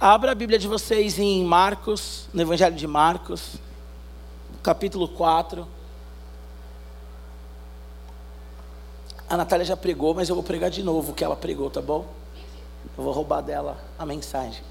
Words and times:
Abra 0.00 0.30
a 0.30 0.34
Bíblia 0.34 0.60
de 0.60 0.68
vocês 0.68 1.18
em 1.18 1.44
Marcos, 1.44 2.28
no 2.32 2.40
Evangelho 2.40 2.76
de 2.76 2.86
Marcos, 2.86 3.56
capítulo 4.62 5.08
4. 5.08 5.66
A 9.28 9.36
Natália 9.36 9.64
já 9.64 9.76
pregou, 9.76 10.14
mas 10.14 10.28
eu 10.28 10.36
vou 10.36 10.44
pregar 10.44 10.70
de 10.70 10.84
novo 10.84 11.10
o 11.10 11.14
que 11.16 11.24
ela 11.24 11.34
pregou, 11.34 11.68
tá 11.68 11.82
bom? 11.82 12.06
Eu 12.96 13.02
vou 13.02 13.12
roubar 13.12 13.40
dela 13.40 13.76
a 13.98 14.06
mensagem. 14.06 14.62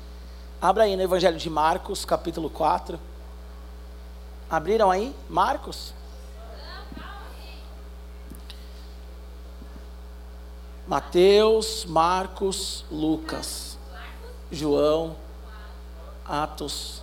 Abra 0.61 0.85
aí 0.85 0.95
no 0.95 1.01
Evangelho 1.01 1.37
de 1.37 1.49
Marcos, 1.49 2.05
capítulo 2.05 2.49
4. 2.49 2.97
Abriram 4.49 4.89
aí? 4.89 5.13
Marcos? 5.29 5.93
Mateus, 10.87 11.83
Marcos, 11.83 12.85
Lucas, 12.89 13.66
João, 14.51 15.15
Atos, 16.25 17.01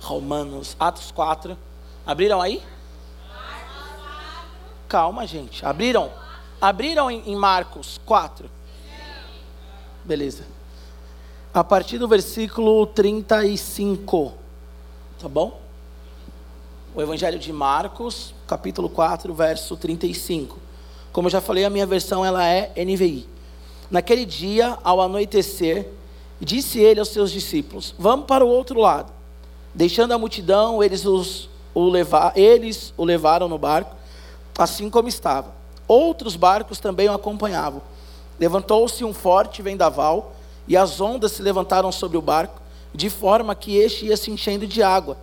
Romanos, 0.00 0.76
Atos 0.78 1.10
4. 1.10 1.56
Abriram 2.06 2.40
aí? 2.40 2.62
Calma, 4.88 5.26
gente. 5.26 5.64
Abriram? 5.64 6.10
Abriram 6.60 7.10
em, 7.10 7.36
Marcos 7.36 8.00
4? 8.04 8.50
Beleza. 10.04 10.44
A 11.52 11.64
partir 11.64 11.98
do 11.98 12.08
versículo 12.08 12.86
35. 12.86 14.34
Tá 15.18 15.28
bom? 15.28 15.60
O 16.94 17.00
Evangelho 17.00 17.38
de 17.38 17.52
Marcos, 17.52 18.34
capítulo 18.46 18.88
4, 18.88 19.32
verso 19.32 19.76
35. 19.76 20.58
Como 21.12 21.26
eu 21.26 21.30
já 21.30 21.40
falei, 21.40 21.64
a 21.64 21.70
minha 21.70 21.86
versão 21.86 22.24
ela 22.24 22.46
é 22.46 22.72
NVI. 22.76 23.28
Naquele 23.90 24.24
dia, 24.24 24.78
ao 24.82 25.00
anoitecer, 25.00 25.88
disse 26.40 26.80
ele 26.80 27.00
aos 27.00 27.08
seus 27.08 27.30
discípulos: 27.30 27.94
Vamos 27.98 28.26
para 28.26 28.44
o 28.44 28.48
outro 28.48 28.80
lado. 28.80 29.12
Deixando 29.74 30.12
a 30.12 30.18
multidão, 30.18 30.82
eles, 30.82 31.04
os, 31.04 31.48
o, 31.74 31.88
levar, 31.88 32.36
eles 32.36 32.92
o 32.96 33.04
levaram 33.04 33.48
no 33.48 33.58
barco, 33.58 33.94
assim 34.58 34.90
como 34.90 35.08
estava. 35.08 35.54
Outros 35.86 36.36
barcos 36.36 36.78
também 36.78 37.08
o 37.08 37.12
acompanhavam. 37.12 37.82
Levantou-se 38.38 39.04
um 39.04 39.12
forte 39.12 39.62
vendaval, 39.62 40.34
e 40.66 40.76
as 40.76 41.00
ondas 41.00 41.32
se 41.32 41.42
levantaram 41.42 41.92
sobre 41.92 42.16
o 42.16 42.22
barco, 42.22 42.60
de 42.94 43.10
forma 43.10 43.54
que 43.54 43.76
este 43.76 44.06
ia 44.06 44.16
se 44.16 44.30
enchendo 44.30 44.66
de 44.66 44.82
água. 44.82 45.16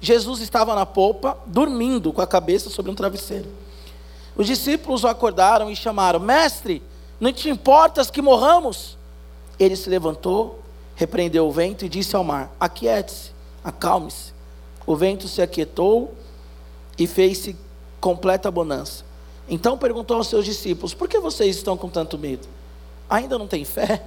Jesus 0.00 0.40
estava 0.40 0.74
na 0.74 0.84
popa, 0.84 1.38
dormindo 1.46 2.12
com 2.12 2.20
a 2.20 2.26
cabeça 2.26 2.68
sobre 2.68 2.90
um 2.90 2.94
travesseiro. 2.94 3.48
Os 4.36 4.46
discípulos 4.46 5.04
o 5.04 5.08
acordaram 5.08 5.70
e 5.70 5.76
chamaram: 5.76 6.18
Mestre, 6.18 6.82
não 7.20 7.32
te 7.32 7.48
importas 7.48 8.10
que 8.10 8.20
morramos? 8.20 8.98
Ele 9.58 9.76
se 9.76 9.88
levantou, 9.88 10.60
repreendeu 10.94 11.46
o 11.46 11.52
vento 11.52 11.84
e 11.84 11.88
disse 11.88 12.14
ao 12.14 12.24
mar: 12.24 12.54
Aquiete-se, 12.58 13.30
acalme-se. 13.62 14.32
O 14.86 14.94
vento 14.96 15.28
se 15.28 15.40
aquietou 15.40 16.14
e 16.98 17.06
fez-se 17.06 17.56
completa 18.00 18.50
bonança. 18.50 19.04
Então 19.48 19.78
perguntou 19.78 20.16
aos 20.16 20.28
seus 20.28 20.44
discípulos: 20.44 20.94
Por 20.94 21.08
que 21.08 21.18
vocês 21.18 21.56
estão 21.56 21.76
com 21.76 21.88
tanto 21.88 22.18
medo? 22.18 22.46
Ainda 23.08 23.38
não 23.38 23.46
têm 23.46 23.64
fé? 23.64 24.04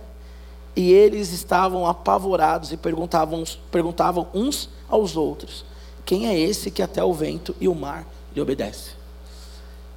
E 0.75 0.91
eles 0.91 1.31
estavam 1.33 1.87
apavorados 1.87 2.71
e 2.71 2.77
perguntavam, 2.77 3.43
perguntavam 3.71 4.27
uns 4.33 4.69
aos 4.87 5.17
outros: 5.17 5.65
Quem 6.05 6.27
é 6.27 6.39
esse 6.39 6.69
que 6.69 6.83
até 6.83 7.03
o 7.03 7.13
vento 7.13 7.55
e 7.59 7.67
o 7.67 7.73
mar 7.73 8.05
lhe 8.35 8.39
obedece? 8.39 8.91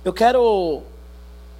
Eu 0.02 0.12
quero 0.14 0.82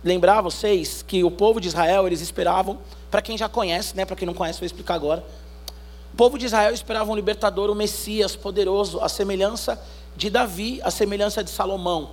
lembrar 0.02 0.40
vocês 0.40 1.02
que 1.02 1.22
o 1.22 1.30
povo 1.30 1.60
de 1.60 1.68
Israel, 1.68 2.06
eles 2.06 2.22
esperavam, 2.22 2.78
para 3.10 3.20
quem 3.20 3.36
já 3.36 3.48
conhece, 3.48 3.96
né, 3.96 4.04
para 4.04 4.16
quem 4.16 4.26
não 4.26 4.34
conhece, 4.34 4.60
vou 4.60 4.66
explicar 4.66 4.94
agora. 4.94 5.24
O 6.12 6.16
povo 6.16 6.38
de 6.38 6.46
Israel 6.46 6.72
esperava 6.72 7.10
um 7.10 7.14
libertador, 7.14 7.70
um 7.70 7.74
Messias 7.74 8.36
poderoso, 8.36 9.00
a 9.00 9.08
semelhança 9.08 9.80
de 10.16 10.28
Davi, 10.28 10.80
a 10.82 10.90
semelhança 10.90 11.42
de 11.42 11.50
Salomão. 11.50 12.10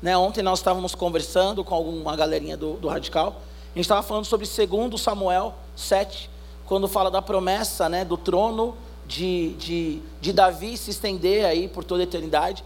Né, 0.00 0.16
ontem 0.16 0.42
nós 0.42 0.60
estávamos 0.60 0.94
conversando 0.94 1.62
com 1.62 1.74
alguma 1.74 2.16
galerinha 2.16 2.56
do, 2.56 2.74
do 2.74 2.88
Radical, 2.88 3.40
a 3.72 3.78
gente 3.78 3.84
estava 3.84 4.02
falando 4.02 4.24
sobre 4.24 4.46
2 4.46 5.00
Samuel 5.00 5.54
7, 5.76 6.28
quando 6.66 6.88
fala 6.88 7.08
da 7.08 7.22
promessa 7.22 7.88
né, 7.88 8.04
do 8.04 8.16
trono 8.16 8.76
de, 9.06 9.54
de, 9.54 10.02
de 10.20 10.32
Davi 10.32 10.76
se 10.76 10.90
estender 10.90 11.44
aí 11.44 11.68
por 11.68 11.84
toda 11.84 12.02
a 12.02 12.04
eternidade. 12.04 12.64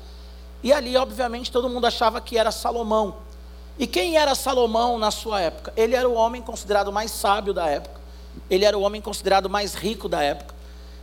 E 0.63 0.73
ali, 0.73 0.97
obviamente, 0.97 1.53
todo 1.53 1.69
mundo 1.69 1.87
achava 1.87 2.23
que 2.23 2.39
era 2.39 2.51
Salomão. 2.51 3.17
E 3.79 3.87
quem 3.87 4.17
era 4.17 4.35
Salomão 4.35 4.99
na 4.99 5.11
sua 5.11 5.41
época? 5.41 5.73
Ele 5.77 5.95
era 5.97 6.09
o 6.09 6.15
homem 6.15 6.41
considerado 6.41 6.93
mais 6.93 7.11
sábio 7.11 7.53
da 7.53 7.67
época. 7.69 8.01
Ele 8.49 8.65
era 8.65 8.77
o 8.79 8.83
homem 8.83 9.01
considerado 9.01 9.51
mais 9.51 9.75
rico 9.75 10.09
da 10.09 10.23
época. 10.23 10.55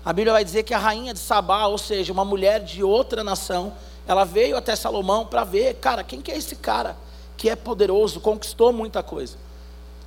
A 0.04 0.14
Bíblia 0.14 0.34
vai 0.34 0.44
dizer 0.44 0.64
que 0.64 0.74
a 0.74 0.78
rainha 0.78 1.14
de 1.14 1.20
Sabá, 1.20 1.66
ou 1.68 1.78
seja, 1.78 2.12
uma 2.12 2.26
mulher 2.26 2.62
de 2.62 2.84
outra 2.84 3.24
nação, 3.24 3.74
ela 4.08 4.24
veio 4.24 4.58
até 4.58 4.76
Salomão 4.76 5.26
para 5.26 5.44
ver, 5.44 5.76
cara, 5.76 6.04
quem 6.04 6.22
que 6.22 6.32
é 6.32 6.38
esse 6.38 6.56
cara 6.56 6.98
que 7.38 7.50
é 7.50 7.56
poderoso, 7.56 8.20
conquistou 8.20 8.72
muita 8.72 9.02
coisa. 9.02 9.36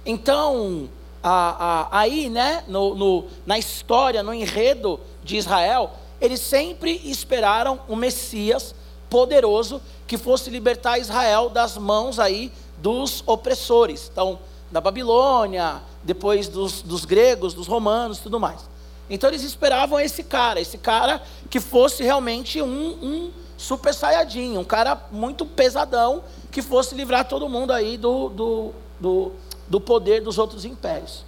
Então, 0.06 0.88
a, 1.22 1.88
a, 1.90 1.98
aí, 2.00 2.30
né, 2.30 2.62
no, 2.68 2.94
no, 2.94 3.24
na 3.44 3.58
história, 3.58 4.22
no 4.22 4.32
enredo 4.32 5.00
de 5.22 5.36
Israel, 5.36 5.90
eles 6.20 6.40
sempre 6.40 7.00
esperaram 7.04 7.80
o 7.88 7.96
Messias 7.96 8.74
poderoso 9.10 9.82
que 10.06 10.18
fosse 10.18 10.50
libertar 10.50 10.98
Israel 10.98 11.48
das 11.48 11.76
mãos 11.76 12.18
aí 12.18 12.52
dos 12.78 13.22
opressores. 13.26 14.08
Então, 14.12 14.38
da 14.70 14.80
Babilônia, 14.80 15.82
depois 16.02 16.48
dos, 16.48 16.82
dos 16.82 17.04
gregos, 17.04 17.54
dos 17.54 17.66
romanos, 17.66 18.18
tudo 18.18 18.40
mais. 18.40 18.60
Então 19.08 19.28
eles 19.30 19.42
esperavam 19.42 20.00
esse 20.00 20.22
cara, 20.22 20.60
esse 20.60 20.78
cara 20.78 21.22
que 21.50 21.60
fosse 21.60 22.02
realmente 22.02 22.60
um, 22.62 22.98
um 23.02 23.30
super 23.56 23.94
saiyajin, 23.94 24.56
um 24.56 24.64
cara 24.64 25.00
muito 25.12 25.44
pesadão, 25.44 26.24
que 26.50 26.62
fosse 26.62 26.94
livrar 26.94 27.26
todo 27.28 27.48
mundo 27.48 27.72
aí 27.72 27.96
do, 27.96 28.28
do, 28.30 28.72
do, 28.98 29.32
do 29.68 29.80
poder 29.80 30.22
dos 30.22 30.38
outros 30.38 30.64
impérios. 30.64 31.24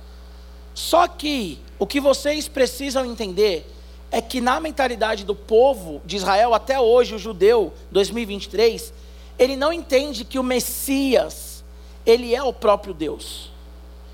Só 0.75 1.06
que 1.06 1.58
o 1.78 1.87
que 1.87 2.00
vocês 2.00 2.48
precisam 2.48 3.04
entender 3.04 3.70
é 4.16 4.21
que 4.22 4.41
na 4.41 4.59
mentalidade 4.59 5.27
do 5.27 5.34
povo 5.34 6.00
de 6.03 6.16
Israel, 6.16 6.54
até 6.54 6.81
hoje, 6.81 7.15
o 7.15 7.19
judeu 7.19 7.75
2023, 7.91 8.91
ele 9.38 9.56
não 9.56 9.71
entende 9.71 10.25
que 10.25 10.38
o 10.38 10.43
Messias, 10.43 11.62
ele 12.06 12.34
é 12.34 12.43
o 12.43 12.50
próprio 12.50 12.94
Deus. 12.94 13.50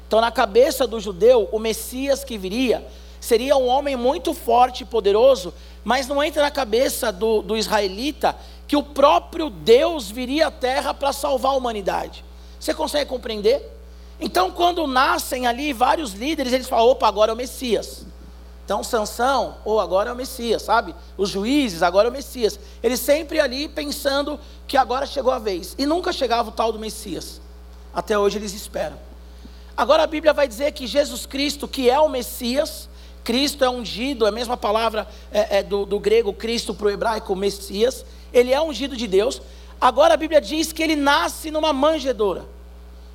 Então, 0.08 0.20
na 0.20 0.32
cabeça 0.32 0.88
do 0.88 0.98
judeu, 0.98 1.48
o 1.52 1.58
Messias 1.60 2.24
que 2.24 2.36
viria 2.36 2.84
seria 3.20 3.56
um 3.56 3.68
homem 3.68 3.94
muito 3.94 4.34
forte 4.34 4.82
e 4.82 4.84
poderoso, 4.84 5.54
mas 5.84 6.08
não 6.08 6.20
entra 6.20 6.42
na 6.42 6.50
cabeça 6.50 7.12
do, 7.12 7.40
do 7.40 7.56
israelita 7.56 8.34
que 8.66 8.76
o 8.76 8.82
próprio 8.82 9.48
Deus 9.48 10.10
viria 10.10 10.48
à 10.48 10.50
terra 10.50 10.92
para 10.92 11.12
salvar 11.12 11.52
a 11.52 11.56
humanidade. 11.56 12.24
Você 12.58 12.74
consegue 12.74 13.08
compreender? 13.08 13.70
Então, 14.18 14.50
quando 14.50 14.84
nascem 14.84 15.46
ali 15.46 15.72
vários 15.72 16.12
líderes, 16.12 16.52
eles 16.52 16.68
falam: 16.68 16.88
opa, 16.88 17.06
agora 17.06 17.30
é 17.30 17.34
o 17.34 17.36
Messias. 17.36 18.10
Então, 18.72 18.82
Sansão, 18.82 19.56
ou 19.66 19.74
oh, 19.74 19.80
agora 19.80 20.08
é 20.08 20.12
o 20.14 20.16
Messias, 20.16 20.62
sabe? 20.62 20.94
Os 21.14 21.28
juízes, 21.28 21.82
agora 21.82 22.08
é 22.08 22.10
o 22.10 22.12
Messias. 22.12 22.58
Eles 22.82 23.00
sempre 23.00 23.38
ali 23.38 23.68
pensando 23.68 24.40
que 24.66 24.78
agora 24.78 25.04
chegou 25.04 25.30
a 25.30 25.38
vez. 25.38 25.74
E 25.76 25.84
nunca 25.84 26.10
chegava 26.10 26.48
o 26.48 26.52
tal 26.52 26.72
do 26.72 26.78
Messias. 26.78 27.38
Até 27.92 28.18
hoje 28.18 28.38
eles 28.38 28.54
esperam. 28.54 28.98
Agora 29.76 30.04
a 30.04 30.06
Bíblia 30.06 30.32
vai 30.32 30.48
dizer 30.48 30.72
que 30.72 30.86
Jesus 30.86 31.26
Cristo, 31.26 31.68
que 31.68 31.90
é 31.90 32.00
o 32.00 32.08
Messias, 32.08 32.88
Cristo 33.22 33.62
é 33.62 33.68
ungido, 33.68 34.24
é 34.24 34.30
a 34.30 34.32
mesma 34.32 34.56
palavra 34.56 35.06
é, 35.30 35.58
é 35.58 35.62
do, 35.62 35.84
do 35.84 36.00
grego 36.00 36.32
Cristo 36.32 36.72
para 36.72 36.86
o 36.86 36.90
hebraico, 36.90 37.36
Messias. 37.36 38.06
Ele 38.32 38.54
é 38.54 38.60
ungido 38.62 38.96
de 38.96 39.06
Deus. 39.06 39.42
Agora 39.78 40.14
a 40.14 40.16
Bíblia 40.16 40.40
diz 40.40 40.72
que 40.72 40.82
ele 40.82 40.96
nasce 40.96 41.50
numa 41.50 41.74
manjedoura, 41.74 42.46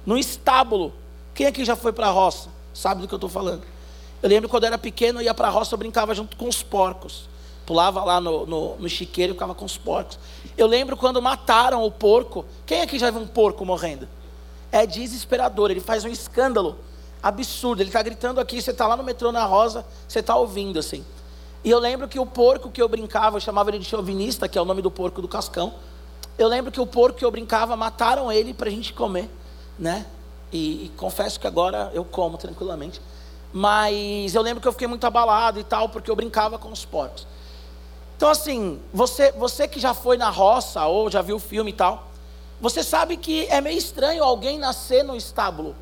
num 0.06 0.18
estábulo. 0.18 0.94
Quem 1.34 1.48
aqui 1.48 1.66
já 1.66 1.76
foi 1.76 1.92
para 1.92 2.10
a 2.10 2.12
roça? 2.12 2.48
Sabe 2.76 3.02
do 3.02 3.08
que 3.08 3.14
eu 3.16 3.18
estou 3.18 3.28
falando? 3.28 3.64
Eu 4.22 4.30
lembro 4.30 4.50
quando 4.50 4.64
eu 4.64 4.68
era 4.68 4.78
pequeno, 4.78 5.20
eu 5.20 5.26
ia 5.26 5.34
para 5.34 5.48
a 5.48 5.52
roça, 5.52 5.74
eu 5.74 5.78
brincava 5.78 6.14
junto 6.16 6.36
com 6.36 6.48
os 6.48 6.64
porcos. 6.64 7.30
Pulava 7.66 8.04
lá 8.04 8.22
no, 8.22 8.46
no, 8.46 8.76
no 8.78 8.90
chiqueiro 8.90 9.32
e 9.32 9.36
ficava 9.36 9.54
com 9.54 9.66
os 9.66 9.78
porcos. 9.78 10.18
Eu 10.58 10.68
lembro 10.68 10.96
quando 10.96 11.22
mataram 11.22 11.84
o 11.84 11.92
porco. 11.92 12.46
Quem 12.66 12.82
aqui 12.82 12.98
já 12.98 13.12
viu 13.12 13.22
um 13.22 13.28
porco 13.28 13.66
morrendo? 13.66 14.08
É 14.72 14.86
desesperador, 14.86 15.70
ele 15.70 15.82
faz 15.82 16.04
um 16.06 16.10
escândalo 16.10 16.78
absurdo. 17.22 17.82
Ele 17.82 17.90
está 17.90 18.02
gritando 18.02 18.40
aqui, 18.40 18.62
você 18.62 18.72
está 18.72 18.88
lá 18.88 18.96
no 18.96 19.04
metrô 19.04 19.32
na 19.32 19.44
Rosa, 19.46 19.86
você 20.08 20.20
está 20.20 20.36
ouvindo 20.36 20.80
assim. 20.80 21.06
E 21.64 21.70
eu 21.70 21.80
lembro 21.80 22.08
que 22.08 22.20
o 22.20 22.26
porco 22.26 22.72
que 22.72 22.82
eu 22.82 22.88
brincava, 22.88 23.36
eu 23.36 23.42
chamava 23.42 23.70
ele 23.70 23.80
de 23.80 23.86
chauvinista, 23.86 24.48
que 24.48 24.58
é 24.58 24.62
o 24.62 24.66
nome 24.66 24.82
do 24.82 24.90
porco 24.90 25.22
do 25.22 25.28
Cascão. 25.28 25.74
Eu 26.38 26.48
lembro 26.48 26.72
que 26.72 26.80
o 26.80 26.86
porco 26.86 27.18
que 27.18 27.26
eu 27.26 27.32
brincava, 27.32 27.76
mataram 27.76 28.32
ele 28.32 28.54
para 28.54 28.70
a 28.70 28.72
gente 28.72 28.94
comer, 28.94 29.30
né? 29.78 30.06
E, 30.52 30.86
e 30.86 30.90
confesso 30.96 31.40
que 31.40 31.48
agora 31.48 31.92
eu 31.94 32.06
como 32.06 32.38
tranquilamente. 32.38 33.02
Mas 33.54 34.36
eu 34.36 34.42
lembro 34.42 34.62
que 34.62 34.68
eu 34.68 34.72
fiquei 34.72 34.88
muito 34.88 35.06
abalado 35.06 35.60
e 35.60 35.64
tal, 35.64 35.90
porque 35.90 36.12
eu 36.12 36.16
brincava 36.16 36.58
com 36.58 36.70
os 36.70 36.86
porcos. 36.86 37.26
Então, 38.16 38.30
assim, 38.30 38.80
você, 38.94 39.32
você 39.32 39.68
que 39.68 39.80
já 39.80 39.94
foi 39.94 40.18
na 40.18 40.30
roça 40.30 40.86
ou 40.86 41.10
já 41.10 41.22
viu 41.22 41.36
o 41.36 41.40
filme 41.40 41.72
e 41.72 41.74
tal, 41.74 42.08
você 42.60 42.84
sabe 42.84 43.16
que 43.16 43.46
é 43.46 43.62
meio 43.62 43.78
estranho 43.78 44.24
alguém 44.24 44.58
nascer 44.58 45.04
no 45.04 45.16
estábulo, 45.16 45.76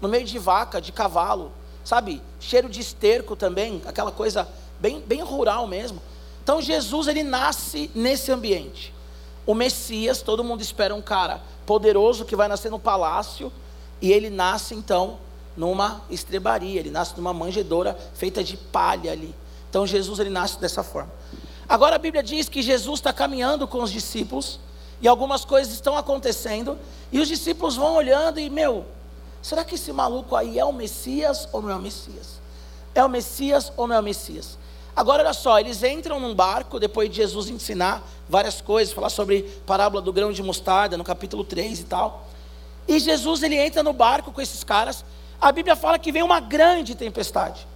no 0.00 0.08
meio 0.08 0.24
de 0.24 0.38
vaca, 0.38 0.80
de 0.80 0.90
cavalo, 0.90 1.52
sabe, 1.84 2.22
cheiro 2.40 2.68
de 2.68 2.80
esterco 2.80 3.36
também, 3.36 3.82
aquela 3.84 4.10
coisa 4.10 4.48
bem, 4.80 5.00
bem 5.00 5.22
rural 5.22 5.66
mesmo. 5.66 6.00
Então 6.42 6.62
Jesus 6.62 7.06
ele 7.06 7.22
nasce 7.22 7.90
nesse 7.94 8.32
ambiente. 8.32 8.94
O 9.44 9.54
Messias, 9.54 10.22
todo 10.22 10.42
mundo 10.42 10.62
espera 10.62 10.94
um 10.94 11.02
cara 11.02 11.42
poderoso 11.66 12.24
que 12.24 12.34
vai 12.34 12.48
nascer 12.48 12.70
no 12.70 12.78
palácio, 12.78 13.52
e 14.00 14.10
ele 14.10 14.30
nasce 14.30 14.74
então 14.74 15.18
numa 15.56 16.02
estrebaria, 16.10 16.80
ele 16.80 16.90
nasce 16.90 17.14
numa 17.16 17.32
manjedoura 17.32 17.96
feita 18.14 18.42
de 18.42 18.56
palha 18.56 19.12
ali. 19.12 19.34
Então 19.68 19.86
Jesus 19.86 20.18
ele 20.18 20.30
nasce 20.30 20.58
dessa 20.58 20.82
forma. 20.82 21.10
Agora 21.68 21.96
a 21.96 21.98
Bíblia 21.98 22.22
diz 22.22 22.48
que 22.48 22.62
Jesus 22.62 22.98
está 22.98 23.12
caminhando 23.12 23.66
com 23.66 23.82
os 23.82 23.90
discípulos 23.90 24.60
e 25.00 25.08
algumas 25.08 25.44
coisas 25.44 25.72
estão 25.72 25.96
acontecendo 25.96 26.78
e 27.10 27.18
os 27.18 27.28
discípulos 27.28 27.76
vão 27.76 27.94
olhando 27.94 28.38
e 28.38 28.50
meu, 28.50 28.84
será 29.42 29.64
que 29.64 29.74
esse 29.74 29.92
maluco 29.92 30.36
aí 30.36 30.58
é 30.58 30.64
o 30.64 30.72
Messias 30.72 31.48
ou 31.52 31.62
não 31.62 31.70
é 31.70 31.76
o 31.76 31.80
Messias? 31.80 32.40
É 32.94 33.02
o 33.02 33.08
Messias 33.08 33.72
ou 33.76 33.86
não 33.86 33.96
é 33.96 34.00
o 34.00 34.02
Messias? 34.02 34.58
Agora 34.94 35.22
olha 35.22 35.32
só, 35.32 35.58
eles 35.58 35.82
entram 35.82 36.20
num 36.20 36.34
barco 36.34 36.78
depois 36.78 37.08
de 37.08 37.16
Jesus 37.16 37.48
ensinar 37.48 38.06
várias 38.28 38.60
coisas, 38.60 38.92
falar 38.92 39.08
sobre 39.08 39.42
parábola 39.64 40.02
do 40.02 40.12
grão 40.12 40.30
de 40.30 40.42
mostarda 40.42 40.98
no 40.98 41.04
capítulo 41.04 41.42
3 41.44 41.80
e 41.80 41.84
tal. 41.84 42.28
E 42.86 42.98
Jesus 42.98 43.42
ele 43.42 43.56
entra 43.56 43.82
no 43.82 43.94
barco 43.94 44.30
com 44.32 44.40
esses 44.40 44.62
caras 44.62 45.02
a 45.42 45.50
Bíblia 45.50 45.74
fala 45.74 45.98
que 45.98 46.12
vem 46.12 46.22
uma 46.22 46.38
grande 46.38 46.94
tempestade. 46.94 47.66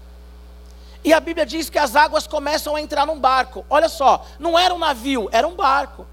E 1.03 1.13
a 1.13 1.19
Bíblia 1.19 1.45
diz 1.45 1.69
que 1.69 1.81
as 1.81 1.97
águas 1.97 2.25
começam 2.25 2.77
a 2.77 2.81
entrar 2.81 3.05
num 3.05 3.19
barco. 3.19 3.67
Olha 3.69 3.89
só, 3.89 4.25
não 4.39 4.57
era 4.57 4.73
um 4.73 4.79
navio, 4.79 5.29
era 5.33 5.49
um 5.49 5.57
barco. 5.57 6.07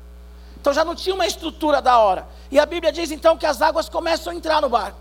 Então 0.60 0.74
já 0.74 0.84
não 0.84 0.96
tinha 0.96 1.14
uma 1.14 1.28
estrutura 1.28 1.80
da 1.80 2.00
hora. 2.00 2.28
E 2.50 2.60
a 2.60 2.66
Bíblia 2.66 2.92
diz 2.92 3.12
então 3.12 3.38
que 3.38 3.46
as 3.46 3.62
águas 3.62 3.88
começam 3.88 4.34
a 4.34 4.36
entrar 4.36 4.62
no 4.62 4.70
barco. 4.70 4.98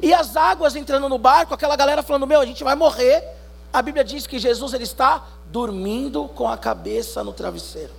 E 0.00 0.14
as 0.14 0.36
águas 0.36 0.76
entrando 0.76 1.08
no 1.08 1.18
barco, 1.18 1.52
aquela 1.52 1.74
galera 1.74 2.02
falando: 2.02 2.28
Meu, 2.28 2.40
a 2.40 2.46
gente 2.46 2.62
vai 2.62 2.76
morrer. 2.76 3.24
A 3.72 3.82
Bíblia 3.82 4.04
diz 4.04 4.28
que 4.28 4.38
Jesus 4.38 4.72
ele 4.72 4.84
está 4.84 5.24
dormindo 5.46 6.28
com 6.28 6.48
a 6.48 6.56
cabeça 6.56 7.24
no 7.24 7.32
travesseiro. 7.32 7.92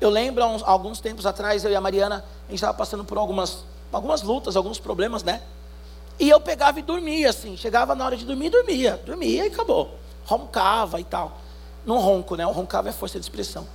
Eu 0.00 0.10
lembro, 0.10 0.42
alguns 0.64 1.00
tempos 1.00 1.24
atrás, 1.24 1.64
eu 1.64 1.70
e 1.70 1.76
a 1.76 1.80
Mariana, 1.80 2.24
a 2.46 2.50
gente 2.50 2.56
estava 2.56 2.74
passando 2.74 3.04
por 3.04 3.16
algumas, 3.16 3.64
algumas 3.92 4.22
lutas, 4.22 4.56
alguns 4.56 4.78
problemas, 4.78 5.22
né? 5.22 5.40
E 6.18 6.28
eu 6.28 6.40
pegava 6.40 6.78
e 6.78 6.82
dormia, 6.82 7.30
assim. 7.30 7.56
Chegava 7.56 7.94
na 7.94 8.04
hora 8.04 8.16
de 8.16 8.24
dormir, 8.24 8.50
dormia. 8.50 9.00
Dormia 9.04 9.44
e 9.44 9.48
acabou. 9.48 9.98
Roncava 10.24 11.00
e 11.00 11.04
tal. 11.04 11.38
Não 11.84 11.98
ronco, 11.98 12.36
né? 12.36 12.46
O 12.46 12.52
roncava 12.52 12.88
é 12.88 12.92
força 12.92 13.18
de 13.18 13.24
expressão. 13.24 13.66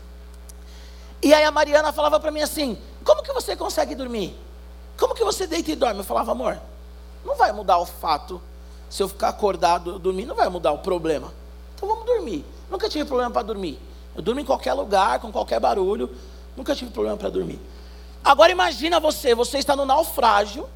E 1.22 1.34
aí 1.34 1.44
a 1.44 1.52
Mariana 1.52 1.92
falava 1.92 2.20
para 2.20 2.32
mim 2.32 2.42
assim: 2.42 2.78
Como 3.04 3.22
que 3.22 3.34
você 3.34 3.56
consegue 3.56 3.94
dormir? 3.94 4.36
Como 5.00 5.16
que 5.16 5.24
você 5.24 5.48
deita 5.48 5.72
e 5.72 5.76
dorme? 5.76 6.02
Eu 6.02 6.04
falava, 6.04 6.34
amor, 6.34 6.60
não 7.26 7.36
vai 7.36 7.54
mudar 7.54 7.78
o 7.78 7.86
fato. 7.86 8.42
Se 8.90 9.02
eu 9.02 9.08
ficar 9.08 9.30
acordado, 9.30 9.98
dormir, 9.98 10.26
não 10.26 10.36
vai 10.36 10.50
mudar 10.50 10.74
o 10.74 10.80
problema. 10.80 11.32
Então 11.74 11.88
vamos 11.88 12.06
dormir. 12.06 12.44
Nunca 12.70 12.90
tive 12.90 13.06
problema 13.06 13.32
para 13.32 13.44
dormir. 13.44 13.80
Eu 14.16 14.22
durmo 14.22 14.42
em 14.42 14.46
qualquer 14.46 14.74
lugar, 14.74 15.20
com 15.20 15.32
qualquer 15.32 15.60
barulho. 15.60 16.10
Nunca 16.58 16.76
tive 16.76 16.92
problema 16.92 17.16
para 17.16 17.30
dormir. 17.30 17.60
Agora 18.24 18.52
imagina 18.52 19.00
você, 19.00 19.34
você 19.34 19.60
está 19.60 19.76
no 19.76 19.86
naufrágio 19.86 20.68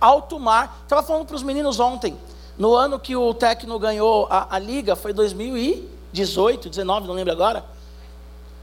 alto 0.00 0.38
mar. 0.38 0.80
Estava 0.82 1.02
falando 1.02 1.26
para 1.26 1.36
os 1.36 1.42
meninos 1.42 1.80
ontem, 1.80 2.16
no 2.58 2.74
ano 2.74 2.98
que 2.98 3.14
o 3.14 3.34
Tecno 3.34 3.78
ganhou 3.78 4.26
a, 4.30 4.56
a 4.56 4.58
liga, 4.58 4.96
foi 4.96 5.12
2018, 5.12 6.70
19, 6.70 7.06
não 7.06 7.14
lembro 7.14 7.32
agora. 7.32 7.64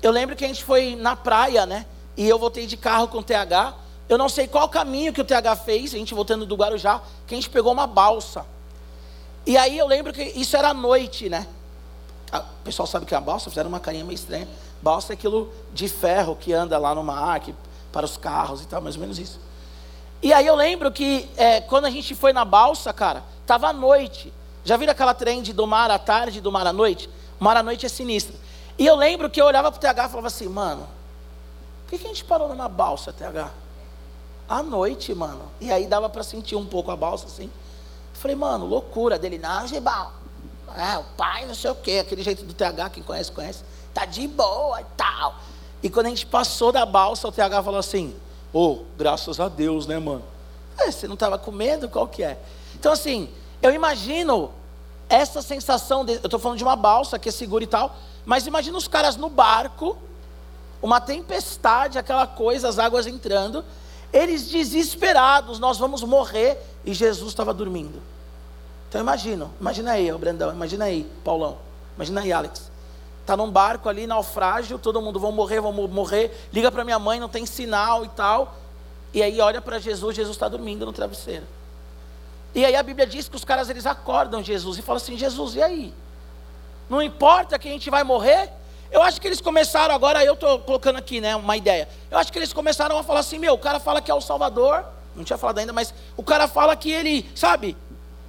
Eu 0.02 0.12
lembro 0.12 0.36
que 0.36 0.44
a 0.44 0.48
gente 0.48 0.64
foi 0.64 0.96
na 0.96 1.16
praia, 1.16 1.66
né? 1.66 1.86
E 2.18 2.28
eu 2.28 2.38
voltei 2.38 2.66
de 2.66 2.76
carro 2.76 3.08
com 3.08 3.20
o 3.20 3.24
TH. 3.24 3.74
Eu 4.10 4.18
não 4.18 4.28
sei 4.28 4.48
qual 4.48 4.68
caminho 4.68 5.14
que 5.14 5.22
o 5.22 5.26
TH 5.26 5.56
fez, 5.58 5.94
a 5.94 5.98
gente 5.98 6.14
voltando 6.14 6.46
do 6.46 6.56
Guarujá, 6.56 7.02
que 7.26 7.34
a 7.34 7.38
gente 7.38 7.50
pegou 7.50 7.72
uma 7.72 7.88
balsa. 7.88 8.46
E 9.46 9.58
aí 9.58 9.78
eu 9.78 9.88
lembro 9.88 10.12
que 10.12 10.24
isso 10.24 10.56
era 10.58 10.70
à 10.70 10.74
noite, 10.74 11.30
né? 11.30 11.48
O 12.34 12.64
pessoal 12.64 12.88
sabe 12.88 13.06
que 13.06 13.14
é 13.14 13.18
a 13.18 13.22
balsa, 13.22 13.50
fizeram 13.50 13.70
uma 13.70 13.80
carinha 13.80 14.04
meio 14.04 14.16
estranha. 14.16 14.48
Balsa 14.82 15.14
é 15.14 15.16
aquilo 15.16 15.54
de 15.74 15.88
ferro 15.88 16.36
que 16.36 16.52
anda 16.52 16.78
lá 16.78 16.94
no 16.94 17.04
mar, 17.04 17.40
que, 17.40 17.54
para 17.92 18.06
os 18.06 18.18
carros 18.18 18.62
e 18.62 18.68
tal, 18.68 18.82
mais 18.82 18.96
ou 18.96 19.02
menos 19.02 19.20
isso. 19.20 19.40
E 20.24 20.32
aí 20.32 20.48
eu 20.48 20.56
lembro 20.56 20.90
que 20.90 21.30
é, 21.36 21.60
quando 21.60 21.84
a 21.84 21.90
gente 21.90 22.16
foi 22.16 22.32
na 22.32 22.46
balsa, 22.46 22.94
cara, 22.94 23.26
tava 23.46 23.68
à 23.68 23.74
noite. 23.74 24.34
Já 24.64 24.78
viram 24.78 24.94
aquela 24.94 25.14
trend 25.14 25.52
do 25.52 25.68
mar 25.68 25.92
à 25.92 26.00
tarde 26.00 26.40
do 26.40 26.50
mar 26.50 26.66
à 26.66 26.72
noite? 26.72 27.10
O 27.38 27.44
mar 27.44 27.58
à 27.58 27.62
noite 27.62 27.86
é 27.86 27.90
sinistro. 27.90 28.34
E 28.78 28.86
eu 28.86 28.96
lembro 28.96 29.30
que 29.30 29.42
eu 29.42 29.46
olhava 29.46 29.70
pro 29.70 29.82
TH 29.82 30.06
e 30.06 30.10
falava 30.10 30.28
assim, 30.28 30.48
mano, 30.48 30.88
por 31.84 31.90
que, 31.90 31.98
que 31.98 32.06
a 32.06 32.08
gente 32.08 32.24
parou 32.24 32.48
numa 32.48 32.70
balsa, 32.70 33.12
TH? 33.12 33.52
À 34.48 34.64
noite, 34.64 35.14
mano. 35.14 35.52
E 35.60 35.70
aí 35.70 35.88
dava 35.88 36.10
para 36.10 36.24
sentir 36.24 36.56
um 36.56 36.66
pouco 36.66 36.90
a 36.90 36.96
balsa, 36.96 37.28
assim. 37.28 37.52
falei, 38.14 38.38
mano, 38.38 38.66
loucura 38.66 39.20
dele. 39.20 39.38
Não, 39.38 39.68
Gibal. 39.68 40.14
É, 40.78 40.98
o 41.00 41.04
pai, 41.18 41.46
não 41.46 41.54
sei 41.54 41.70
o 41.70 41.76
quê. 41.76 42.00
Aquele 42.02 42.24
jeito 42.24 42.46
do 42.46 42.54
TH, 42.54 42.90
quem 42.92 43.04
conhece, 43.04 43.30
conhece. 43.30 43.64
Tá 43.94 44.06
de 44.06 44.26
boa 44.26 44.80
e 44.80 44.86
tal. 44.96 45.36
E 45.84 45.90
quando 45.90 46.06
a 46.06 46.10
gente 46.10 46.26
passou 46.26 46.72
da 46.72 46.86
balsa, 46.86 47.28
o 47.28 47.32
TH 47.32 47.62
falou 47.62 47.80
assim, 47.80 48.16
Oh, 48.54 48.80
graças 48.96 49.40
a 49.40 49.50
Deus, 49.50 49.88
né, 49.88 49.98
mano? 49.98 50.24
É, 50.78 50.92
você 50.92 51.08
não 51.08 51.16
estava 51.16 51.38
com 51.38 51.52
medo? 51.52 51.90
Qual 51.90 52.08
que 52.08 52.24
é? 52.24 52.40
Então, 52.76 52.92
assim, 52.92 53.30
eu 53.62 53.74
imagino 53.74 54.52
essa 55.10 55.42
sensação, 55.42 56.06
de, 56.06 56.14
eu 56.14 56.26
estou 56.26 56.40
falando 56.40 56.58
de 56.58 56.64
uma 56.64 56.76
balsa 56.76 57.18
que 57.18 57.30
é 57.30 57.32
segura 57.32 57.64
e 57.64 57.68
tal, 57.68 57.96
mas 58.26 58.46
imagina 58.48 58.78
os 58.78 58.88
caras 58.88 59.16
no 59.16 59.30
barco, 59.30 59.98
uma 60.82 61.00
tempestade, 61.02 61.98
aquela 61.98 62.28
coisa, 62.28 62.68
as 62.68 62.78
águas 62.78 63.08
entrando, 63.08 63.64
eles 64.12 64.50
desesperados, 64.50 65.60
nós 65.60 65.78
vamos 65.78 66.04
morrer, 66.04 66.60
e 66.86 66.94
Jesus 66.94 67.30
estava 67.30 67.54
dormindo. 67.54 68.02
Então 68.90 69.02
imagina, 69.02 69.50
imagina 69.60 69.92
aí, 69.92 70.12
Brandão, 70.12 70.52
imagina 70.52 70.86
aí, 70.86 71.10
Paulão, 71.24 71.58
imagina 71.96 72.22
aí, 72.22 72.32
Alex. 72.32 72.73
Está 73.24 73.38
num 73.38 73.50
barco 73.50 73.88
ali, 73.88 74.06
naufrágio, 74.06 74.78
todo 74.78 75.02
mundo 75.02 75.18
vão 75.18 75.32
morrer, 75.32 75.62
vão 75.62 75.72
morrer. 75.72 76.50
Liga 76.52 76.70
para 76.70 76.84
minha 76.84 77.00
mãe, 77.00 77.22
não 77.22 77.30
tem 77.30 77.46
sinal 77.46 78.04
e 78.04 78.10
tal. 78.10 78.54
E 79.14 79.24
aí 79.24 79.40
olha 79.40 79.62
para 79.62 79.80
Jesus, 79.80 80.14
Jesus 80.14 80.36
está 80.36 80.50
dormindo 80.50 80.86
no 80.86 80.92
travesseiro. 80.92 81.46
E 82.54 82.66
aí 82.66 82.76
a 82.76 82.84
Bíblia 82.84 83.08
diz 83.08 83.30
que 83.30 83.36
os 83.38 83.46
caras 83.46 83.70
eles 83.70 83.86
acordam 83.86 84.44
Jesus 84.44 84.78
e 84.78 84.82
falam 84.82 84.98
assim: 84.98 85.18
Jesus, 85.18 85.56
e 85.56 85.64
aí? 85.64 85.94
Não 86.90 87.02
importa 87.02 87.58
que 87.58 87.70
a 87.70 87.72
gente 87.72 87.90
vai 87.90 88.04
morrer? 88.04 88.50
Eu 88.92 89.02
acho 89.02 89.22
que 89.22 89.28
eles 89.28 89.40
começaram 89.40 89.96
agora, 89.96 90.24
eu 90.26 90.34
estou 90.34 90.60
colocando 90.60 90.98
aqui 90.98 91.22
né, 91.22 91.34
uma 91.34 91.56
ideia. 91.56 91.88
Eu 92.12 92.18
acho 92.18 92.32
que 92.32 92.38
eles 92.38 92.52
começaram 92.52 92.98
a 92.98 93.04
falar 93.04 93.22
assim: 93.22 93.40
meu, 93.40 93.54
o 93.54 93.58
cara 93.58 93.80
fala 93.80 94.02
que 94.02 94.12
é 94.12 94.14
o 94.14 94.20
Salvador, 94.20 94.84
não 95.16 95.24
tinha 95.24 95.38
falado 95.38 95.60
ainda, 95.60 95.72
mas 95.72 95.94
o 96.18 96.24
cara 96.24 96.46
fala 96.46 96.76
que 96.76 96.92
ele, 96.92 97.26
sabe, 97.34 97.78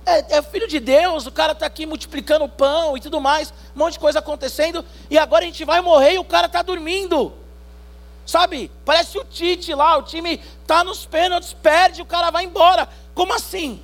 é, 0.06 0.36
é 0.36 0.42
filho 0.42 0.68
de 0.68 0.80
Deus, 0.80 1.26
o 1.26 1.32
cara 1.32 1.52
está 1.52 1.66
aqui 1.66 1.86
multiplicando 1.86 2.48
pão 2.48 2.96
e 2.96 3.00
tudo 3.00 3.20
mais, 3.20 3.52
um 3.74 3.78
monte 3.78 3.94
de 3.94 3.98
coisa 3.98 4.18
acontecendo, 4.18 4.84
e 5.10 5.18
agora 5.18 5.44
a 5.44 5.46
gente 5.46 5.64
vai 5.64 5.80
morrer 5.80 6.14
e 6.14 6.18
o 6.18 6.24
cara 6.24 6.46
está 6.46 6.62
dormindo. 6.62 7.32
Sabe? 8.26 8.70
Parece 8.84 9.18
o 9.18 9.24
Tite 9.24 9.74
lá, 9.74 9.96
o 9.98 10.02
time 10.02 10.40
está 10.62 10.82
nos 10.82 11.04
pênaltis, 11.04 11.52
perde, 11.52 12.00
o 12.00 12.06
cara 12.06 12.30
vai 12.30 12.44
embora. 12.44 12.88
Como 13.14 13.34
assim? 13.34 13.80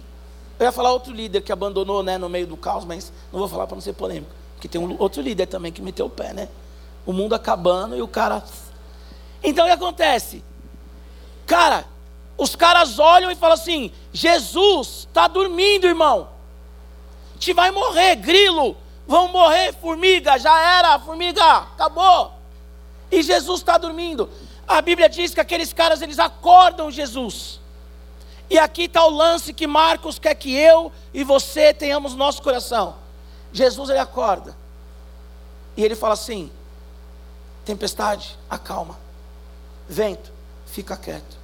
Eu 0.59 0.67
ia 0.67 0.73
falar 0.73 0.93
outro 0.93 1.13
líder 1.13 1.43
que 1.43 1.53
abandonou 1.53 2.03
né, 2.03 2.19
no 2.19 2.29
meio 2.29 2.47
do 2.47 2.57
caos, 2.57 2.85
mas 2.85 3.13
não 3.33 3.39
vou 3.39 3.49
falar 3.49 3.67
para 3.67 3.77
não 3.77 3.83
ser 3.83 3.93
polêmico. 3.93 4.33
Porque 4.55 4.69
tem 4.69 4.81
um 4.81 4.97
outro 4.99 5.23
líder 5.23 5.47
também 5.47 5.73
que 5.73 5.81
meteu 5.81 6.07
o 6.07 6.11
pé, 6.11 6.35
né? 6.35 6.49
O 7.07 7.13
mundo 7.13 7.35
acabando 7.35 7.97
e 7.97 8.03
o 8.03 8.09
cara. 8.09 8.43
Então 9.43 9.65
o 9.65 9.69
que 9.69 9.75
acontece? 9.75 10.45
Cara, 11.47 11.87
os 12.41 12.57
caras 12.57 12.99
olham 12.99 13.31
e 13.31 13.35
falam 13.35 13.53
assim: 13.53 13.93
Jesus 14.15 15.07
está 15.07 15.29
dormindo, 15.29 15.87
irmão. 15.87 16.31
Te 17.39 17.53
vai 17.53 17.71
morrer, 17.71 18.17
grilo. 18.17 18.75
Vão 19.07 19.29
morrer, 19.29 19.75
formiga. 19.75 20.39
Já 20.39 20.59
era, 20.79 20.99
formiga. 21.01 21.45
Acabou. 21.45 22.33
E 23.13 23.23
Jesus 23.23 23.61
está 23.61 23.77
dormindo. 23.77 24.31
A 24.67 24.81
Bíblia 24.81 25.07
diz 25.07 25.35
que 25.35 25.41
aqueles 25.41 25.75
caras 25.75 26.01
eles 26.01 26.19
acordam 26.19 26.91
Jesus. 26.91 27.61
E 28.49 28.59
aqui 28.59 28.85
está 28.85 29.05
o 29.05 29.11
lance 29.11 29.53
que 29.53 29.67
Marcos 29.67 30.19
quer 30.19 30.35
que 30.35 30.57
eu 30.57 30.91
e 31.13 31.23
você 31.23 31.75
tenhamos 31.75 32.13
no 32.13 32.19
nosso 32.19 32.41
coração. 32.41 32.97
Jesus 33.53 33.91
ele 33.91 33.99
acorda. 33.99 34.57
E 35.77 35.85
ele 35.85 35.95
fala 35.95 36.15
assim: 36.15 36.51
tempestade, 37.67 38.39
acalma. 38.49 38.99
Vento, 39.87 40.33
fica 40.65 40.97
quieto 40.97 41.40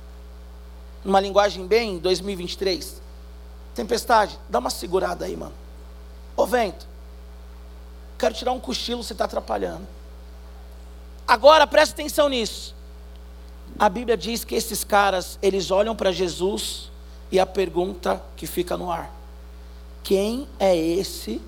numa 1.07 1.21
linguagem 1.21 1.67
bem 1.67 1.99
2023. 1.99 3.01
Tempestade, 3.75 4.39
dá 4.49 4.59
uma 4.59 4.71
segurada 4.71 5.25
aí, 5.25 5.37
mano. 5.37 5.55
Ô 6.37 6.45
vento, 6.45 6.87
quero 8.19 8.35
tirar 8.35 8.53
um 8.53 8.59
cochilo, 8.59 9.05
você 9.05 9.13
está 9.13 9.25
atrapalhando. 9.25 9.87
Agora 11.27 11.67
presta 11.67 11.95
atenção 11.95 12.29
nisso. 12.29 12.75
A 13.79 13.89
Bíblia 13.89 14.17
diz 14.17 14.45
que 14.45 14.55
esses 14.55 14.83
caras, 14.83 15.39
eles 15.41 15.71
olham 15.71 15.95
para 15.95 16.11
Jesus 16.11 16.91
e 17.31 17.39
a 17.39 17.47
pergunta 17.47 18.21
que 18.37 18.47
fica 18.47 18.77
no 18.77 18.91
ar: 18.91 19.11
Quem 20.03 20.49
é 20.59 20.77
esse 20.77 21.41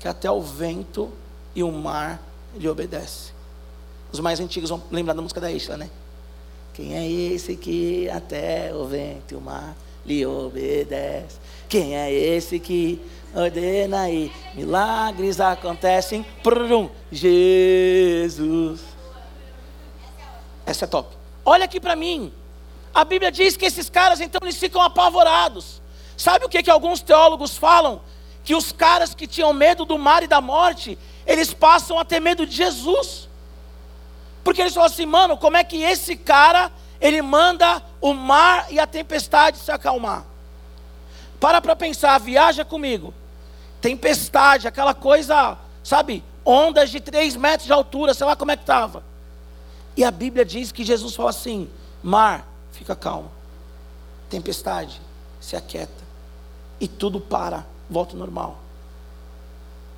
que 0.00 0.08
até 0.08 0.30
o 0.30 0.40
vento 0.40 1.12
e 1.54 1.62
o 1.62 1.70
mar 1.70 2.20
lhe 2.56 2.68
obedece? 2.68 3.32
Os 4.10 4.18
mais 4.20 4.40
antigos 4.40 4.70
vão 4.70 4.82
lembrar 4.90 5.14
da 5.14 5.22
música 5.22 5.40
da 5.40 5.50
Isla, 5.52 5.76
né? 5.76 5.90
Quem 6.74 6.96
é 6.96 7.08
esse 7.08 7.56
que 7.56 8.10
até 8.10 8.74
o 8.74 8.84
vento 8.84 9.32
e 9.32 9.36
o 9.36 9.40
mar 9.40 9.76
lhe 10.04 10.26
obedece. 10.26 11.38
Quem 11.68 11.96
é 11.96 12.12
esse 12.12 12.58
que 12.58 13.00
ordena 13.34 14.10
e 14.10 14.30
milagres 14.54 15.40
acontecem? 15.40 16.24
Prum, 16.42 16.90
Jesus. 17.10 18.80
Essa 20.66 20.84
é 20.84 20.88
top. 20.88 21.16
Olha 21.44 21.64
aqui 21.64 21.80
para 21.80 21.96
mim. 21.96 22.32
A 22.92 23.04
Bíblia 23.04 23.32
diz 23.32 23.56
que 23.56 23.66
esses 23.66 23.90
caras 23.90 24.20
então 24.20 24.40
eles 24.42 24.56
ficam 24.56 24.80
apavorados. 24.80 25.82
Sabe 26.16 26.44
o 26.44 26.48
que, 26.48 26.62
que 26.62 26.70
alguns 26.70 27.00
teólogos 27.00 27.56
falam? 27.56 28.00
Que 28.44 28.54
os 28.54 28.70
caras 28.70 29.14
que 29.14 29.26
tinham 29.26 29.52
medo 29.52 29.84
do 29.84 29.98
mar 29.98 30.22
e 30.22 30.28
da 30.28 30.40
morte, 30.40 30.98
eles 31.26 31.52
passam 31.52 31.98
a 31.98 32.04
ter 32.04 32.20
medo 32.20 32.46
de 32.46 32.54
Jesus. 32.54 33.28
Porque 34.44 34.60
eles 34.60 34.74
falam 34.74 34.86
assim, 34.86 35.06
mano, 35.06 35.38
como 35.38 35.56
é 35.56 35.64
que 35.64 35.82
esse 35.82 36.14
cara, 36.14 36.70
ele 37.00 37.22
manda 37.22 37.82
o 38.00 38.12
mar 38.12 38.66
e 38.70 38.78
a 38.78 38.86
tempestade 38.86 39.56
se 39.56 39.72
acalmar? 39.72 40.26
Para 41.40 41.62
para 41.62 41.74
pensar, 41.74 42.18
viaja 42.18 42.64
comigo. 42.64 43.14
Tempestade, 43.80 44.68
aquela 44.68 44.94
coisa, 44.94 45.56
sabe, 45.82 46.22
ondas 46.44 46.90
de 46.90 47.00
3 47.00 47.36
metros 47.36 47.66
de 47.66 47.72
altura, 47.72 48.12
sei 48.12 48.26
lá 48.26 48.36
como 48.36 48.50
é 48.50 48.56
que 48.56 48.62
estava. 48.62 49.02
E 49.96 50.04
a 50.04 50.10
Bíblia 50.10 50.44
diz 50.44 50.70
que 50.70 50.84
Jesus 50.84 51.14
fala 51.14 51.30
assim: 51.30 51.70
mar, 52.02 52.46
fica 52.72 52.94
calmo. 52.94 53.30
Tempestade, 54.28 55.00
se 55.40 55.56
aquieta. 55.56 56.04
E 56.80 56.88
tudo 56.88 57.20
para, 57.20 57.64
volta 57.88 58.14
ao 58.14 58.18
normal. 58.18 58.58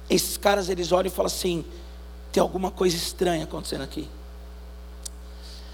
Esses 0.09 0.37
caras, 0.37 0.69
eles 0.69 0.93
olham 0.93 1.09
e 1.09 1.11
falam 1.11 1.27
assim: 1.27 1.65
tem 2.31 2.41
alguma 2.41 2.71
coisa 2.71 2.97
estranha 2.97 3.45
acontecendo 3.45 3.83
aqui. 3.83 4.09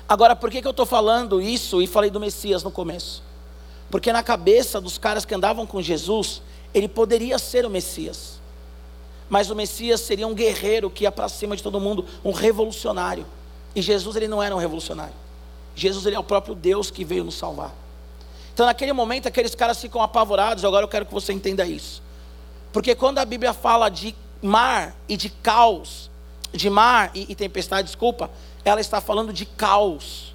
Agora, 0.09 0.37
por 0.37 0.51
que, 0.51 0.61
que 0.61 0.67
eu 0.67 0.73
estou 0.73 0.87
falando 0.87 1.41
isso 1.41 1.81
e 1.81 1.87
falei 1.87 2.11
do 2.11 2.21
Messias 2.21 2.63
no 2.63 2.71
começo? 2.71 3.23
Porque 3.91 4.13
na 4.13 4.23
cabeça 4.23 4.81
dos 4.81 4.99
caras 4.99 5.25
que 5.25 5.35
andavam 5.35 5.67
com 5.67 5.81
Jesus, 5.81 6.43
ele 6.73 6.89
poderia 6.89 7.39
ser 7.39 7.67
o 7.67 7.71
Messias. 7.71 8.41
Mas 9.29 9.51
o 9.51 9.55
Messias 9.55 10.01
seria 10.01 10.27
um 10.27 10.35
guerreiro 10.35 10.91
que 10.91 11.05
ia 11.05 11.13
para 11.13 11.29
cima 11.29 11.57
de 11.57 11.63
todo 11.63 11.81
mundo, 11.81 12.05
um 12.25 12.33
revolucionário. 12.33 13.27
E 13.75 13.81
Jesus 13.81 14.17
ele 14.17 14.29
não 14.29 14.43
era 14.43 14.55
um 14.55 14.59
revolucionário. 14.59 15.15
Jesus 15.75 16.05
ele 16.05 16.17
é 16.17 16.19
o 16.19 16.25
próprio 16.25 16.55
Deus 16.55 16.91
que 16.91 17.05
veio 17.05 17.25
nos 17.25 17.35
salvar. 17.35 17.73
Então 18.53 18.67
naquele 18.67 18.93
momento 18.93 19.27
aqueles 19.27 19.55
caras 19.55 19.81
ficam 19.81 20.03
apavorados, 20.03 20.65
agora 20.65 20.85
eu 20.85 20.89
quero 20.89 21.07
que 21.07 21.13
você 21.15 21.33
entenda 21.33 21.65
isso. 21.65 22.03
Porque 22.73 22.95
quando 22.95 23.19
a 23.19 23.25
Bíblia 23.25 23.53
fala 23.53 23.89
de 23.89 24.15
mar 24.43 24.95
e 25.09 25.17
de 25.17 25.31
caos, 25.31 26.11
de 26.53 26.69
mar 26.69 27.11
e, 27.15 27.27
e 27.31 27.35
tempestade, 27.35 27.87
desculpa, 27.87 28.31
ela 28.65 28.81
está 28.81 29.01
falando 29.01 29.33
de 29.33 29.45
caos. 29.45 30.35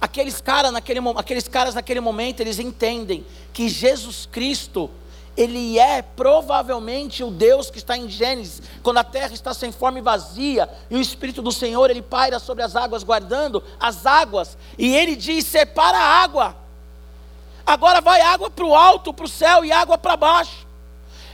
Aqueles, 0.00 0.40
cara 0.40 0.70
naquele, 0.70 1.00
aqueles 1.16 1.48
caras 1.48 1.74
naquele 1.74 2.00
momento, 2.00 2.40
eles 2.40 2.58
entendem 2.58 3.24
que 3.52 3.68
Jesus 3.68 4.28
Cristo, 4.30 4.90
ele 5.36 5.78
é 5.78 6.02
provavelmente 6.02 7.24
o 7.24 7.30
Deus 7.30 7.70
que 7.70 7.78
está 7.78 7.96
em 7.96 8.08
Gênesis, 8.08 8.62
quando 8.82 8.98
a 8.98 9.04
terra 9.04 9.32
está 9.32 9.54
sem 9.54 9.72
forma 9.72 9.98
e 9.98 10.02
vazia, 10.02 10.68
e 10.90 10.96
o 10.96 11.00
Espírito 11.00 11.40
do 11.40 11.50
Senhor, 11.50 11.90
ele 11.90 12.02
paira 12.02 12.38
sobre 12.38 12.62
as 12.62 12.76
águas, 12.76 13.02
guardando 13.02 13.62
as 13.80 14.04
águas, 14.04 14.56
e 14.78 14.94
ele 14.94 15.16
diz: 15.16 15.46
separa 15.46 15.96
a 15.96 16.22
água, 16.22 16.56
agora 17.64 18.00
vai 18.02 18.20
água 18.20 18.50
para 18.50 18.66
o 18.66 18.74
alto, 18.74 19.14
para 19.14 19.24
o 19.24 19.28
céu, 19.28 19.64
e 19.64 19.72
água 19.72 19.96
para 19.96 20.16
baixo. 20.16 20.65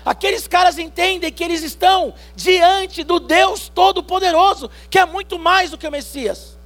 Aqueles 0.05 0.49
caras 0.49 0.79
entendem 0.79 1.33
que 1.33 1.45
eles 1.45 1.63
estão 1.63 2.13
diante 2.35 3.05
do 3.05 3.21
Deus 3.21 3.69
Todo-Poderoso, 3.69 4.71
que 4.91 4.99
é 4.99 5.07
muito 5.07 5.39
mais 5.39 5.71
do 5.71 5.79
que 5.79 5.87
o 5.87 5.91
Messias. 5.91 6.59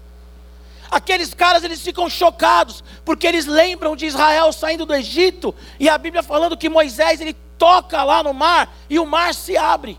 Aqueles 0.90 1.34
caras 1.34 1.64
eles 1.64 1.82
ficam 1.82 2.08
chocados, 2.08 2.82
porque 3.04 3.26
eles 3.26 3.44
lembram 3.46 3.94
de 3.94 4.06
Israel 4.06 4.52
saindo 4.52 4.86
do 4.86 4.94
Egito, 4.94 5.54
e 5.78 5.88
a 5.88 5.98
Bíblia 5.98 6.22
falando 6.22 6.56
que 6.56 6.68
Moisés 6.68 7.20
ele 7.20 7.34
toca 7.58 8.02
lá 8.02 8.22
no 8.22 8.32
mar 8.32 8.74
e 8.88 8.98
o 8.98 9.06
mar 9.06 9.34
se 9.34 9.56
abre. 9.56 9.98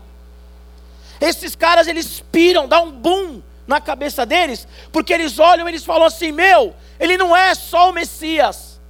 Esses 1.20 1.54
caras 1.54 1.86
eles 1.86 2.20
piram, 2.32 2.66
dá 2.66 2.80
um 2.80 2.90
boom 2.90 3.42
na 3.66 3.80
cabeça 3.80 4.24
deles, 4.24 4.66
porque 4.90 5.12
eles 5.12 5.38
olham 5.38 5.66
e 5.66 5.70
eles 5.70 5.84
falam 5.84 6.06
assim: 6.06 6.32
"Meu, 6.32 6.74
ele 6.98 7.16
não 7.16 7.36
é 7.36 7.54
só 7.54 7.90
o 7.90 7.92
Messias. 7.92 8.80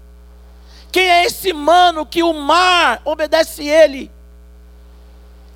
Quem 0.93 1.11
é 1.11 1.25
esse 1.25 1.52
mano 1.52 2.07
que 2.07 2.23
o 2.23 2.33
mar 2.33 3.02
obedece 3.05 3.67
ele?" 3.67 4.11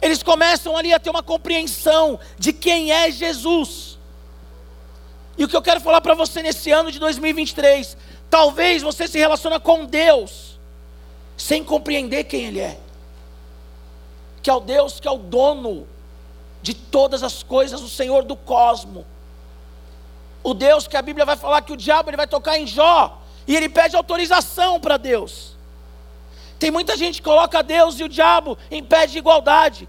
Eles 0.03 0.21
começam 0.21 0.77
ali 0.77 0.93
a 0.93 0.99
ter 0.99 1.11
uma 1.11 1.23
compreensão 1.23 2.19
de 2.37 2.53
quem 2.53 2.91
é 2.91 3.09
Jesus. 3.09 3.97
E 5.39 5.45
o 5.45 5.49
que 5.49 5.57
eu 5.57 5.63
quero 5.63 5.81
falar 5.81 6.01
para 6.01 6.15
você 6.15 6.43
nesse 6.43 6.73
ano 6.73 6.91
de 6.91 6.99
2023, 6.99 7.97
talvez 8.29 8.83
você 8.83 9.07
se 9.07 9.17
relaciona 9.17 9.61
com 9.61 9.87
Deus 9.87 10.59
sem 11.37 11.63
compreender 11.63 12.25
quem 12.25 12.47
ele 12.47 12.59
é. 12.59 12.79
Que 14.43 14.51
é 14.51 14.55
o 14.55 14.59
Deus 14.59 14.99
que 14.99 15.07
é 15.07 15.11
o 15.11 15.19
dono 15.19 15.87
de 16.61 16.75
todas 16.75 17.23
as 17.23 17.45
coisas, 17.45 17.81
o 17.81 17.89
Senhor 17.89 18.25
do 18.25 18.35
cosmo. 18.35 19.07
O 20.43 20.53
Deus 20.53 20.89
que 20.89 20.97
a 20.97 21.03
Bíblia 21.03 21.25
vai 21.25 21.37
falar 21.37 21.63
que 21.63 21.73
o 21.73 21.77
diabo 21.77 22.11
ele 22.11 22.17
vai 22.17 22.27
tocar 22.27 22.59
em 22.59 22.67
Jó 22.67 23.23
e 23.47 23.55
ele 23.55 23.69
pede 23.69 23.95
autorização 23.95 24.81
para 24.81 24.97
Deus. 24.97 25.57
Tem 26.59 26.73
muita 26.73 26.97
gente 26.97 27.23
que 27.23 27.29
coloca 27.29 27.63
Deus 27.63 28.01
e 28.01 28.05
o 28.05 28.09
diabo 28.09 28.59
em 28.69 28.83
pé 28.83 29.07
de 29.07 29.19
igualdade. 29.19 29.89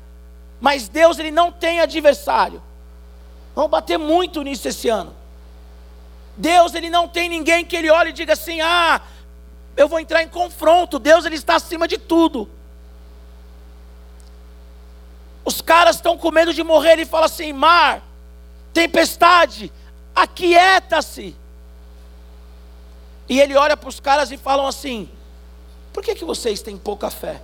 Mas 0.64 0.88
Deus 0.88 1.20
ele 1.20 1.30
não 1.30 1.52
tem 1.52 1.82
adversário. 1.82 2.64
Vamos 3.54 3.70
bater 3.70 4.00
muito 4.00 4.42
nisso 4.42 4.66
esse 4.70 4.88
ano. 4.88 5.14
Deus 6.38 6.74
ele 6.74 6.90
não 6.90 7.06
tem 7.06 7.28
ninguém 7.28 7.66
que 7.66 7.76
ele 7.76 7.92
olhe 7.92 8.12
e 8.12 8.14
diga 8.14 8.32
assim: 8.32 8.62
"Ah, 8.62 9.02
eu 9.76 9.90
vou 9.90 10.00
entrar 10.00 10.24
em 10.24 10.30
confronto". 10.30 11.00
Deus 11.00 11.26
ele 11.26 11.36
está 11.36 11.58
acima 11.58 11.86
de 11.86 11.98
tudo. 11.98 12.50
Os 15.44 15.60
caras 15.60 15.98
estão 15.98 16.18
com 16.18 16.32
medo 16.32 16.54
de 16.54 16.64
morrer 16.64 16.98
e 16.98 17.04
fala 17.06 17.26
assim: 17.26 17.52
"Mar, 17.52 18.02
tempestade, 18.72 19.70
aquieta-se". 20.16 21.36
E 23.28 23.38
ele 23.38 23.58
olha 23.58 23.76
para 23.76 23.90
os 23.90 24.00
caras 24.00 24.32
e 24.32 24.38
falam 24.38 24.66
assim: 24.66 25.10
por 25.92 26.02
que, 26.02 26.16
que 26.16 26.24
vocês 26.24 26.62
têm 26.62 26.78
pouca 26.78 27.10
fé? 27.10 27.42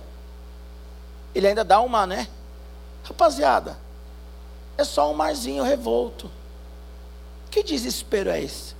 Ele 1.34 1.48
ainda 1.48 1.62
dá 1.62 1.82
uma, 1.82 2.06
né? 2.06 2.26
Rapaziada, 3.10 3.76
é 4.78 4.84
só 4.84 5.10
um 5.10 5.14
marzinho 5.14 5.64
revolto. 5.64 6.30
Que 7.50 7.64
desespero 7.64 8.30
é 8.30 8.40
esse? 8.40 8.76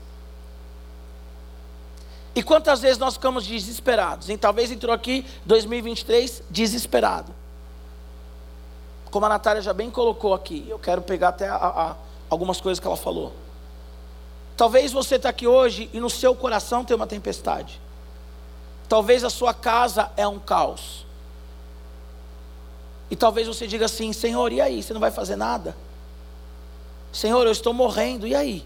E 2.32 2.44
quantas 2.44 2.80
vezes 2.80 2.96
nós 2.96 3.14
ficamos 3.14 3.44
desesperados? 3.44 4.30
E 4.30 4.36
talvez 4.36 4.70
entrou 4.70 4.94
aqui 4.94 5.26
2023 5.44 6.44
desesperado. 6.48 7.34
Como 9.10 9.26
a 9.26 9.28
Natália 9.28 9.60
já 9.60 9.72
bem 9.72 9.90
colocou 9.90 10.32
aqui, 10.32 10.64
eu 10.68 10.78
quero 10.78 11.02
pegar 11.02 11.30
até 11.30 11.48
a, 11.48 11.56
a, 11.56 11.96
algumas 12.30 12.60
coisas 12.60 12.78
que 12.78 12.86
ela 12.86 12.96
falou. 12.96 13.34
Talvez 14.56 14.92
você 14.92 15.16
está 15.16 15.30
aqui 15.30 15.48
hoje 15.48 15.90
e 15.92 15.98
no 15.98 16.08
seu 16.08 16.36
coração 16.36 16.84
tem 16.84 16.94
uma 16.94 17.06
tempestade. 17.06 17.80
Talvez 18.88 19.24
a 19.24 19.30
sua 19.30 19.52
casa 19.52 20.12
é 20.16 20.26
um 20.28 20.38
caos. 20.38 21.04
E 23.10 23.16
talvez 23.16 23.48
você 23.48 23.66
diga 23.66 23.86
assim: 23.86 24.12
Senhor, 24.12 24.52
e 24.52 24.60
aí? 24.60 24.82
Você 24.82 24.92
não 24.92 25.00
vai 25.00 25.10
fazer 25.10 25.36
nada? 25.36 25.76
Senhor, 27.12 27.44
eu 27.44 27.52
estou 27.52 27.74
morrendo, 27.74 28.26
e 28.26 28.34
aí? 28.34 28.64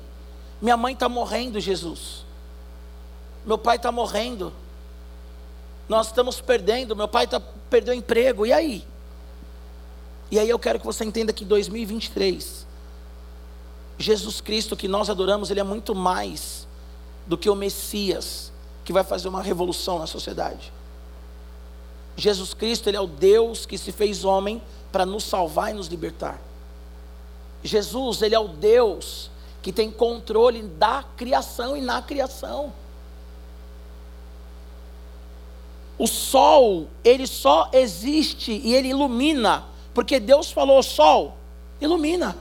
Minha 0.60 0.76
mãe 0.76 0.92
está 0.92 1.08
morrendo, 1.08 1.58
Jesus. 1.58 2.24
Meu 3.44 3.56
pai 3.56 3.76
está 3.76 3.90
morrendo. 3.90 4.52
Nós 5.88 6.08
estamos 6.08 6.40
perdendo. 6.40 6.94
Meu 6.94 7.08
pai 7.08 7.24
está 7.24 7.40
perdendo 7.40 7.96
emprego, 7.96 8.44
e 8.44 8.52
aí? 8.52 8.86
E 10.30 10.38
aí 10.38 10.48
eu 10.48 10.58
quero 10.58 10.78
que 10.78 10.86
você 10.86 11.04
entenda 11.04 11.32
que 11.32 11.44
2023, 11.44 12.66
Jesus 13.98 14.40
Cristo 14.40 14.76
que 14.76 14.88
nós 14.88 15.08
adoramos, 15.08 15.50
Ele 15.50 15.60
é 15.60 15.64
muito 15.64 15.94
mais 15.94 16.66
do 17.26 17.38
que 17.38 17.48
o 17.48 17.54
Messias 17.54 18.52
que 18.84 18.92
vai 18.92 19.04
fazer 19.04 19.28
uma 19.28 19.42
revolução 19.42 19.98
na 19.98 20.06
sociedade. 20.06 20.72
Jesus 22.16 22.54
Cristo, 22.54 22.88
Ele 22.88 22.96
é 22.96 23.00
o 23.00 23.06
Deus 23.06 23.66
que 23.66 23.76
se 23.76 23.90
fez 23.92 24.24
homem 24.24 24.62
para 24.92 25.04
nos 25.04 25.24
salvar 25.24 25.70
e 25.70 25.74
nos 25.74 25.88
libertar. 25.88 26.40
Jesus, 27.62 28.22
Ele 28.22 28.34
é 28.34 28.38
o 28.38 28.48
Deus 28.48 29.30
que 29.62 29.72
tem 29.72 29.90
controle 29.90 30.62
da 30.62 31.02
criação 31.16 31.76
e 31.76 31.80
na 31.80 32.02
criação. 32.02 32.72
O 35.96 36.06
sol, 36.06 36.88
ele 37.02 37.26
só 37.26 37.70
existe 37.72 38.52
e 38.52 38.74
ele 38.74 38.88
ilumina, 38.88 39.64
porque 39.94 40.18
Deus 40.20 40.50
falou: 40.50 40.82
sol, 40.82 41.36
ilumina. 41.80 42.36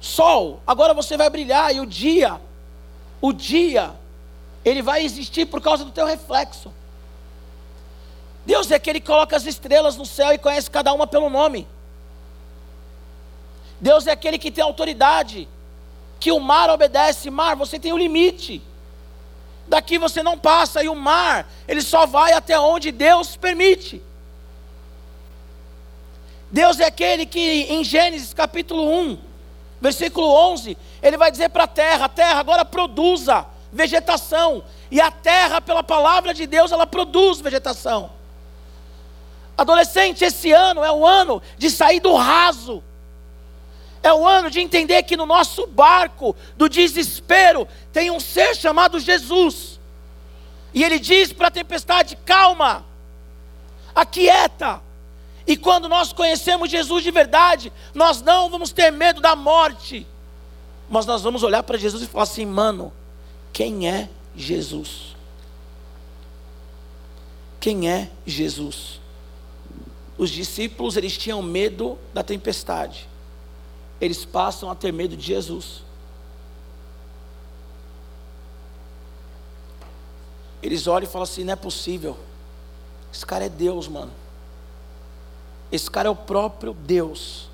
Sol, 0.00 0.60
agora 0.66 0.94
você 0.94 1.16
vai 1.16 1.28
brilhar 1.28 1.74
e 1.74 1.80
o 1.80 1.86
dia, 1.86 2.40
o 3.20 3.32
dia 3.32 3.94
ele 4.64 4.82
vai 4.82 5.04
existir 5.04 5.46
por 5.46 5.60
causa 5.60 5.84
do 5.84 5.92
teu 5.92 6.06
reflexo. 6.06 6.72
Deus 8.46 8.70
é 8.70 8.78
que 8.78 9.00
coloca 9.00 9.36
as 9.36 9.44
estrelas 9.44 9.96
no 9.96 10.06
céu 10.06 10.32
e 10.32 10.38
conhece 10.38 10.70
cada 10.70 10.92
uma 10.92 11.04
pelo 11.04 11.28
nome. 11.28 11.66
Deus 13.80 14.06
é 14.06 14.12
aquele 14.12 14.38
que 14.38 14.52
tem 14.52 14.62
autoridade, 14.62 15.48
que 16.20 16.30
o 16.30 16.38
mar 16.38 16.70
obedece. 16.70 17.28
Mar, 17.28 17.56
você 17.56 17.76
tem 17.76 17.90
o 17.90 17.96
um 17.96 17.98
limite. 17.98 18.62
Daqui 19.66 19.98
você 19.98 20.22
não 20.22 20.38
passa 20.38 20.84
e 20.84 20.88
o 20.88 20.94
mar, 20.94 21.50
ele 21.66 21.82
só 21.82 22.06
vai 22.06 22.32
até 22.32 22.58
onde 22.58 22.92
Deus 22.92 23.36
permite. 23.36 24.00
Deus 26.48 26.78
é 26.78 26.84
aquele 26.84 27.26
que 27.26 27.40
em 27.40 27.82
Gênesis 27.82 28.32
capítulo 28.32 28.88
1, 28.88 29.18
versículo 29.80 30.28
11, 30.52 30.78
ele 31.02 31.16
vai 31.16 31.32
dizer 31.32 31.48
para 31.48 31.64
a 31.64 31.68
terra: 31.68 32.08
terra, 32.08 32.38
agora 32.38 32.64
produza 32.64 33.44
vegetação. 33.72 34.62
E 34.88 35.00
a 35.00 35.10
terra, 35.10 35.60
pela 35.60 35.82
palavra 35.82 36.32
de 36.32 36.46
Deus, 36.46 36.70
ela 36.70 36.86
produz 36.86 37.40
vegetação. 37.40 38.14
Adolescente, 39.56 40.24
esse 40.24 40.52
ano 40.52 40.84
é 40.84 40.92
o 40.92 41.06
ano 41.06 41.42
de 41.56 41.70
sair 41.70 42.00
do 42.00 42.14
raso. 42.14 42.82
É 44.02 44.12
o 44.12 44.26
ano 44.26 44.50
de 44.50 44.60
entender 44.60 45.02
que 45.02 45.16
no 45.16 45.26
nosso 45.26 45.66
barco 45.66 46.36
do 46.56 46.68
desespero 46.68 47.66
tem 47.92 48.10
um 48.10 48.20
ser 48.20 48.54
chamado 48.54 49.00
Jesus. 49.00 49.80
E 50.74 50.84
ele 50.84 50.98
diz 50.98 51.32
para 51.32 51.48
a 51.48 51.50
tempestade: 51.50 52.16
calma, 52.24 52.84
aquieta. 53.94 54.82
E 55.46 55.56
quando 55.56 55.88
nós 55.88 56.12
conhecemos 56.12 56.70
Jesus 56.70 57.02
de 57.02 57.10
verdade, 57.10 57.72
nós 57.94 58.20
não 58.20 58.50
vamos 58.50 58.72
ter 58.72 58.90
medo 58.90 59.20
da 59.20 59.34
morte, 59.34 60.06
mas 60.88 61.06
nós 61.06 61.22
vamos 61.22 61.42
olhar 61.42 61.62
para 61.62 61.78
Jesus 61.78 62.02
e 62.02 62.06
falar 62.06 62.24
assim: 62.24 62.44
mano, 62.44 62.92
quem 63.52 63.88
é 63.88 64.08
Jesus? 64.36 65.16
Quem 67.58 67.90
é 67.90 68.10
Jesus? 68.26 69.00
Os 70.18 70.30
discípulos 70.30 70.96
eles 70.96 71.16
tinham 71.16 71.42
medo 71.42 71.98
da 72.14 72.22
tempestade 72.22 73.08
eles 74.00 74.24
passam 74.24 74.70
a 74.70 74.74
ter 74.74 74.92
medo 74.92 75.16
de 75.16 75.24
Jesus. 75.24 75.82
Eles 80.62 80.86
olham 80.86 81.08
e 81.08 81.10
falam 81.10 81.24
assim: 81.24 81.44
não 81.44 81.52
é 81.52 81.56
possível. 81.56 82.16
Esse 83.12 83.24
cara 83.24 83.46
é 83.46 83.48
Deus, 83.48 83.88
mano. 83.88 84.12
Esse 85.72 85.90
cara 85.90 86.08
é 86.08 86.10
o 86.10 86.16
próprio 86.16 86.74
Deus. 86.74 87.48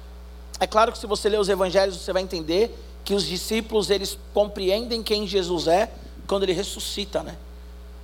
É 0.58 0.66
claro 0.66 0.92
que 0.92 0.98
se 0.98 1.06
você 1.06 1.28
ler 1.28 1.40
os 1.40 1.48
evangelhos, 1.48 1.96
você 1.96 2.12
vai 2.12 2.22
entender 2.22 2.76
que 3.04 3.14
os 3.14 3.24
discípulos 3.26 3.90
eles 3.90 4.18
compreendem 4.32 5.02
quem 5.02 5.26
Jesus 5.26 5.66
é 5.66 5.92
quando 6.26 6.44
ele 6.44 6.52
ressuscita, 6.52 7.22
né? 7.22 7.36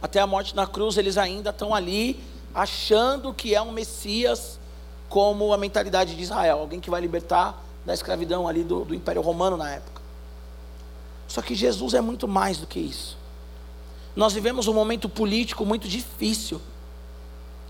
Até 0.00 0.20
a 0.20 0.26
morte 0.26 0.54
na 0.54 0.66
cruz, 0.66 0.96
eles 0.96 1.16
ainda 1.16 1.50
estão 1.50 1.74
ali 1.74 2.20
achando 2.58 3.32
que 3.32 3.54
é 3.54 3.62
um 3.62 3.70
Messias, 3.70 4.58
como 5.08 5.52
a 5.52 5.56
mentalidade 5.56 6.16
de 6.16 6.20
Israel, 6.20 6.58
alguém 6.58 6.80
que 6.80 6.90
vai 6.90 7.00
libertar 7.00 7.64
da 7.86 7.94
escravidão 7.94 8.48
ali 8.48 8.64
do, 8.64 8.84
do 8.84 8.94
Império 8.96 9.22
Romano 9.22 9.56
na 9.56 9.70
época. 9.70 10.02
Só 11.28 11.40
que 11.40 11.54
Jesus 11.54 11.94
é 11.94 12.00
muito 12.00 12.26
mais 12.26 12.58
do 12.58 12.66
que 12.66 12.80
isso. 12.80 13.16
Nós 14.16 14.32
vivemos 14.32 14.66
um 14.66 14.74
momento 14.74 15.08
político 15.08 15.64
muito 15.64 15.86
difícil. 15.86 16.60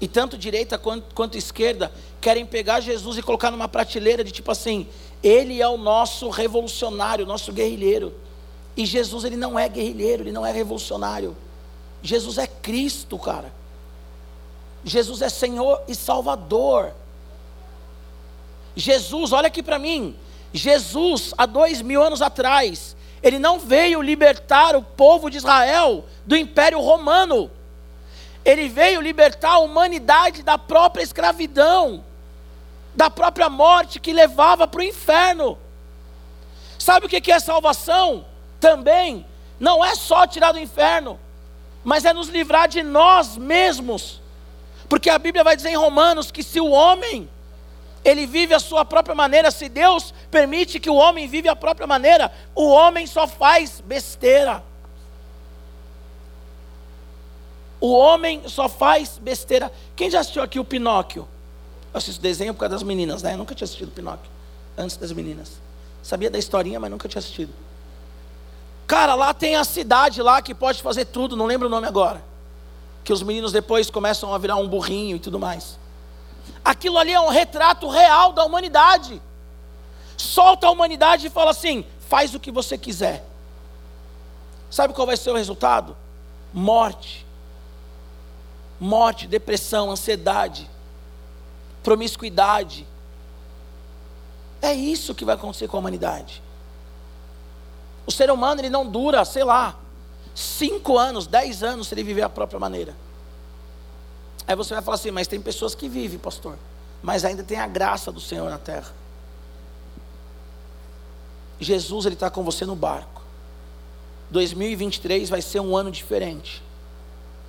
E 0.00 0.08
tanto 0.08 0.38
direita 0.38 0.78
quanto, 0.78 1.14
quanto, 1.14 1.36
esquerda 1.36 1.92
querem 2.18 2.46
pegar 2.46 2.80
Jesus 2.80 3.18
e 3.18 3.22
colocar 3.22 3.50
numa 3.50 3.68
prateleira 3.68 4.24
de 4.24 4.30
tipo 4.30 4.50
assim, 4.50 4.86
ele 5.22 5.60
é 5.60 5.68
o 5.68 5.76
nosso 5.76 6.30
revolucionário, 6.30 7.26
o 7.26 7.28
nosso 7.28 7.52
guerrilheiro. 7.52 8.14
E 8.74 8.86
Jesus 8.86 9.24
ele 9.24 9.36
não 9.36 9.58
é 9.58 9.68
guerrilheiro, 9.68 10.22
ele 10.22 10.32
não 10.32 10.46
é 10.46 10.50
revolucionário. 10.50 11.36
Jesus 12.02 12.38
é 12.38 12.46
Cristo, 12.46 13.18
cara. 13.18 13.52
Jesus 14.84 15.22
é 15.22 15.28
Senhor 15.28 15.82
e 15.88 15.94
Salvador. 15.94 16.92
Jesus, 18.76 19.32
olha 19.32 19.48
aqui 19.48 19.62
para 19.62 19.78
mim. 19.78 20.16
Jesus, 20.52 21.34
há 21.36 21.46
dois 21.46 21.82
mil 21.82 22.02
anos 22.02 22.22
atrás, 22.22 22.96
ele 23.22 23.38
não 23.38 23.58
veio 23.58 24.00
libertar 24.00 24.76
o 24.76 24.82
povo 24.82 25.28
de 25.28 25.36
Israel 25.36 26.04
do 26.24 26.36
Império 26.36 26.80
Romano. 26.80 27.50
Ele 28.44 28.68
veio 28.68 29.00
libertar 29.00 29.54
a 29.54 29.58
humanidade 29.58 30.42
da 30.42 30.56
própria 30.56 31.02
escravidão, 31.02 32.04
da 32.94 33.10
própria 33.10 33.50
morte 33.50 34.00
que 34.00 34.12
levava 34.12 34.66
para 34.66 34.80
o 34.80 34.84
inferno. 34.84 35.58
Sabe 36.78 37.06
o 37.06 37.08
que 37.08 37.30
é 37.30 37.40
salvação? 37.40 38.24
Também 38.60 39.26
não 39.58 39.84
é 39.84 39.94
só 39.94 40.26
tirar 40.26 40.52
do 40.52 40.58
inferno, 40.58 41.18
mas 41.82 42.04
é 42.04 42.12
nos 42.12 42.28
livrar 42.28 42.68
de 42.68 42.82
nós 42.82 43.36
mesmos. 43.36 44.20
Porque 44.88 45.10
a 45.10 45.18
Bíblia 45.18 45.44
vai 45.44 45.56
dizer 45.56 45.70
em 45.70 45.76
Romanos 45.76 46.30
que 46.30 46.42
se 46.42 46.60
o 46.60 46.70
homem 46.70 47.28
ele 48.04 48.26
vive 48.26 48.54
a 48.54 48.60
sua 48.60 48.84
própria 48.84 49.14
maneira. 49.14 49.50
Se 49.50 49.68
Deus 49.68 50.14
permite 50.30 50.80
que 50.80 50.88
o 50.88 50.94
homem 50.94 51.28
vive 51.28 51.48
a 51.48 51.56
própria 51.56 51.86
maneira, 51.86 52.32
o 52.54 52.68
homem 52.68 53.06
só 53.06 53.26
faz 53.26 53.82
besteira. 53.84 54.62
O 57.80 57.92
homem 57.92 58.48
só 58.48 58.68
faz 58.68 59.18
besteira. 59.18 59.70
Quem 59.94 60.10
já 60.10 60.20
assistiu 60.20 60.42
aqui 60.42 60.58
o 60.58 60.64
Pinóquio? 60.64 61.28
Eu 61.92 61.98
assisto 61.98 62.20
desenho 62.20 62.52
por 62.54 62.60
causa 62.60 62.74
das 62.76 62.82
meninas, 62.82 63.22
né? 63.22 63.34
Eu 63.34 63.38
nunca 63.38 63.54
tinha 63.54 63.66
assistido 63.66 63.88
o 63.88 63.92
Pinóquio. 63.92 64.30
Antes 64.76 64.96
das 64.96 65.12
meninas. 65.12 65.60
Sabia 66.02 66.30
da 66.30 66.38
historinha, 66.38 66.80
mas 66.80 66.90
nunca 66.90 67.08
tinha 67.08 67.20
assistido. 67.20 67.52
Cara, 68.86 69.14
lá 69.14 69.34
tem 69.34 69.54
a 69.54 69.64
cidade 69.64 70.22
lá 70.22 70.40
que 70.40 70.54
pode 70.54 70.82
fazer 70.82 71.04
tudo, 71.04 71.36
não 71.36 71.44
lembro 71.44 71.68
o 71.68 71.70
nome 71.70 71.86
agora. 71.86 72.22
Que 73.04 73.12
os 73.12 73.22
meninos 73.22 73.52
depois 73.52 73.90
começam 73.90 74.32
a 74.34 74.38
virar 74.38 74.56
um 74.56 74.68
burrinho 74.68 75.16
e 75.16 75.20
tudo 75.20 75.38
mais. 75.38 75.78
Aquilo 76.64 76.98
ali 76.98 77.12
é 77.12 77.20
um 77.20 77.28
retrato 77.28 77.88
real 77.88 78.32
da 78.32 78.44
humanidade. 78.44 79.20
Solta 80.16 80.66
a 80.66 80.70
humanidade 80.70 81.26
e 81.26 81.30
fala 81.30 81.50
assim: 81.50 81.84
faz 82.08 82.34
o 82.34 82.40
que 82.40 82.50
você 82.50 82.76
quiser. 82.76 83.24
Sabe 84.70 84.92
qual 84.92 85.06
vai 85.06 85.16
ser 85.16 85.30
o 85.30 85.36
resultado? 85.36 85.96
Morte. 86.52 87.26
Morte, 88.80 89.26
depressão, 89.26 89.90
ansiedade, 89.90 90.70
promiscuidade. 91.82 92.86
É 94.62 94.72
isso 94.72 95.14
que 95.14 95.24
vai 95.24 95.34
acontecer 95.34 95.68
com 95.68 95.76
a 95.76 95.80
humanidade. 95.80 96.42
O 98.06 98.12
ser 98.12 98.30
humano 98.30 98.60
ele 98.60 98.70
não 98.70 98.86
dura, 98.86 99.24
sei 99.24 99.44
lá, 99.44 99.76
cinco 100.38 100.96
anos, 100.96 101.26
dez 101.26 101.62
anos 101.62 101.88
se 101.88 101.94
ele 101.94 102.04
viver 102.04 102.22
a 102.22 102.28
própria 102.28 102.60
maneira. 102.60 102.94
Aí 104.46 104.54
você 104.54 104.72
vai 104.72 104.82
falar 104.82 104.94
assim, 104.94 105.10
mas 105.10 105.26
tem 105.26 105.40
pessoas 105.40 105.74
que 105.74 105.88
vivem, 105.88 106.18
pastor, 106.18 106.56
mas 107.02 107.24
ainda 107.24 107.42
tem 107.42 107.58
a 107.58 107.66
graça 107.66 108.12
do 108.12 108.20
Senhor 108.20 108.48
na 108.48 108.58
terra. 108.58 108.94
Jesus 111.60 112.06
ele 112.06 112.14
está 112.14 112.30
com 112.30 112.44
você 112.44 112.64
no 112.64 112.76
barco. 112.76 113.20
2023 114.30 115.28
vai 115.28 115.42
ser 115.42 115.58
um 115.60 115.76
ano 115.76 115.90
diferente. 115.90 116.62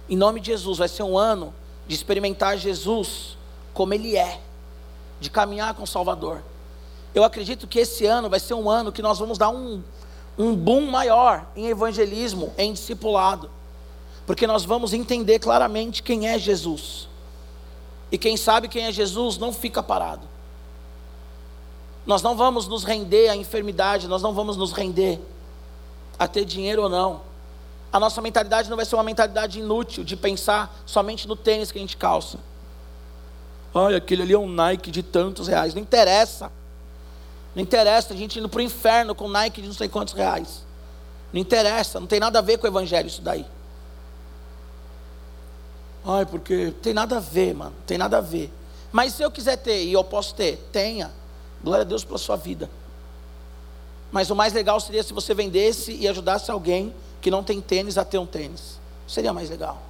Em 0.10 0.18
nome 0.18 0.40
de 0.40 0.48
Jesus, 0.48 0.80
vai 0.80 0.88
ser 0.88 1.04
um 1.04 1.16
ano 1.16 1.54
de 1.88 1.94
experimentar 1.94 2.58
Jesus 2.58 3.38
como 3.74 3.94
Ele 3.94 4.16
é, 4.16 4.42
de 5.20 5.30
caminhar 5.30 5.76
com 5.76 5.84
o 5.84 5.88
Salvador. 5.88 6.42
Eu 7.14 7.24
acredito 7.24 7.68
que 7.68 7.80
esse 7.80 8.06
ano 8.06 8.30
vai 8.30 8.40
ser 8.40 8.56
um 8.56 8.70
ano 8.70 8.92
que 8.92 9.02
nós 9.02 9.20
vamos 9.20 9.38
dar 9.38 9.50
um, 9.50 9.84
um 10.40 10.56
boom 10.56 10.90
maior 10.90 11.46
em 11.56 11.68
evangelismo, 11.68 12.52
em 12.58 12.74
discipulado 12.74 13.52
porque 14.30 14.46
nós 14.46 14.64
vamos 14.64 14.94
entender 14.94 15.40
claramente 15.40 16.04
quem 16.04 16.28
é 16.28 16.38
Jesus. 16.38 17.10
E 18.12 18.18
quem 18.18 18.38
sabe 18.38 18.68
quem 18.68 18.86
é 18.86 18.92
Jesus 18.92 19.40
não 19.40 19.52
fica 19.52 19.82
parado. 19.82 20.22
Nós 22.06 22.22
não 22.22 22.38
vamos 22.38 22.68
nos 22.68 22.84
render 22.84 23.30
à 23.30 23.36
enfermidade, 23.36 24.08
nós 24.08 24.22
não 24.22 24.32
vamos 24.32 24.56
nos 24.56 24.72
render 24.72 25.20
a 26.20 26.28
ter 26.28 26.46
dinheiro 26.46 26.84
ou 26.84 26.90
não. 26.90 27.22
A 27.92 28.00
nossa 28.00 28.22
mentalidade 28.22 28.70
não 28.70 28.78
vai 28.78 28.86
ser 28.86 28.94
uma 28.98 29.04
mentalidade 29.04 29.62
inútil 29.62 30.04
de 30.04 30.16
pensar 30.16 30.80
somente 30.86 31.28
no 31.28 31.36
tênis 31.36 31.72
que 31.72 31.80
a 31.80 31.82
gente 31.82 31.98
calça. 31.98 32.38
Olha, 33.74 33.98
aquele 33.98 34.22
ali 34.22 34.34
é 34.34 34.38
um 34.38 34.48
Nike 34.48 34.92
de 34.92 35.02
tantos 35.02 35.48
reais. 35.48 35.74
Não 35.74 35.82
interessa. 35.82 36.52
Não 37.56 37.64
interessa 37.64 38.14
a 38.14 38.18
gente 38.18 38.40
indo 38.40 38.48
para 38.48 38.60
o 38.60 38.62
inferno 38.62 39.16
com 39.16 39.28
Nike 39.28 39.62
de 39.62 39.68
não 39.68 39.76
sei 39.76 39.90
quantos 39.90 40.14
reais. 40.14 40.66
Não 41.34 41.40
interessa, 41.40 42.00
não 42.00 42.08
tem 42.08 42.20
nada 42.20 42.40
a 42.40 42.42
ver 42.42 42.58
com 42.58 42.66
o 42.66 42.70
evangelho 42.70 43.08
isso 43.08 43.22
daí. 43.22 43.46
Ai, 46.06 46.26
porque 46.26 46.74
tem 46.82 46.94
nada 46.94 47.18
a 47.18 47.20
ver, 47.20 47.54
mano. 47.54 47.76
Tem 47.86 47.98
nada 47.98 48.18
a 48.18 48.22
ver. 48.22 48.52
Mas 48.92 49.14
se 49.14 49.24
eu 49.24 49.30
quiser 49.30 49.58
ter 49.58 49.84
e 49.84 49.94
eu 49.94 50.04
posso 50.04 50.34
ter, 50.34 50.58
tenha. 50.72 51.12
Glória 51.64 51.82
a 51.82 51.86
Deus 51.86 52.04
pela 52.04 52.18
sua 52.18 52.36
vida. 52.36 52.70
Mas 54.12 54.30
o 54.30 54.36
mais 54.36 54.54
legal 54.54 54.80
seria 54.80 55.04
se 55.04 55.14
você 55.14 55.34
vendesse 55.34 55.92
e 55.94 56.08
ajudasse 56.08 56.50
alguém 56.50 56.94
que 57.22 57.30
não 57.30 57.44
tem 57.44 57.62
tênis 57.62 57.98
a 57.98 58.06
ter 58.06 58.18
um 58.18 58.26
tênis. 58.26 58.80
Seria 59.08 59.34
mais 59.34 59.50
legal. 59.50 59.82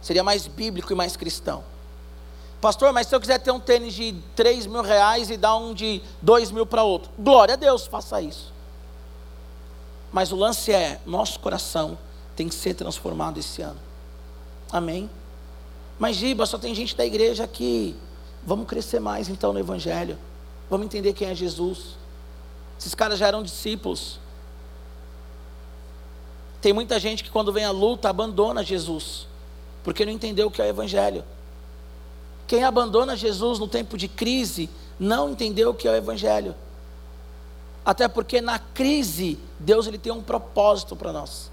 Seria 0.00 0.22
mais 0.22 0.46
bíblico 0.46 0.92
e 0.92 0.96
mais 0.96 1.16
cristão. 1.16 1.64
Pastor, 2.60 2.92
mas 2.92 3.06
se 3.06 3.14
eu 3.14 3.20
quiser 3.20 3.38
ter 3.38 3.52
um 3.52 3.60
tênis 3.60 3.94
de 3.94 4.14
3 4.34 4.66
mil 4.66 4.82
reais 4.82 5.30
e 5.30 5.36
dar 5.36 5.56
um 5.56 5.72
de 5.72 6.02
2 6.20 6.50
mil 6.50 6.66
para 6.66 6.82
outro, 6.82 7.10
glória 7.18 7.54
a 7.54 7.56
Deus, 7.56 7.86
faça 7.86 8.20
isso. 8.20 8.52
Mas 10.12 10.32
o 10.32 10.36
lance 10.36 10.72
é: 10.72 11.00
nosso 11.06 11.38
coração 11.38 11.96
tem 12.34 12.48
que 12.48 12.54
ser 12.54 12.74
transformado 12.74 13.38
esse 13.38 13.62
ano. 13.62 13.78
Amém? 14.72 15.08
Mas 15.98 16.16
Giba, 16.16 16.46
só 16.46 16.58
tem 16.58 16.74
gente 16.74 16.96
da 16.96 17.06
igreja 17.06 17.44
aqui. 17.44 17.96
Vamos 18.44 18.66
crescer 18.66 19.00
mais 19.00 19.28
então 19.28 19.52
no 19.52 19.58
Evangelho. 19.58 20.18
Vamos 20.68 20.86
entender 20.86 21.12
quem 21.12 21.28
é 21.28 21.34
Jesus. 21.34 21.96
Esses 22.78 22.94
caras 22.94 23.18
já 23.18 23.26
eram 23.26 23.42
discípulos. 23.42 24.20
Tem 26.60 26.72
muita 26.72 26.98
gente 26.98 27.22
que 27.22 27.30
quando 27.30 27.52
vem 27.52 27.64
a 27.64 27.70
luta 27.70 28.08
abandona 28.08 28.64
Jesus, 28.64 29.26
porque 29.84 30.04
não 30.04 30.12
entendeu 30.12 30.48
o 30.48 30.50
que 30.50 30.60
é 30.60 30.64
o 30.64 30.68
Evangelho. 30.68 31.24
Quem 32.48 32.64
abandona 32.64 33.14
Jesus 33.14 33.58
no 33.58 33.68
tempo 33.68 33.98
de 33.98 34.08
crise 34.08 34.70
não 34.98 35.30
entendeu 35.30 35.70
o 35.70 35.74
que 35.74 35.86
é 35.86 35.90
o 35.90 35.94
Evangelho. 35.94 36.54
Até 37.84 38.08
porque 38.08 38.40
na 38.40 38.58
crise, 38.58 39.38
Deus 39.58 39.86
ele 39.86 39.98
tem 39.98 40.10
um 40.10 40.22
propósito 40.22 40.96
para 40.96 41.12
nós. 41.12 41.50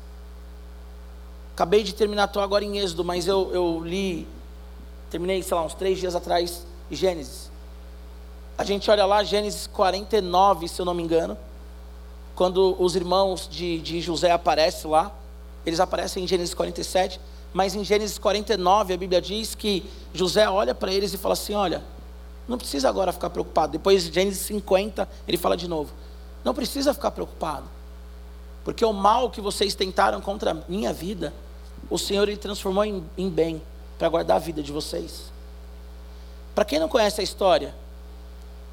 Acabei 1.54 1.84
de 1.84 1.94
terminar, 1.94 2.26
estou 2.26 2.42
agora 2.42 2.64
em 2.64 2.78
Êxodo, 2.78 3.04
mas 3.04 3.28
eu, 3.28 3.54
eu 3.54 3.82
li, 3.84 4.26
terminei, 5.10 5.44
sei 5.44 5.56
lá, 5.56 5.64
uns 5.64 5.74
três 5.74 6.00
dias 6.00 6.16
atrás, 6.16 6.66
Gênesis. 6.90 7.52
A 8.58 8.64
gente 8.64 8.90
olha 8.90 9.06
lá, 9.06 9.22
Gênesis 9.22 9.68
49, 9.68 10.70
se 10.70 10.82
eu 10.82 10.86
não 10.86 10.94
me 10.94 11.04
engano, 11.04 11.38
quando 12.36 12.76
os 12.82 12.96
irmãos 12.96 13.50
de, 13.50 13.80
de 13.80 14.00
José 14.00 14.32
aparecem 14.32 14.90
lá, 14.90 15.12
eles 15.66 15.82
aparecem 15.82 16.24
em 16.24 16.28
Gênesis 16.28 16.54
47, 16.54 17.20
mas 17.56 17.74
em 17.74 17.86
Gênesis 17.86 18.18
49 18.18 18.94
a 18.94 18.98
Bíblia 18.98 19.22
diz 19.22 19.56
que 19.56 19.90
José 20.14 20.50
olha 20.50 20.76
para 20.76 20.92
eles 20.92 21.14
e 21.14 21.18
fala 21.18 21.32
assim: 21.32 21.54
Olha, 21.54 21.82
não 22.50 22.58
precisa 22.58 22.90
agora 22.90 23.14
ficar 23.14 23.30
preocupado. 23.30 23.72
Depois, 23.72 24.04
Gênesis 24.04 24.46
50, 24.48 25.08
ele 25.26 25.38
fala 25.38 25.56
de 25.56 25.66
novo: 25.66 25.94
Não 26.44 26.54
precisa 26.54 26.94
ficar 26.94 27.12
preocupado, 27.12 27.64
porque 28.66 28.84
o 28.84 28.92
mal 28.92 29.30
que 29.30 29.40
vocês 29.40 29.74
tentaram 29.74 30.20
contra 30.20 30.52
a 30.52 30.58
minha 30.68 30.92
vida, 30.92 31.34
o 31.90 31.98
Senhor 31.98 32.28
ele 32.28 32.36
transformou 32.36 32.84
em, 32.84 33.02
em 33.18 33.30
bem, 33.30 33.62
para 33.98 34.10
guardar 34.10 34.36
a 34.36 34.40
vida 34.40 34.62
de 34.62 34.74
vocês. 34.74 35.32
Para 36.54 36.66
quem 36.66 36.78
não 36.78 36.90
conhece 36.90 37.22
a 37.22 37.24
história, 37.24 37.74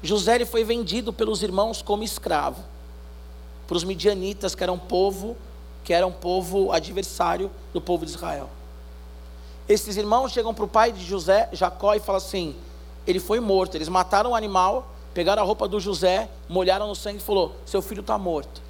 José 0.01 0.35
ele 0.35 0.45
foi 0.45 0.65
vendido 0.65 1.13
pelos 1.13 1.41
irmãos 1.41 1.81
como 1.81 2.03
escravo, 2.03 2.61
para 3.65 3.77
os 3.77 3.85
midianitas, 3.85 4.53
que 4.53 4.61
eram 4.61 4.73
um 4.73 4.79
povo, 4.79 5.37
que 5.85 5.93
era 5.93 6.05
um 6.05 6.11
povo 6.11 6.73
adversário 6.73 7.49
do 7.73 7.79
povo 7.79 8.05
de 8.05 8.11
Israel. 8.11 8.49
Esses 9.67 9.95
irmãos 9.95 10.31
chegam 10.31 10.53
para 10.53 10.65
o 10.65 10.67
pai 10.67 10.91
de 10.91 11.03
José, 11.03 11.49
Jacó, 11.51 11.93
e 11.93 11.99
falam 11.99 12.17
assim: 12.17 12.55
ele 13.07 13.19
foi 13.19 13.39
morto. 13.39 13.75
Eles 13.75 13.89
mataram 13.89 14.31
o 14.31 14.35
animal, 14.35 14.87
pegaram 15.13 15.41
a 15.41 15.45
roupa 15.45 15.67
do 15.67 15.79
José, 15.79 16.29
molharam 16.49 16.87
no 16.87 16.95
sangue 16.95 17.17
e 17.17 17.21
falou: 17.21 17.55
seu 17.65 17.81
filho 17.81 18.01
está 18.01 18.17
morto. 18.17 18.61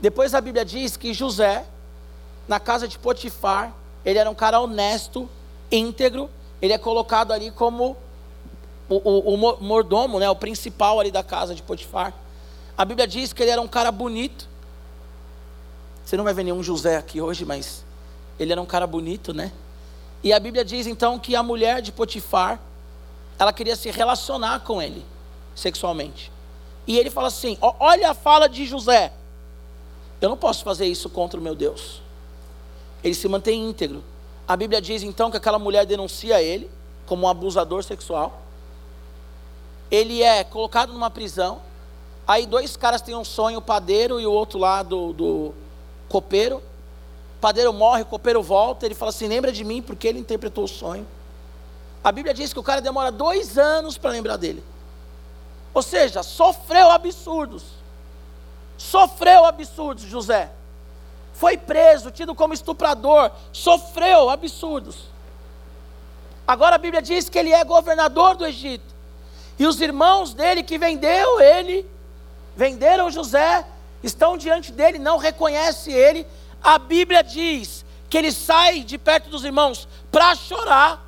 Depois 0.00 0.34
a 0.34 0.40
Bíblia 0.40 0.64
diz 0.64 0.96
que 0.96 1.14
José, 1.14 1.64
na 2.48 2.58
casa 2.58 2.88
de 2.88 2.98
Potifar, 2.98 3.72
ele 4.04 4.18
era 4.18 4.28
um 4.28 4.34
cara 4.34 4.60
honesto, 4.60 5.28
íntegro, 5.70 6.28
ele 6.60 6.72
é 6.72 6.78
colocado 6.78 7.32
ali 7.32 7.50
como 7.50 7.96
o, 8.88 8.96
o, 8.96 9.34
o 9.34 9.62
mordomo, 9.62 10.18
né, 10.18 10.28
o 10.28 10.34
principal 10.34 10.98
ali 10.98 11.10
da 11.10 11.22
casa 11.22 11.54
de 11.54 11.62
Potifar. 11.62 12.12
A 12.76 12.84
Bíblia 12.84 13.06
diz 13.06 13.32
que 13.32 13.42
ele 13.42 13.50
era 13.50 13.60
um 13.60 13.68
cara 13.68 13.92
bonito. 13.92 14.48
Você 16.04 16.16
não 16.16 16.24
vai 16.24 16.34
ver 16.34 16.42
nenhum 16.42 16.62
José 16.62 16.96
aqui 16.96 17.20
hoje, 17.20 17.44
mas 17.44 17.84
ele 18.38 18.50
era 18.50 18.60
um 18.60 18.66
cara 18.66 18.86
bonito, 18.86 19.32
né? 19.32 19.52
E 20.22 20.32
a 20.32 20.38
Bíblia 20.38 20.64
diz 20.64 20.86
então 20.86 21.18
que 21.18 21.34
a 21.34 21.42
mulher 21.42 21.82
de 21.82 21.90
Potifar, 21.90 22.60
ela 23.38 23.52
queria 23.52 23.74
se 23.74 23.90
relacionar 23.90 24.60
com 24.60 24.80
ele 24.80 25.04
sexualmente. 25.54 26.30
E 26.86 26.98
ele 26.98 27.10
fala 27.10 27.28
assim: 27.28 27.58
olha 27.60 28.10
a 28.10 28.14
fala 28.14 28.48
de 28.48 28.64
José. 28.64 29.12
Eu 30.20 30.28
não 30.28 30.36
posso 30.36 30.62
fazer 30.62 30.86
isso 30.86 31.10
contra 31.10 31.40
o 31.40 31.42
meu 31.42 31.54
Deus. 31.54 32.00
Ele 33.02 33.14
se 33.14 33.26
mantém 33.26 33.68
íntegro. 33.68 34.04
A 34.46 34.56
Bíblia 34.56 34.80
diz 34.80 35.02
então 35.02 35.30
que 35.30 35.36
aquela 35.36 35.58
mulher 35.58 35.84
denuncia 35.84 36.40
ele 36.40 36.70
como 37.06 37.26
um 37.26 37.28
abusador 37.28 37.82
sexual. 37.82 38.42
Ele 39.90 40.22
é 40.22 40.44
colocado 40.44 40.92
numa 40.92 41.10
prisão. 41.10 41.60
Aí 42.26 42.46
dois 42.46 42.76
caras 42.76 43.02
têm 43.02 43.16
um 43.16 43.24
sonho, 43.24 43.58
o 43.58 43.62
padeiro 43.62 44.20
e 44.20 44.26
o 44.26 44.32
outro 44.32 44.60
lá 44.60 44.84
do, 44.84 45.12
do 45.12 45.54
copeiro 46.08 46.62
padeiro 47.42 47.72
morre, 47.72 48.02
o 48.02 48.06
copeiro 48.06 48.40
volta, 48.40 48.86
ele 48.86 48.94
fala 48.94 49.08
assim: 49.10 49.26
lembra 49.26 49.50
de 49.50 49.64
mim, 49.64 49.82
porque 49.82 50.06
ele 50.06 50.20
interpretou 50.20 50.64
o 50.64 50.68
sonho. 50.68 51.04
A 52.02 52.12
Bíblia 52.12 52.32
diz 52.32 52.52
que 52.52 52.58
o 52.58 52.62
cara 52.62 52.80
demora 52.80 53.10
dois 53.10 53.58
anos 53.58 53.98
para 53.98 54.12
lembrar 54.12 54.36
dele. 54.36 54.62
Ou 55.74 55.82
seja, 55.82 56.22
sofreu 56.22 56.90
absurdos. 56.90 57.64
Sofreu 58.78 59.44
absurdos, 59.44 60.04
José. 60.04 60.50
Foi 61.32 61.56
preso, 61.56 62.10
tido 62.10 62.34
como 62.34 62.54
estuprador, 62.54 63.30
sofreu 63.52 64.30
absurdos. 64.30 65.10
Agora 66.46 66.76
a 66.76 66.78
Bíblia 66.78 67.02
diz 67.02 67.28
que 67.28 67.38
ele 67.38 67.52
é 67.52 67.64
governador 67.64 68.36
do 68.36 68.46
Egito. 68.46 68.94
E 69.58 69.66
os 69.66 69.80
irmãos 69.80 70.34
dele 70.34 70.62
que 70.62 70.78
vendeu 70.78 71.40
ele, 71.40 71.88
venderam 72.56 73.10
José, 73.10 73.64
estão 74.02 74.36
diante 74.36 74.72
dele, 74.72 74.98
não 74.98 75.16
reconhece 75.16 75.92
ele, 75.92 76.26
a 76.62 76.78
Bíblia 76.78 77.22
diz 77.22 77.84
que 78.08 78.18
ele 78.18 78.30
sai 78.30 78.80
de 78.80 78.98
perto 78.98 79.30
dos 79.30 79.44
irmãos 79.44 79.88
para 80.10 80.34
chorar. 80.34 81.02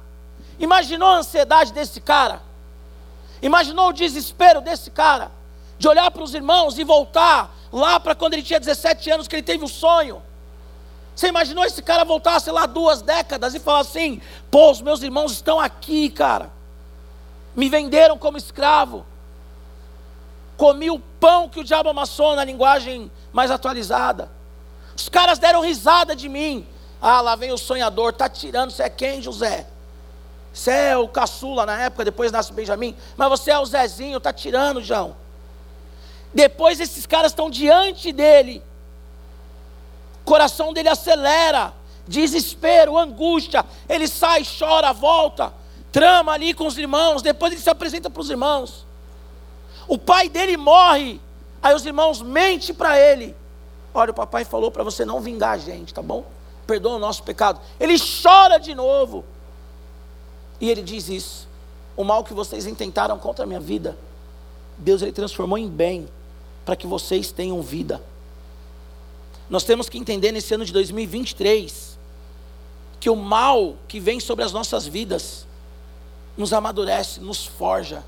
Imaginou 0.59 1.09
a 1.09 1.17
ansiedade 1.19 1.73
desse 1.73 2.01
cara? 2.01 2.43
Imaginou 3.43 3.89
o 3.89 3.93
desespero 3.93 4.61
desse 4.61 4.91
cara? 4.91 5.31
De 5.79 5.87
olhar 5.87 6.11
para 6.11 6.23
os 6.23 6.35
irmãos 6.35 6.79
e 6.79 6.85
voltar 6.85 7.55
lá 7.73 8.01
para 8.01 8.15
quando 8.15 8.35
ele 8.35 8.43
tinha 8.43 8.59
17 8.59 9.11
anos, 9.11 9.29
que 9.29 9.37
ele 9.37 9.43
teve 9.43 9.65
um 9.65 9.69
sonho. 9.69 10.23
Você 11.15 11.29
imaginou 11.29 11.65
esse 11.65 11.83
cara 11.83 12.05
voltar, 12.05 12.41
sei 12.41 12.53
lá, 12.53 12.67
duas 12.67 13.03
décadas 13.03 13.55
e 13.55 13.61
falar 13.61 13.81
assim: 13.81 14.21
pô, 14.51 14.71
os 14.71 14.81
meus 14.81 15.03
irmãos 15.03 15.33
estão 15.33 15.61
aqui, 15.61 16.09
cara. 16.09 16.51
Me 17.55 17.69
venderam 17.69 18.19
como 18.19 18.37
escravo. 18.37 19.07
Comi 20.57 20.91
o 20.91 20.99
pão 20.99 21.49
que 21.49 21.61
o 21.61 21.65
diabo 21.65 21.89
amassou 21.89 22.35
na 22.35 22.45
linguagem 22.45 23.11
mais 23.33 23.51
atualizada. 23.51 24.31
Os 24.97 25.09
caras 25.09 25.39
deram 25.39 25.61
risada 25.61 26.15
de 26.15 26.29
mim. 26.29 26.67
Ah, 27.01 27.21
lá 27.21 27.37
vem 27.37 27.53
o 27.53 27.59
sonhador, 27.59 28.13
tá 28.13 28.29
tirando. 28.29 28.71
Você 28.71 28.83
é 28.83 28.89
quem, 28.89 29.21
José? 29.21 29.67
Você 30.53 30.71
é 30.71 30.97
o 30.97 31.09
caçula 31.09 31.67
na 31.67 31.81
época, 31.83 32.05
depois 32.05 32.31
nasce 32.31 32.53
Benjamim. 32.53 32.97
Mas 33.17 33.29
você 33.29 33.51
é 33.51 33.59
o 33.59 33.67
Zezinho, 33.67 34.21
tá 34.21 34.33
tirando, 34.33 34.81
João. 34.81 35.17
Depois 36.33 36.81
esses 36.81 37.07
caras 37.07 37.33
estão 37.33 37.51
diante 37.51 38.13
dele. 38.13 38.63
O 40.23 40.25
coração 40.25 40.73
dele 40.73 40.89
acelera. 40.89 41.73
Desespero, 42.07 42.97
angústia. 42.97 43.65
Ele 43.89 44.07
sai, 44.07 44.43
chora, 44.45 44.93
volta. 44.93 45.53
Trama 45.91 46.33
ali 46.33 46.55
com 46.55 46.67
os 46.67 46.79
irmãos. 46.79 47.21
Depois 47.21 47.53
ele 47.53 47.61
se 47.61 47.71
apresenta 47.71 48.09
para 48.09 48.21
os 48.21 48.31
irmãos. 48.31 48.87
O 49.87 49.99
pai 49.99 50.29
dele 50.29 50.57
morre. 50.57 51.21
Aí 51.63 51.75
os 51.75 51.85
irmãos 51.85 52.23
mentem 52.23 52.75
para 52.75 52.99
ele. 52.99 53.37
Olha, 53.95 54.11
o 54.11 54.15
papai 54.15 54.45
falou 54.45 54.73
para 54.73 54.83
você 54.83 55.05
não 55.05 55.21
vingar 55.21 55.53
a 55.53 55.59
gente, 55.59 55.95
tá 55.95 56.03
bom? 56.03 56.25
Perdoa 56.67 56.97
o 56.97 56.99
nosso 56.99 57.23
pecado. 57.23 57.61
Ele 57.79 57.95
chora 57.97 58.59
de 58.59 58.75
novo. 58.75 59.25
E 60.61 60.69
ele 60.69 60.83
diz 60.83 61.09
isso: 61.09 61.49
o 61.97 62.03
mal 62.03 62.25
que 62.25 62.35
vocês 62.35 62.67
intentaram 62.67 63.17
contra 63.19 63.45
a 63.45 63.47
minha 63.47 63.61
vida, 63.61 63.97
Deus 64.77 65.01
ele 65.01 65.13
transformou 65.13 65.57
em 65.57 65.69
bem, 65.69 66.09
para 66.65 66.75
que 66.75 66.89
vocês 66.89 67.31
tenham 67.31 67.63
vida. 67.63 68.03
Nós 69.49 69.63
temos 69.63 69.89
que 69.89 69.99
entender 69.99 70.33
nesse 70.33 70.55
ano 70.55 70.65
de 70.65 70.73
2023 70.73 71.95
que 72.99 73.11
o 73.11 73.15
mal 73.15 73.77
que 73.87 74.01
vem 74.01 74.19
sobre 74.19 74.45
as 74.45 74.53
nossas 74.53 74.87
vidas 74.87 75.47
nos 76.37 76.53
amadurece, 76.53 77.21
nos 77.21 77.45
forja, 77.45 78.03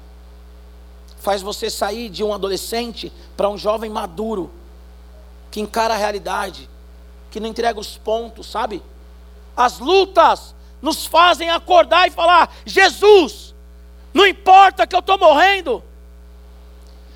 faz 1.19 1.43
você 1.43 1.69
sair 1.69 2.09
de 2.09 2.25
um 2.25 2.33
adolescente 2.33 3.13
para 3.37 3.49
um 3.49 3.59
jovem 3.59 3.91
maduro 3.91 4.51
que 5.51 5.61
encara 5.61 5.95
a 5.95 5.97
realidade, 5.97 6.69
que 7.31 7.41
não 7.41 7.49
entrega 7.49 7.79
os 7.79 7.97
pontos, 7.97 8.47
sabe? 8.47 8.83
As 9.57 9.79
lutas 9.79 10.55
nos 10.83 11.07
fazem 11.07 11.51
acordar 11.51 12.07
e 12.07 12.11
falar: 12.11 12.55
Jesus, 12.65 13.55
não 14.13 14.27
importa 14.27 14.87
que 14.87 14.95
eu 14.95 15.01
estou 15.01 15.19
morrendo. 15.19 15.83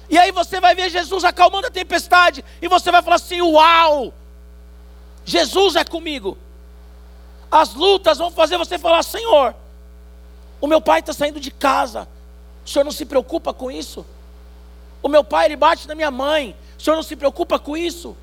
E 0.09 0.19
aí 0.19 0.33
você 0.33 0.61
vai 0.61 0.75
ver 0.75 0.91
Jesus 0.91 1.25
acalmando 1.25 1.69
a 1.69 1.71
tempestade, 1.71 2.45
e 2.61 2.69
você 2.69 2.91
vai 2.91 3.03
falar 3.03 3.17
assim: 3.17 3.41
Uau, 3.41 4.13
Jesus 5.25 5.77
é 5.77 5.85
comigo. 5.85 6.37
As 7.51 7.75
lutas 7.75 8.19
vão 8.19 8.31
fazer 8.31 8.57
você 8.57 8.79
falar: 8.79 9.03
Senhor, 9.03 9.55
o 10.61 10.67
meu 10.67 10.81
pai 10.81 11.01
está 11.01 11.13
saindo 11.13 11.41
de 11.41 11.51
casa, 11.51 12.09
o 12.65 12.69
senhor 12.69 12.85
não 12.85 12.93
se 12.93 13.05
preocupa 13.05 13.53
com 13.53 13.71
isso? 13.71 14.05
O 15.03 15.09
meu 15.09 15.25
pai 15.25 15.47
ele 15.47 15.57
bate 15.57 15.89
na 15.89 15.95
minha 15.95 16.11
mãe, 16.11 16.55
o 16.81 16.83
senhor 16.83 16.97
não 16.97 17.03
se 17.03 17.15
preocupa 17.15 17.59
com 17.59 17.77
isso? 17.77 18.17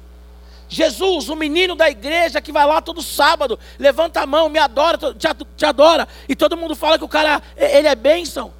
Jesus, 0.67 1.29
o 1.29 1.35
menino 1.35 1.75
da 1.75 1.87
igreja 1.87 2.41
que 2.41 2.51
vai 2.51 2.65
lá 2.65 2.81
todo 2.81 3.03
sábado, 3.03 3.59
levanta 3.77 4.21
a 4.21 4.25
mão, 4.25 4.49
me 4.49 4.57
adora, 4.57 4.97
te, 4.97 5.63
adora, 5.63 6.07
e 6.27 6.35
todo 6.35 6.57
mundo 6.57 6.75
fala 6.75 6.97
que 6.97 7.03
o 7.03 7.07
cara, 7.07 7.43
ele 7.55 7.87
é 7.87 7.93
bênção, 7.93 8.51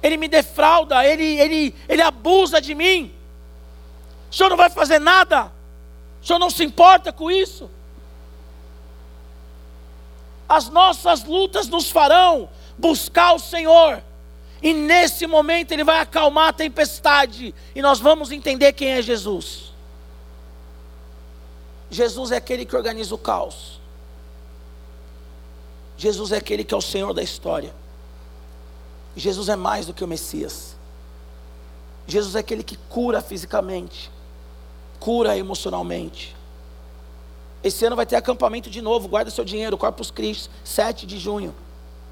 ele 0.00 0.16
me 0.16 0.28
defrauda, 0.28 1.04
ele, 1.04 1.24
ele, 1.24 1.74
ele 1.88 2.02
abusa 2.02 2.60
de 2.60 2.72
mim. 2.72 3.12
O 4.30 4.34
senhor 4.34 4.48
não 4.48 4.56
vai 4.56 4.70
fazer 4.70 5.00
nada, 5.00 5.50
o 6.22 6.26
senhor 6.26 6.38
não 6.38 6.48
se 6.48 6.62
importa 6.62 7.12
com 7.12 7.32
isso. 7.32 7.68
As 10.48 10.68
nossas 10.68 11.24
lutas 11.24 11.66
nos 11.66 11.90
farão 11.90 12.48
buscar 12.78 13.34
o 13.34 13.40
Senhor, 13.40 14.02
e 14.62 14.72
nesse 14.72 15.26
momento 15.26 15.72
Ele 15.72 15.84
vai 15.84 16.00
acalmar 16.00 16.48
a 16.48 16.52
tempestade, 16.52 17.54
e 17.74 17.82
nós 17.82 18.00
vamos 18.00 18.30
entender 18.30 18.72
quem 18.72 18.90
é 18.90 19.02
Jesus. 19.02 19.72
Jesus 21.90 22.32
é 22.32 22.36
aquele 22.36 22.64
que 22.64 22.76
organiza 22.76 23.14
o 23.14 23.18
caos. 23.18 23.80
Jesus 25.96 26.32
é 26.32 26.36
aquele 26.36 26.64
que 26.64 26.74
é 26.74 26.76
o 26.76 26.82
Senhor 26.82 27.12
da 27.12 27.22
história. 27.22 27.74
Jesus 29.16 29.48
é 29.48 29.56
mais 29.56 29.86
do 29.86 29.94
que 29.94 30.04
o 30.04 30.08
Messias. 30.08 30.76
Jesus 32.06 32.34
é 32.36 32.38
aquele 32.38 32.62
que 32.62 32.76
cura 32.76 33.20
fisicamente, 33.20 34.10
cura 35.00 35.36
emocionalmente. 35.36 36.36
Esse 37.62 37.84
ano 37.84 37.96
vai 37.96 38.06
ter 38.06 38.16
acampamento 38.16 38.70
de 38.70 38.80
novo, 38.80 39.08
guarda 39.08 39.30
seu 39.30 39.44
dinheiro, 39.44 39.76
Corpus 39.76 40.10
Christi, 40.10 40.48
7 40.64 41.06
de 41.06 41.18
junho. 41.18 41.54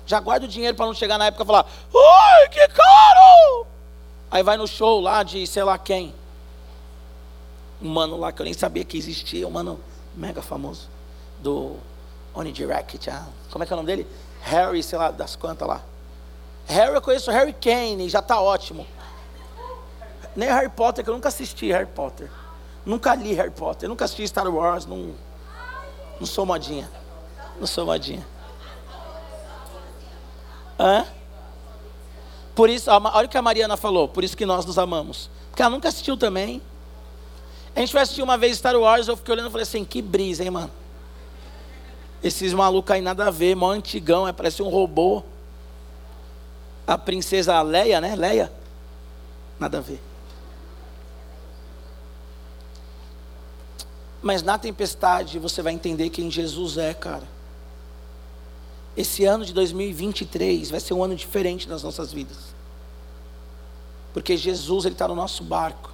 Já 0.07 0.21
guarda 0.21 0.47
o 0.47 0.49
dinheiro 0.49 0.77
para 0.77 0.87
não 0.87 0.95
chegar 0.95 1.19
na 1.19 1.27
época 1.27 1.43
e 1.43 1.47
falar, 1.47 1.67
ai, 1.95 2.49
que 2.49 2.69
caro! 2.69 3.67
Aí 4.31 4.43
vai 4.43 4.57
no 4.57 4.67
show 4.67 5.01
lá 5.01 5.23
de 5.23 5.47
sei 5.47 5.65
lá 5.65 5.77
quem. 5.77 6.15
Um 7.83 7.89
mano 7.89 8.17
lá 8.17 8.33
que 8.33 8.41
eu 8.41 8.45
nem 8.45 8.55
sabia 8.55 8.85
que 8.85 8.97
existia, 8.97 9.47
um 9.47 9.51
mano 9.51 9.81
mega 10.15 10.41
famoso. 10.41 10.89
Do 11.41 11.77
Oni 12.35 12.53
Direct, 12.53 13.11
ah, 13.11 13.27
como 13.51 13.65
é 13.65 13.67
que 13.67 13.73
é 13.73 13.75
o 13.75 13.77
nome 13.77 13.87
dele? 13.87 14.07
Harry, 14.43 14.83
sei 14.83 14.99
lá, 14.99 15.11
das 15.11 15.37
quantas 15.37 15.67
lá. 15.67 15.83
Harry, 16.67 16.95
eu 16.95 17.03
conheço 17.03 17.31
Harry 17.31 17.53
Kane, 17.53 18.09
já 18.09 18.21
está 18.21 18.41
ótimo. 18.41 18.87
Nem 20.35 20.49
Harry 20.49 20.69
Potter, 20.69 21.03
que 21.03 21.11
eu 21.11 21.15
nunca 21.15 21.29
assisti 21.29 21.71
Harry 21.73 21.87
Potter. 21.87 22.31
Nunca 22.85 23.15
li 23.15 23.33
Harry 23.35 23.51
Potter, 23.51 23.89
nunca 23.89 24.05
assisti 24.05 24.29
Star 24.29 24.47
Wars, 24.49 24.87
não, 24.87 25.15
não 26.21 26.27
sou 26.27 26.47
modinha. 26.47 26.89
Não 27.59 27.67
sou 27.67 27.87
modinha. 27.87 28.25
Hã? 30.79 31.07
Por 32.55 32.71
isso, 32.71 32.91
olha 32.91 33.27
o 33.27 33.29
que 33.29 33.37
a 33.37 33.43
Mariana 33.43 33.77
falou, 33.77 34.09
por 34.09 34.25
isso 34.25 34.37
que 34.37 34.47
nós 34.47 34.65
nos 34.65 34.79
amamos. 34.79 35.29
Porque 35.51 35.63
ela 35.63 35.71
nunca 35.71 35.89
assistiu 35.89 36.17
também. 36.17 36.63
A 37.75 37.81
gente 37.81 37.93
foi 37.93 38.01
assistir 38.01 38.23
uma 38.23 38.39
vez 38.39 38.57
Star 38.57 38.75
Wars, 38.75 39.07
eu 39.07 39.17
fiquei 39.17 39.35
olhando 39.35 39.49
e 39.49 39.53
falei 39.53 39.65
assim, 39.65 39.85
que 39.85 40.01
brisa, 40.01 40.43
hein, 40.43 40.51
mano? 40.51 40.71
Esses 42.23 42.55
malucos 42.55 42.91
aí 42.93 43.03
nada 43.03 43.27
a 43.27 43.31
ver, 43.31 43.55
mó 43.55 43.71
antigão, 43.71 44.27
é, 44.27 44.33
parece 44.33 44.63
um 44.63 44.69
robô. 44.69 45.23
A 46.87 46.97
princesa 46.97 47.61
Leia, 47.61 48.01
né? 48.01 48.17
Leia. 48.17 48.51
Nada 49.61 49.79
a 49.79 49.81
ver. 49.81 50.01
Mas 54.23 54.43
na 54.43 54.57
tempestade 54.57 55.39
você 55.39 55.61
vai 55.61 55.73
entender 55.73 56.11
quem 56.11 56.31
Jesus 56.31 56.79
é, 56.79 56.95
cara. 56.95 57.36
Esse 58.97 59.25
ano 59.25 59.45
de 59.45 59.53
2023 59.53 60.71
vai 60.71 60.81
ser 60.81 60.95
um 60.95 61.05
ano 61.05 61.15
diferente 61.15 61.69
nas 61.69 61.83
nossas 61.83 62.13
vidas. 62.13 62.55
Porque 64.15 64.37
Jesus 64.37 64.87
está 64.87 65.07
no 65.07 65.15
nosso 65.15 65.45
barco. 65.45 65.91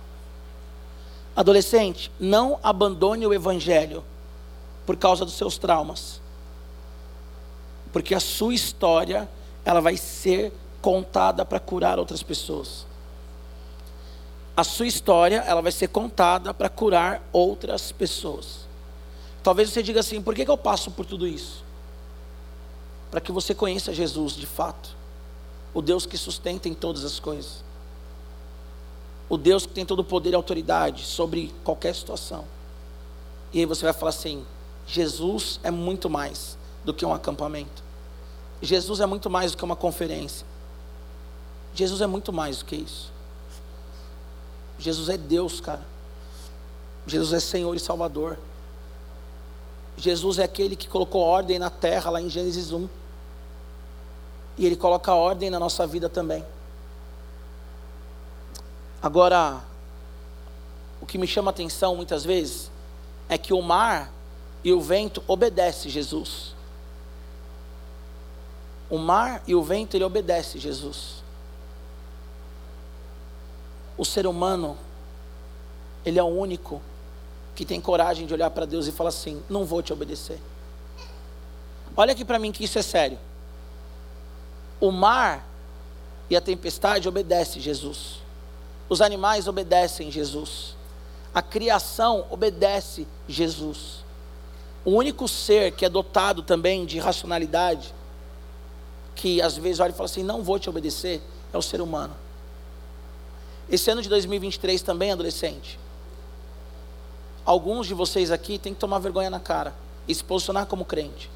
Adolescente, 1.35 2.13
não 2.21 2.61
abandone 2.63 3.27
o 3.27 3.35
Evangelho 3.35 4.05
por 4.87 4.97
causa 4.97 5.25
dos 5.25 5.35
seus 5.35 5.59
traumas. 5.59 6.21
Porque 7.93 8.15
a 8.15 8.21
sua 8.21 8.55
história, 8.55 9.29
ela 9.65 9.81
vai 9.81 9.97
ser 9.97 10.53
contada 10.81 11.45
para 11.45 11.59
curar 11.59 11.99
outras 11.99 12.23
pessoas. 12.23 12.87
A 14.57 14.63
sua 14.63 14.87
história, 14.87 15.43
ela 15.47 15.63
vai 15.63 15.73
ser 15.73 15.89
contada 15.89 16.55
para 16.55 16.69
curar 16.69 17.27
outras 17.33 17.91
pessoas. 17.91 18.69
Talvez 19.43 19.71
você 19.71 19.83
diga 19.83 20.01
assim: 20.01 20.21
por 20.23 20.35
que, 20.35 20.45
que 20.45 20.51
eu 20.51 20.59
passo 20.59 20.91
por 20.91 21.07
tudo 21.07 21.27
isso? 21.27 21.62
Para 23.13 23.21
que 23.21 23.31
você 23.31 23.55
conheça 23.55 23.93
Jesus 23.93 24.33
de 24.33 24.47
fato, 24.47 24.97
o 25.75 25.83
Deus 25.83 26.07
que 26.07 26.17
sustenta 26.17 26.67
em 26.67 26.73
todas 26.73 27.05
as 27.05 27.21
coisas, 27.21 27.63
o 29.29 29.37
Deus 29.37 29.67
que 29.67 29.73
tem 29.75 29.85
todo 29.85 29.99
o 29.99 30.05
poder 30.05 30.31
e 30.31 30.35
autoridade 30.35 31.05
sobre 31.05 31.55
qualquer 31.63 31.95
situação. 31.95 32.47
E 33.53 33.61
aí 33.61 33.67
você 33.67 33.85
vai 33.85 33.93
falar 33.93 34.09
assim: 34.09 34.47
Jesus 34.87 35.61
é 35.63 35.71
muito 35.71 36.09
mais 36.09 36.57
do 36.87 36.95
que 36.95 37.05
um 37.05 37.13
acampamento. 37.13 37.85
Jesus 38.63 39.01
é 39.01 39.05
muito 39.05 39.29
mais 39.29 39.53
do 39.53 39.59
que 39.59 39.65
uma 39.65 39.77
conferência. 39.77 40.47
Jesus 41.75 42.01
é 42.01 42.07
muito 42.07 42.33
mais 42.33 42.61
do 42.61 42.65
que 42.65 42.77
isso. 42.77 43.13
Jesus 44.79 45.11
é 45.11 45.19
Deus, 45.19 45.61
cara. 45.61 45.87
Jesus 47.07 47.35
é 47.35 47.41
Senhor 47.41 47.77
e 47.77 47.79
Salvador. 47.79 48.39
Jesus 49.99 50.39
é 50.39 50.45
aquele 50.45 50.75
que 50.75 50.89
colocou 50.89 51.21
ordem 51.21 51.59
na 51.59 51.69
terra, 51.69 52.11
lá 52.11 52.23
em 52.23 52.31
Gênesis 52.31 52.73
1. 52.73 53.02
E 54.57 54.67
Ele 54.67 54.77
coloca 54.77 55.15
ordem 55.15 55.51
na 55.51 55.59
nossa 55.59 55.87
vida 55.87 56.09
também. 56.09 56.45
Agora, 59.03 59.61
o 61.01 61.07
que 61.07 61.19
me 61.19 61.27
chama 61.27 61.51
a 61.51 61.53
atenção 61.53 61.97
muitas 61.97 62.25
vezes 62.25 62.71
é 63.29 63.37
que 63.37 63.53
o 63.53 63.61
mar 63.63 64.13
e 64.63 64.73
o 64.73 64.81
vento 64.81 65.23
obedecem 65.27 65.91
Jesus. 65.91 66.55
O 68.89 68.99
mar 68.99 69.43
e 69.47 69.55
o 69.55 69.63
vento 69.63 69.97
ele 69.97 70.05
obedece 70.05 70.59
Jesus 70.59 71.23
o 73.97 74.05
ser 74.05 74.27
humano, 74.27 74.77
ele 76.05 76.19
é 76.19 76.23
o 76.23 76.27
único 76.27 76.81
que 77.55 77.65
tem 77.65 77.81
coragem 77.81 78.27
de 78.27 78.35
olhar 78.35 78.51
para 78.51 78.65
Deus 78.65 78.87
e 78.87 78.93
falar 78.93 79.11
assim: 79.11 79.43
não 79.49 79.65
vou 79.65 79.83
te 79.83 79.93
obedecer. 79.93 80.41
Olha 81.97 82.13
aqui 82.13 82.25
para 82.25 82.39
mim 82.39 82.51
que 82.51 82.65
isso 82.65 82.79
é 82.79 82.83
sério. 82.83 83.19
O 84.83 84.91
mar 84.91 85.49
e 86.29 86.35
a 86.35 86.41
tempestade 86.41 87.09
obedecem 87.09 87.63
Jesus. 87.63 88.17
Os 88.89 89.01
animais 89.01 89.47
obedecem 89.47 90.11
Jesus. 90.11 90.75
A 91.33 91.41
criação 91.41 92.27
obedece 92.29 93.07
Jesus. 93.29 94.05
O 94.85 94.91
único 94.91 95.29
ser 95.29 95.71
que 95.71 95.85
é 95.85 95.89
dotado 95.89 96.43
também 96.43 96.85
de 96.85 96.99
racionalidade, 96.99 97.95
que 99.15 99.41
às 99.41 99.57
vezes 99.57 99.79
olha 99.79 99.93
e 99.93 99.95
fala 99.95 100.07
assim: 100.07 100.25
não 100.25 100.43
vou 100.43 100.59
te 100.59 100.69
obedecer, 100.69 101.23
é 101.53 101.57
o 101.57 101.63
ser 101.63 101.81
humano. 101.81 102.17
Esse 103.71 103.89
ano 103.89 104.03
de 104.03 104.09
2023 104.09 104.83
também, 104.83 105.13
adolescente. 105.13 105.79
Alguns 107.45 107.87
de 107.87 107.95
vocês 107.95 108.33
aqui 108.33 108.59
têm 108.59 108.75
que 108.75 108.81
tomar 108.81 108.99
vergonha 108.99 109.31
na 109.31 109.39
cara 109.39 109.77
e 110.09 110.13
se 110.13 110.25
posicionar 110.25 110.67
como 110.67 110.85
crente. 110.85 111.31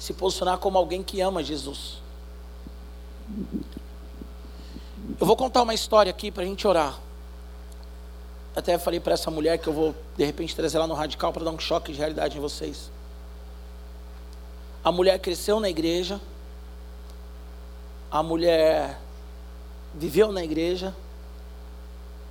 Se 0.00 0.14
posicionar 0.14 0.56
como 0.58 0.78
alguém 0.78 1.02
que 1.02 1.20
ama 1.20 1.44
Jesus. 1.44 1.98
Eu 5.20 5.26
vou 5.26 5.36
contar 5.36 5.60
uma 5.60 5.74
história 5.74 6.08
aqui 6.08 6.30
para 6.30 6.42
a 6.42 6.46
gente 6.46 6.66
orar. 6.66 6.98
Até 8.56 8.78
falei 8.78 8.98
para 8.98 9.12
essa 9.12 9.30
mulher 9.30 9.58
que 9.58 9.68
eu 9.68 9.72
vou 9.74 9.94
de 10.16 10.24
repente 10.24 10.56
trazer 10.56 10.78
ela 10.78 10.86
no 10.86 10.94
radical 10.94 11.32
para 11.34 11.44
dar 11.44 11.50
um 11.50 11.58
choque 11.58 11.92
de 11.92 11.98
realidade 11.98 12.38
em 12.38 12.40
vocês. 12.40 12.90
A 14.82 14.90
mulher 14.90 15.18
cresceu 15.18 15.60
na 15.60 15.68
igreja, 15.68 16.18
a 18.10 18.22
mulher 18.22 18.98
viveu 19.94 20.32
na 20.32 20.42
igreja, 20.42 20.96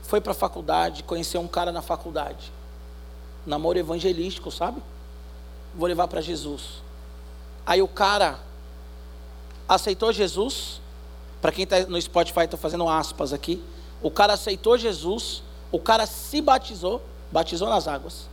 foi 0.01 0.19
para 0.19 0.31
a 0.31 0.35
faculdade, 0.35 1.03
conheceu 1.03 1.39
um 1.39 1.47
cara 1.47 1.71
na 1.71 1.83
faculdade. 1.83 2.51
Namoro 3.45 3.77
evangelístico, 3.77 4.49
sabe? 4.49 4.81
Vou 5.75 5.87
levar 5.87 6.07
para 6.07 6.19
Jesus. 6.19 6.88
Aí 7.69 7.83
o 7.83 7.87
cara 7.87 8.39
aceitou 9.67 10.11
Jesus. 10.11 10.81
Para 11.39 11.51
quem 11.51 11.65
está 11.65 11.81
no 11.81 12.01
Spotify, 12.01 12.45
estou 12.45 12.59
fazendo 12.59 12.89
aspas 12.89 13.31
aqui. 13.31 13.63
O 14.01 14.09
cara 14.09 14.33
aceitou 14.33 14.75
Jesus. 14.75 15.43
O 15.71 15.77
cara 15.77 16.07
se 16.07 16.41
batizou. 16.41 16.99
Batizou 17.31 17.69
nas 17.69 17.87
águas. 17.87 18.27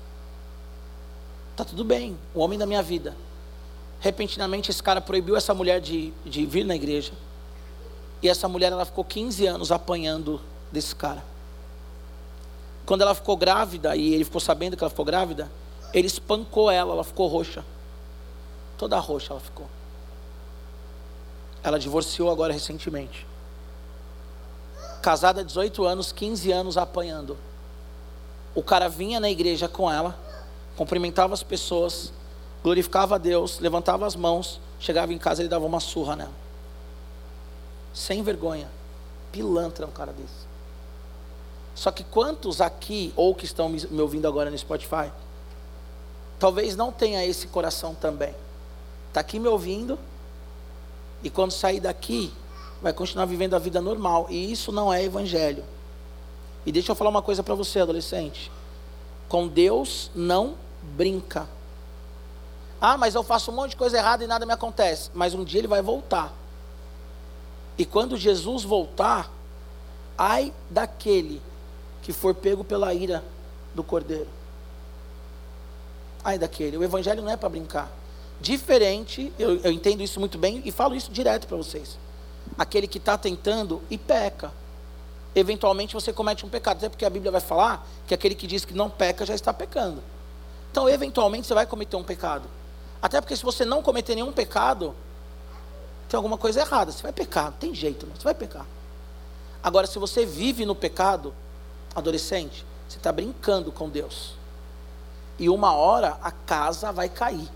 Tá 1.55 1.67
tudo 1.67 1.85
bem. 1.85 2.17
O 2.35 2.41
homem 2.41 2.59
da 2.59 2.65
minha 2.65 2.83
vida. 2.83 3.15
Repentinamente, 4.01 4.71
esse 4.71 4.83
cara 4.83 5.03
proibiu 5.03 5.37
essa 5.37 5.53
mulher 5.53 5.83
de, 5.83 6.15
de 6.25 6.47
vir 6.47 6.65
na 6.65 6.75
igreja. 6.75 7.13
E 8.23 8.31
essa 8.31 8.49
mulher 8.49 8.73
ela 8.73 8.87
ficou 8.87 9.05
15 9.05 9.47
anos 9.47 9.71
apanhando 9.71 10.41
desse 10.73 10.97
cara. 10.97 11.23
Quando 12.87 13.03
ela 13.03 13.15
ficou 13.15 13.37
grávida 13.37 13.95
e 13.97 14.15
ele 14.15 14.25
ficou 14.25 14.41
sabendo 14.41 14.79
que 14.79 14.83
ela 14.83 14.89
ficou 14.89 15.05
grávida, 15.05 15.53
ele 15.93 16.07
espancou 16.07 16.71
ela, 16.71 16.95
ela 16.95 17.05
ficou 17.05 17.27
roxa. 17.27 17.63
Toda 18.79 18.99
roxa 18.99 19.33
ela 19.33 19.41
ficou. 19.41 19.67
Ela 21.63 21.79
divorciou 21.79 22.31
agora 22.31 22.53
recentemente. 22.53 23.27
Casada 25.03 25.41
há 25.41 25.45
18 25.45 25.85
anos, 25.85 26.13
15 26.13 26.53
anos 26.53 26.77
apanhando. 26.77 27.37
O 28.55 28.63
cara 28.63 28.89
vinha 28.89 29.21
na 29.21 29.31
igreja 29.31 29.69
com 29.69 29.91
ela, 29.91 30.19
cumprimentava 30.77 31.35
as 31.35 31.43
pessoas, 31.43 32.13
glorificava 32.63 33.17
a 33.17 33.19
Deus, 33.19 33.59
levantava 33.59 34.07
as 34.07 34.17
mãos, 34.17 34.61
chegava 34.79 35.13
em 35.13 35.19
casa 35.19 35.41
e 35.41 35.43
ele 35.43 35.49
dava 35.49 35.65
uma 35.65 35.81
surra 35.81 36.17
nela 36.17 36.47
sem 37.97 38.23
vergonha. 38.23 38.69
Pilantra 39.33 39.87
um 39.87 39.91
cara 39.91 40.13
desse. 40.13 40.47
Só 41.75 41.91
que 41.91 42.05
quantos 42.05 42.61
aqui, 42.61 43.13
ou 43.17 43.35
que 43.35 43.45
estão 43.45 43.69
me 43.69 44.01
ouvindo 44.01 44.29
agora 44.29 44.51
no 44.51 44.57
Spotify, 44.57 45.11
talvez 46.39 46.77
não 46.77 46.93
tenha 46.93 47.25
esse 47.25 47.49
coração 47.49 47.95
também. 47.95 48.35
Está 49.17 49.23
aqui 49.23 49.39
me 49.39 49.49
ouvindo, 49.49 49.99
e 51.23 51.31
quando 51.31 51.51
sair 51.51 51.81
daqui, 51.81 52.31
vai 52.83 52.93
continuar 52.93 53.25
vivendo 53.25 53.55
a 53.55 53.59
vida 53.59 53.81
normal. 53.81 54.27
E 54.29 54.53
isso 54.53 54.71
não 54.71 54.93
é 54.93 55.03
evangelho. 55.03 55.65
E 56.67 56.71
deixa 56.71 56.93
eu 56.93 56.95
falar 56.95 57.09
uma 57.09 57.23
coisa 57.23 57.43
para 57.43 57.55
você, 57.55 57.81
adolescente. 57.81 58.53
Com 59.27 59.49
Deus 59.49 60.11
não 60.15 60.57
brinca. 60.83 61.49
Ah, 62.79 62.99
mas 62.99 63.15
eu 63.15 63.23
faço 63.23 63.51
um 63.51 63.55
monte 63.55 63.71
de 63.71 63.77
coisa 63.77 63.97
errada 63.97 64.23
e 64.23 64.27
nada 64.27 64.45
me 64.45 64.53
acontece. 64.53 65.11
Mas 65.15 65.33
um 65.33 65.45
dia 65.45 65.61
ele 65.61 65.67
vai 65.67 65.81
voltar. 65.81 66.31
E 67.79 67.87
quando 67.87 68.19
Jesus 68.19 68.65
voltar, 68.65 69.33
ai 70.19 70.53
daquele 70.69 71.41
que 72.03 72.13
for 72.13 72.35
pego 72.35 72.63
pela 72.63 72.93
ira 72.93 73.25
do 73.75 73.83
cordeiro. 73.83 74.29
Ai 76.23 76.39
daquele. 76.39 76.77
O 76.77 76.85
evangelho 76.85 77.23
não 77.23 77.31
é 77.31 77.37
para 77.39 77.49
brincar. 77.49 77.91
Diferente, 78.41 79.33
eu, 79.39 79.57
eu 79.59 79.73
entendo 79.73 80.03
isso 80.03 80.21
muito 80.21 80.37
bem 80.39 80.63
e 80.65 80.71
falo 80.71 80.95
isso 80.95 81.11
direto 81.11 81.47
para 81.47 81.57
vocês. 81.57 81.99
Aquele 82.59 82.87
que 82.87 82.99
está 82.99 83.17
tentando 83.17 83.83
e 83.91 83.97
peca. 83.97 84.53
Eventualmente 85.35 85.95
você 85.95 86.13
comete 86.13 86.45
um 86.45 86.49
pecado. 86.49 86.79
Até 86.79 86.89
porque 86.89 87.05
a 87.05 87.11
Bíblia 87.11 87.31
vai 87.31 87.41
falar 87.41 87.87
que 88.07 88.15
aquele 88.15 88.35
que 88.35 88.47
diz 88.47 88.65
que 88.65 88.75
não 88.75 88.89
peca 88.89 89.25
já 89.27 89.35
está 89.35 89.53
pecando. 89.53 90.03
Então, 90.71 90.89
eventualmente, 90.89 91.47
você 91.47 91.55
vai 91.55 91.65
cometer 91.65 91.97
um 91.97 92.05
pecado. 92.05 92.49
Até 93.01 93.21
porque 93.21 93.35
se 93.35 93.43
você 93.43 93.65
não 93.65 93.83
cometer 93.83 94.15
nenhum 94.15 94.33
pecado, 94.33 94.95
tem 96.09 96.17
alguma 96.17 96.37
coisa 96.37 96.61
errada. 96.61 96.93
Você 96.93 97.03
vai 97.03 97.13
pecar, 97.13 97.47
não 97.47 97.53
tem 97.53 97.75
jeito, 97.75 98.07
não. 98.07 98.15
você 98.15 98.25
vai 98.25 98.35
pecar. 98.35 98.67
Agora, 99.63 99.87
se 99.87 99.99
você 99.99 100.27
vive 100.27 100.67
no 100.67 100.75
pecado, 100.75 101.35
adolescente, 101.95 102.65
você 102.89 102.99
está 102.99 103.11
brincando 103.11 103.73
com 103.73 103.89
Deus. 103.89 104.35
E 105.39 105.49
uma 105.49 105.73
hora 105.73 106.19
a 106.23 106.31
casa 106.31 106.93
vai 106.93 107.09
cair. 107.09 107.49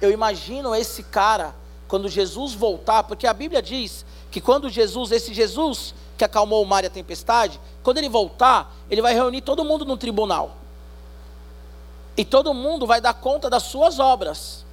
Eu 0.00 0.10
imagino 0.10 0.74
esse 0.74 1.02
cara, 1.02 1.54
quando 1.86 2.08
Jesus 2.08 2.54
voltar, 2.54 3.02
porque 3.04 3.26
a 3.26 3.32
Bíblia 3.32 3.60
diz 3.60 4.04
que 4.30 4.40
quando 4.40 4.68
Jesus, 4.68 5.10
esse 5.10 5.32
Jesus 5.34 5.94
que 6.16 6.24
acalmou 6.24 6.62
o 6.62 6.66
mar 6.66 6.84
e 6.84 6.86
a 6.86 6.90
tempestade, 6.90 7.60
quando 7.82 7.98
ele 7.98 8.08
voltar, 8.08 8.74
ele 8.90 9.00
vai 9.00 9.14
reunir 9.14 9.40
todo 9.40 9.64
mundo 9.64 9.84
no 9.84 9.96
tribunal. 9.96 10.56
E 12.16 12.24
todo 12.24 12.52
mundo 12.52 12.86
vai 12.86 13.00
dar 13.00 13.14
conta 13.14 13.48
das 13.48 13.62
suas 13.62 13.98
obras, 14.00 14.64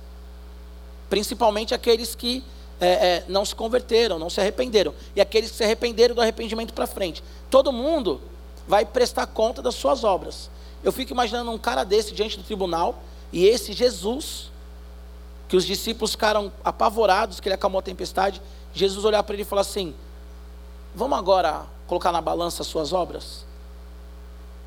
principalmente 1.10 1.74
aqueles 1.74 2.16
que 2.16 2.44
é, 2.80 2.88
é, 2.88 3.24
não 3.28 3.46
se 3.46 3.56
converteram, 3.56 4.18
não 4.20 4.30
se 4.30 4.42
arrependeram, 4.42 4.94
e 5.16 5.22
aqueles 5.22 5.52
que 5.52 5.58
se 5.58 5.64
arrependeram 5.64 6.16
do 6.16 6.22
arrependimento 6.22 6.74
para 6.74 6.88
frente. 6.88 7.24
Todo 7.50 7.72
mundo 7.72 8.20
vai 8.68 8.84
prestar 8.84 9.28
conta 9.28 9.62
das 9.62 9.76
suas 9.76 10.04
obras. 10.04 10.50
Eu 10.84 10.92
fico 10.92 11.14
imaginando 11.14 11.52
um 11.52 11.58
cara 11.58 11.84
desse 11.84 12.14
diante 12.14 12.38
do 12.38 12.44
tribunal, 12.44 13.02
e 13.32 13.46
esse 13.46 13.74
Jesus, 13.74 14.52
que 15.48 15.56
os 15.56 15.66
discípulos 15.66 16.12
ficaram 16.12 16.52
apavorados, 16.64 17.40
que 17.40 17.48
ele 17.48 17.56
acalmou 17.56 17.80
a 17.80 17.84
tempestade, 17.84 18.42
Jesus 18.74 19.06
olhar 19.06 19.24
para 19.24 19.34
ele 19.34 19.44
e 19.44 19.46
falar 19.46 19.62
assim: 19.62 19.94
Vamos 20.94 21.18
agora 21.18 21.66
colocar 21.88 22.12
na 22.12 22.22
balança 22.22 22.62
as 22.62 22.68
suas 22.68 22.94
obras? 22.94 23.46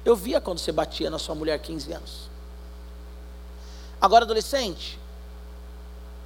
Eu 0.04 0.14
via 0.14 0.40
quando 0.40 0.58
você 0.58 0.72
batia 0.72 1.10
na 1.10 1.18
sua 1.18 1.34
mulher 1.34 1.58
15 1.58 1.92
anos. 1.92 2.30
Agora, 4.00 4.24
adolescente, 4.24 4.98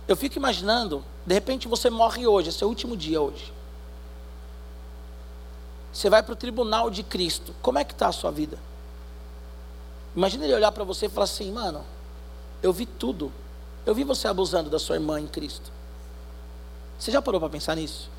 eu 0.06 0.16
fico 0.16 0.36
imaginando, 0.36 1.04
de 1.24 1.32
repente 1.32 1.68
você 1.68 1.88
morre 1.88 2.26
hoje, 2.26 2.48
é 2.48 2.52
seu 2.52 2.68
último 2.68 2.96
dia 2.96 3.20
hoje. 3.20 3.52
Você 5.92 6.08
vai 6.10 6.22
para 6.22 6.32
o 6.32 6.36
tribunal 6.36 6.90
de 6.90 7.02
Cristo. 7.02 7.54
Como 7.62 7.78
é 7.78 7.84
que 7.84 7.92
está 7.92 8.08
a 8.08 8.12
sua 8.12 8.30
vida? 8.30 8.58
Imagina 10.16 10.44
ele 10.44 10.54
olhar 10.54 10.72
para 10.72 10.84
você 10.84 11.06
e 11.06 11.08
falar 11.08 11.24
assim, 11.24 11.52
mano, 11.52 11.84
eu 12.62 12.72
vi 12.72 12.86
tudo. 12.86 13.32
Eu 13.84 13.94
vi 13.94 14.04
você 14.04 14.28
abusando 14.28 14.70
da 14.70 14.78
sua 14.78 14.96
irmã 14.96 15.20
em 15.20 15.26
Cristo. 15.26 15.70
Você 16.98 17.10
já 17.10 17.20
parou 17.20 17.40
para 17.40 17.50
pensar 17.50 17.74
nisso? 17.74 18.10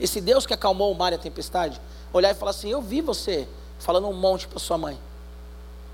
Esse 0.00 0.20
Deus 0.20 0.46
que 0.46 0.54
acalmou 0.54 0.90
o 0.90 0.94
mar 0.94 1.12
e 1.12 1.16
a 1.16 1.18
tempestade, 1.18 1.80
olhar 2.12 2.30
e 2.30 2.34
falar 2.34 2.50
assim, 2.50 2.70
eu 2.70 2.82
vi 2.82 3.00
você 3.00 3.48
falando 3.78 4.08
um 4.08 4.12
monte 4.12 4.48
para 4.48 4.58
sua 4.58 4.76
mãe. 4.76 4.98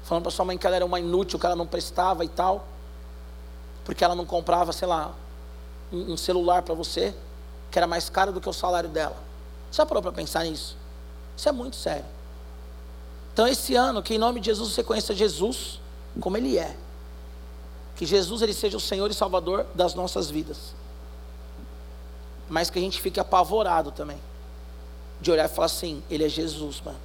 Falando 0.05 0.23
para 0.23 0.33
sua 0.33 0.45
mãe 0.45 0.57
que 0.57 0.67
ela 0.67 0.77
era 0.77 0.87
uma 0.87 0.99
inútil, 0.99 1.39
que 1.39 1.45
ela 1.45 1.57
não 1.57 1.67
prestava 1.67 2.25
e 2.25 2.29
tal 2.29 2.67
porque 3.89 4.05
ela 4.05 4.15
não 4.15 4.27
comprava, 4.27 4.71
sei 4.71 4.87
lá, 4.87 5.15
um, 5.91 6.15
celular 6.15 6.61
para 6.61 6.75
você, 6.75 7.15
que 7.71 7.79
era 7.79 7.87
mais 7.87 8.11
caro 8.11 8.31
do 8.31 8.39
que 8.39 8.47
o 8.47 8.53
salário 8.53 8.91
dela. 8.91 9.17
Você 9.71 9.79
já 9.79 9.87
parou 9.87 10.03
para 10.03 10.13
pensar 10.13 10.45
nisso? 10.45 10.77
Isso 11.35 11.49
é 11.49 11.53
muito 11.53 11.75
sério. 11.75 12.05
Então, 13.33 13.49
esse 13.49 13.75
ano, 13.75 14.03
que 14.03 14.15
em 14.15 14.19
nome 14.19 14.41
de 14.41 14.47
Jesus 14.51 14.75
você 14.75 14.83
conheça 14.83 15.15
Jesus 15.15 15.81
como 16.21 16.37
Ele 16.37 16.59
é. 16.59 16.77
Que 17.99 18.07
Jesus 18.07 18.43
ele 18.43 18.55
seja 18.55 18.77
o 18.77 18.81
Senhor 18.81 19.11
e 19.11 19.15
Salvador 19.15 19.67
das 19.75 19.93
nossas 19.93 20.31
vidas. 20.31 20.73
Mas 22.49 22.71
que 22.71 22.79
a 22.79 22.83
gente 22.83 23.03
fique 23.03 23.19
apavorado 23.19 23.91
também. 23.91 24.19
De 25.21 25.33
olhar 25.33 25.47
e 25.47 25.49
falar 25.53 25.67
assim: 25.67 26.01
Ele 26.09 26.25
é 26.25 26.29
Jesus, 26.29 26.81
mano. 26.81 26.99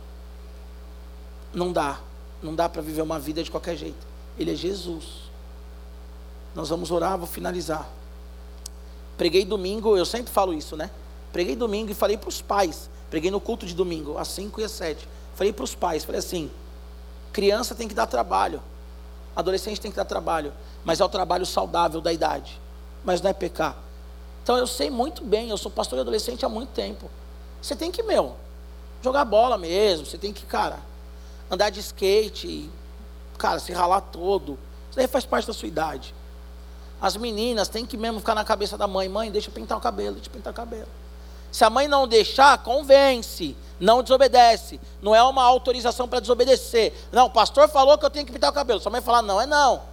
Não 1.51 1.71
dá. 1.71 1.99
Não 2.43 2.53
dá 2.53 2.69
para 2.69 2.79
viver 2.83 3.01
uma 3.01 3.17
vida 3.19 3.43
de 3.43 3.49
qualquer 3.49 3.75
jeito. 3.75 4.05
Ele 4.37 4.51
é 4.51 4.55
Jesus. 4.55 5.23
Nós 6.53 6.69
vamos 6.69 6.91
orar, 6.91 7.17
vou 7.17 7.27
finalizar. 7.27 7.89
Preguei 9.17 9.43
domingo, 9.43 9.97
eu 9.97 10.05
sempre 10.05 10.31
falo 10.31 10.53
isso, 10.53 10.77
né? 10.77 10.91
Preguei 11.31 11.55
domingo 11.55 11.91
e 11.91 11.95
falei 11.95 12.17
para 12.17 12.29
os 12.29 12.39
pais. 12.39 12.87
Preguei 13.09 13.31
no 13.31 13.41
culto 13.41 13.65
de 13.65 13.73
domingo, 13.73 14.19
às 14.19 14.27
5 14.27 14.61
e 14.61 14.63
às 14.63 14.71
7. 14.71 15.07
Falei 15.35 15.51
para 15.51 15.63
os 15.63 15.73
pais, 15.73 16.03
falei 16.03 16.19
assim: 16.19 16.51
criança 17.31 17.73
tem 17.73 17.87
que 17.87 17.95
dar 17.95 18.05
trabalho, 18.05 18.61
adolescente 19.35 19.81
tem 19.81 19.91
que 19.91 19.97
dar 19.97 20.05
trabalho, 20.05 20.53
mas 20.83 20.99
é 20.99 21.05
o 21.05 21.09
trabalho 21.09 21.45
saudável 21.45 22.01
da 22.01 22.11
idade, 22.11 22.59
mas 23.03 23.21
não 23.21 23.29
é 23.29 23.33
pecar. 23.33 23.75
Então 24.43 24.57
eu 24.57 24.67
sei 24.67 24.89
muito 24.89 25.23
bem, 25.23 25.49
eu 25.49 25.57
sou 25.57 25.71
pastor 25.71 25.97
de 25.97 26.01
adolescente 26.01 26.45
há 26.45 26.49
muito 26.49 26.69
tempo. 26.69 27.09
Você 27.61 27.75
tem 27.75 27.91
que, 27.91 28.03
meu, 28.03 28.35
jogar 29.01 29.23
bola 29.25 29.57
mesmo, 29.57 30.05
você 30.05 30.17
tem 30.17 30.33
que, 30.33 30.45
cara, 30.45 30.79
andar 31.49 31.69
de 31.69 31.79
skate, 31.79 32.69
cara, 33.37 33.59
se 33.59 33.71
ralar 33.71 34.01
todo. 34.01 34.57
Isso 34.89 34.97
daí 34.97 35.07
faz 35.07 35.25
parte 35.25 35.47
da 35.47 35.53
sua 35.53 35.67
idade. 35.67 36.13
As 37.01 37.17
meninas 37.17 37.67
têm 37.67 37.85
que 37.85 37.97
mesmo 37.97 38.19
ficar 38.19 38.35
na 38.35 38.43
cabeça 38.43 38.77
da 38.77 38.87
mãe: 38.87 39.09
mãe, 39.09 39.31
deixa 39.31 39.49
eu 39.49 39.53
pintar 39.53 39.77
o 39.77 39.81
cabelo, 39.81 40.15
deixa 40.15 40.29
eu 40.29 40.33
pintar 40.33 40.53
o 40.53 40.55
cabelo. 40.55 40.87
Se 41.53 41.63
a 41.63 41.69
mãe 41.69 41.87
não 41.87 42.07
deixar, 42.07 42.57
convence, 42.63 43.55
não 43.79 44.01
desobedece. 44.01 44.81
Não 45.03 45.13
é 45.13 45.21
uma 45.21 45.43
autorização 45.43 46.07
para 46.07 46.19
desobedecer. 46.19 46.91
Não, 47.11 47.27
o 47.27 47.29
pastor 47.29 47.69
falou 47.69 47.95
que 47.95 48.03
eu 48.03 48.09
tenho 48.09 48.25
que 48.25 48.31
pintar 48.31 48.49
o 48.49 48.53
cabelo. 48.53 48.79
Sua 48.79 48.91
mãe 48.91 49.01
falar, 49.01 49.21
não, 49.21 49.39
é 49.39 49.45
não. 49.45 49.83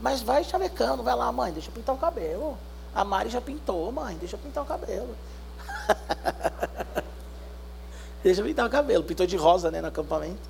Mas 0.00 0.22
vai 0.22 0.44
chavecando, 0.44 1.02
vai 1.02 1.16
lá, 1.16 1.32
mãe, 1.32 1.52
deixa 1.52 1.68
eu 1.68 1.72
pintar 1.72 1.96
o 1.96 1.98
cabelo. 1.98 2.56
A 2.94 3.02
Mari 3.02 3.28
já 3.28 3.40
pintou, 3.40 3.90
mãe, 3.90 4.16
deixa 4.18 4.36
eu 4.36 4.38
pintar 4.38 4.62
o 4.62 4.66
cabelo. 4.66 5.16
deixa 8.22 8.40
eu 8.40 8.44
pintar 8.44 8.66
o 8.66 8.70
cabelo. 8.70 9.02
Pintou 9.02 9.26
de 9.26 9.36
rosa, 9.36 9.68
né, 9.68 9.80
no 9.80 9.88
acampamento. 9.88 10.48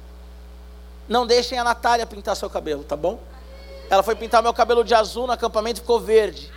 Não 1.08 1.26
deixem 1.26 1.58
a 1.58 1.64
Natália 1.64 2.04
pintar 2.04 2.36
seu 2.36 2.50
cabelo, 2.50 2.84
tá 2.84 2.96
bom? 2.96 3.18
Ela 3.88 4.02
foi 4.02 4.14
pintar 4.14 4.42
meu 4.42 4.52
cabelo 4.52 4.84
de 4.84 4.94
azul 4.94 5.26
no 5.26 5.32
acampamento 5.32 5.78
e 5.78 5.80
ficou 5.80 5.98
verde. 5.98 6.52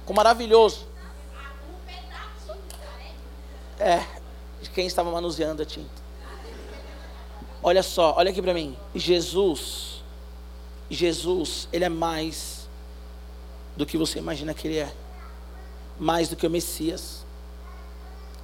Ficou 0.00 0.14
maravilhoso. 0.14 0.92
É, 3.78 4.04
de 4.62 4.70
quem 4.70 4.86
estava 4.86 5.10
manuseando 5.10 5.62
a 5.62 5.64
tinta. 5.64 6.04
Olha 7.62 7.82
só, 7.82 8.14
olha 8.16 8.30
aqui 8.30 8.42
para 8.42 8.52
mim. 8.52 8.76
Jesus, 8.94 10.02
Jesus, 10.90 11.68
ele 11.72 11.84
é 11.84 11.88
mais 11.88 12.68
do 13.76 13.86
que 13.86 13.96
você 13.96 14.18
imagina 14.18 14.54
que 14.54 14.68
ele 14.68 14.78
é. 14.78 14.92
Mais 15.98 16.28
do 16.28 16.36
que 16.36 16.46
o 16.46 16.50
Messias. 16.50 17.24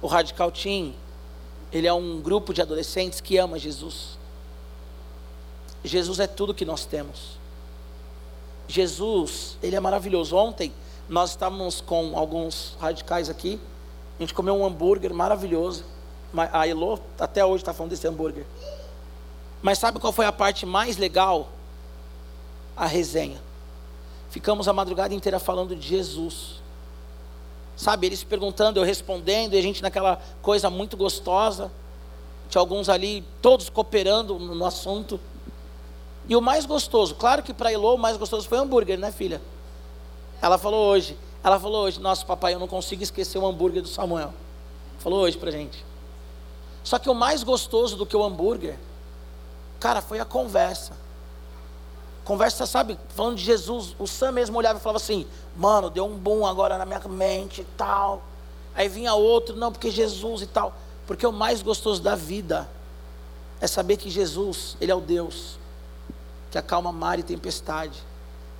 O 0.01 0.07
Radical 0.07 0.51
Team, 0.51 0.93
ele 1.71 1.87
é 1.87 1.93
um 1.93 2.19
grupo 2.19 2.53
de 2.53 2.61
adolescentes 2.61 3.21
que 3.21 3.37
ama 3.37 3.59
Jesus. 3.59 4.17
Jesus 5.83 6.19
é 6.19 6.27
tudo 6.27 6.53
que 6.53 6.65
nós 6.65 6.85
temos. 6.85 7.39
Jesus, 8.67 9.57
ele 9.61 9.75
é 9.75 9.79
maravilhoso. 9.79 10.35
Ontem 10.35 10.73
nós 11.09 11.31
estávamos 11.31 11.81
com 11.81 12.17
alguns 12.17 12.75
radicais 12.79 13.29
aqui. 13.29 13.59
A 14.21 14.23
gente 14.23 14.35
comeu 14.35 14.53
um 14.55 14.63
hambúrguer 14.63 15.11
maravilhoso. 15.15 15.83
A 16.53 16.67
Elo 16.67 16.99
até 17.19 17.43
hoje 17.43 17.63
está 17.63 17.73
falando 17.73 17.89
desse 17.89 18.07
hambúrguer. 18.07 18.45
Mas 19.63 19.79
sabe 19.79 19.99
qual 19.99 20.13
foi 20.13 20.27
a 20.27 20.31
parte 20.31 20.63
mais 20.63 20.95
legal? 20.95 21.49
A 22.77 22.85
resenha. 22.85 23.41
Ficamos 24.29 24.67
a 24.67 24.73
madrugada 24.73 25.11
inteira 25.11 25.39
falando 25.39 25.75
de 25.75 25.87
Jesus. 25.87 26.61
Sabe, 27.75 28.05
eles 28.05 28.23
perguntando, 28.23 28.79
eu 28.79 28.83
respondendo, 28.83 29.55
e 29.55 29.57
a 29.57 29.61
gente 29.63 29.81
naquela 29.81 30.21
coisa 30.39 30.69
muito 30.69 30.95
gostosa. 30.95 31.71
Tinha 32.47 32.59
alguns 32.59 32.89
ali, 32.89 33.25
todos 33.41 33.71
cooperando 33.71 34.37
no 34.37 34.65
assunto. 34.65 35.19
E 36.29 36.35
o 36.35 36.41
mais 36.41 36.67
gostoso, 36.67 37.15
claro 37.15 37.41
que 37.41 37.55
para 37.55 37.73
Elô 37.73 37.95
o 37.95 37.97
mais 37.97 38.17
gostoso 38.17 38.47
foi 38.47 38.59
o 38.59 38.61
hambúrguer, 38.61 38.99
né, 38.99 39.11
filha? 39.11 39.41
Ela 40.39 40.59
falou 40.59 40.91
hoje, 40.91 41.17
ela 41.43 41.59
falou 41.59 41.85
hoje, 41.85 41.99
nosso 41.99 42.25
papai, 42.25 42.53
eu 42.53 42.59
não 42.59 42.67
consigo 42.67 43.01
esquecer 43.01 43.37
o 43.37 43.45
hambúrguer 43.45 43.81
do 43.81 43.87
Samuel. 43.87 44.33
Falou 44.99 45.21
hoje 45.21 45.37
pra 45.37 45.49
gente. 45.49 45.83
Só 46.83 46.99
que 46.99 47.09
o 47.09 47.15
mais 47.15 47.43
gostoso 47.43 47.95
do 47.95 48.05
que 48.05 48.15
o 48.15 48.23
hambúrguer, 48.23 48.77
cara, 49.79 50.01
foi 50.01 50.19
a 50.19 50.25
conversa. 50.25 50.93
Conversa, 52.23 52.65
sabe, 52.67 52.99
falando 53.09 53.37
de 53.37 53.43
Jesus, 53.43 53.95
o 53.97 54.05
Sam 54.05 54.31
mesmo 54.31 54.57
olhava 54.57 54.77
e 54.77 54.81
falava 54.81 54.97
assim: 54.97 55.25
"Mano, 55.57 55.89
deu 55.89 56.05
um 56.05 56.15
boom 56.15 56.45
agora 56.45 56.77
na 56.77 56.85
minha 56.85 56.99
mente 56.99 57.61
e 57.61 57.65
tal". 57.75 58.21
Aí 58.75 58.87
vinha 58.87 59.13
outro, 59.15 59.55
não, 59.55 59.71
porque 59.71 59.89
Jesus 59.89 60.43
e 60.43 60.47
tal. 60.47 60.73
Porque 61.07 61.25
o 61.25 61.31
mais 61.31 61.61
gostoso 61.61 62.01
da 62.01 62.15
vida 62.15 62.69
é 63.59 63.67
saber 63.67 63.97
que 63.97 64.09
Jesus, 64.09 64.77
Ele 64.79 64.91
é 64.91 64.95
o 64.95 65.01
Deus 65.01 65.59
que 66.51 66.57
acalma 66.57 66.91
mar 66.91 67.17
e 67.17 67.23
tempestade. 67.23 67.97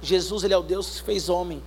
Jesus, 0.02 0.44
Ele 0.44 0.54
é 0.54 0.58
o 0.58 0.64
Deus 0.64 0.88
que 0.88 0.94
se 0.96 1.02
fez 1.04 1.30
homem. 1.30 1.62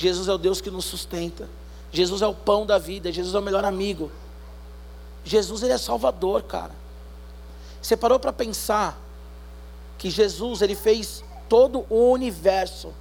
Jesus 0.00 0.28
é 0.28 0.32
o 0.32 0.38
Deus 0.38 0.62
que 0.62 0.70
nos 0.70 0.86
sustenta. 0.86 1.46
Jesus 1.92 2.22
é 2.22 2.26
o 2.26 2.32
pão 2.32 2.64
da 2.64 2.78
vida. 2.78 3.12
Jesus 3.12 3.34
é 3.34 3.38
o 3.38 3.42
melhor 3.42 3.66
amigo. 3.66 4.10
Jesus, 5.22 5.62
Ele 5.62 5.74
é 5.74 5.76
Salvador, 5.76 6.42
cara. 6.44 6.72
Você 7.82 7.98
parou 7.98 8.18
para 8.18 8.32
pensar 8.32 8.98
que 9.98 10.08
Jesus, 10.08 10.62
Ele 10.62 10.74
fez 10.74 11.22
todo 11.50 11.84
o 11.90 12.12
universo. 12.12 12.94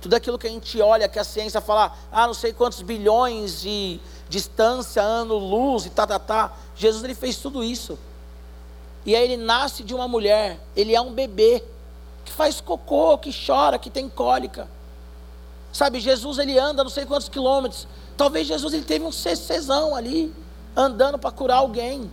Tudo 0.00 0.14
aquilo 0.14 0.38
que 0.38 0.46
a 0.46 0.50
gente 0.50 0.80
olha, 0.80 1.06
que 1.06 1.18
a 1.18 1.24
ciência 1.24 1.60
fala, 1.60 1.94
ah, 2.10 2.26
não 2.26 2.32
sei 2.32 2.54
quantos 2.54 2.80
bilhões 2.80 3.60
de 3.60 4.00
distância, 4.26 5.02
ano, 5.02 5.36
luz 5.36 5.84
e 5.84 5.90
tá, 5.90 6.06
tá, 6.06 6.18
tá. 6.18 6.56
Jesus, 6.74 7.04
Ele 7.04 7.14
fez 7.14 7.36
tudo 7.36 7.62
isso. 7.62 7.98
E 9.04 9.14
aí 9.14 9.22
ele 9.22 9.36
nasce 9.36 9.82
de 9.82 9.92
uma 9.94 10.08
mulher, 10.08 10.58
ele 10.74 10.94
é 10.94 11.00
um 11.02 11.12
bebê 11.12 11.62
que 12.24 12.32
faz 12.32 12.58
cocô, 12.58 13.18
que 13.18 13.30
chora, 13.46 13.78
que 13.78 13.90
tem 13.90 14.08
cólica. 14.08 14.66
Sabe, 15.74 15.98
Jesus 15.98 16.38
ele 16.38 16.56
anda 16.56 16.84
não 16.84 16.90
sei 16.90 17.04
quantos 17.04 17.28
quilômetros. 17.28 17.88
Talvez 18.16 18.46
Jesus 18.46 18.72
ele 18.72 18.84
teve 18.84 19.04
um 19.04 19.10
cessezão 19.10 19.96
ali, 19.96 20.32
andando 20.76 21.18
para 21.18 21.32
curar 21.32 21.56
alguém. 21.56 22.08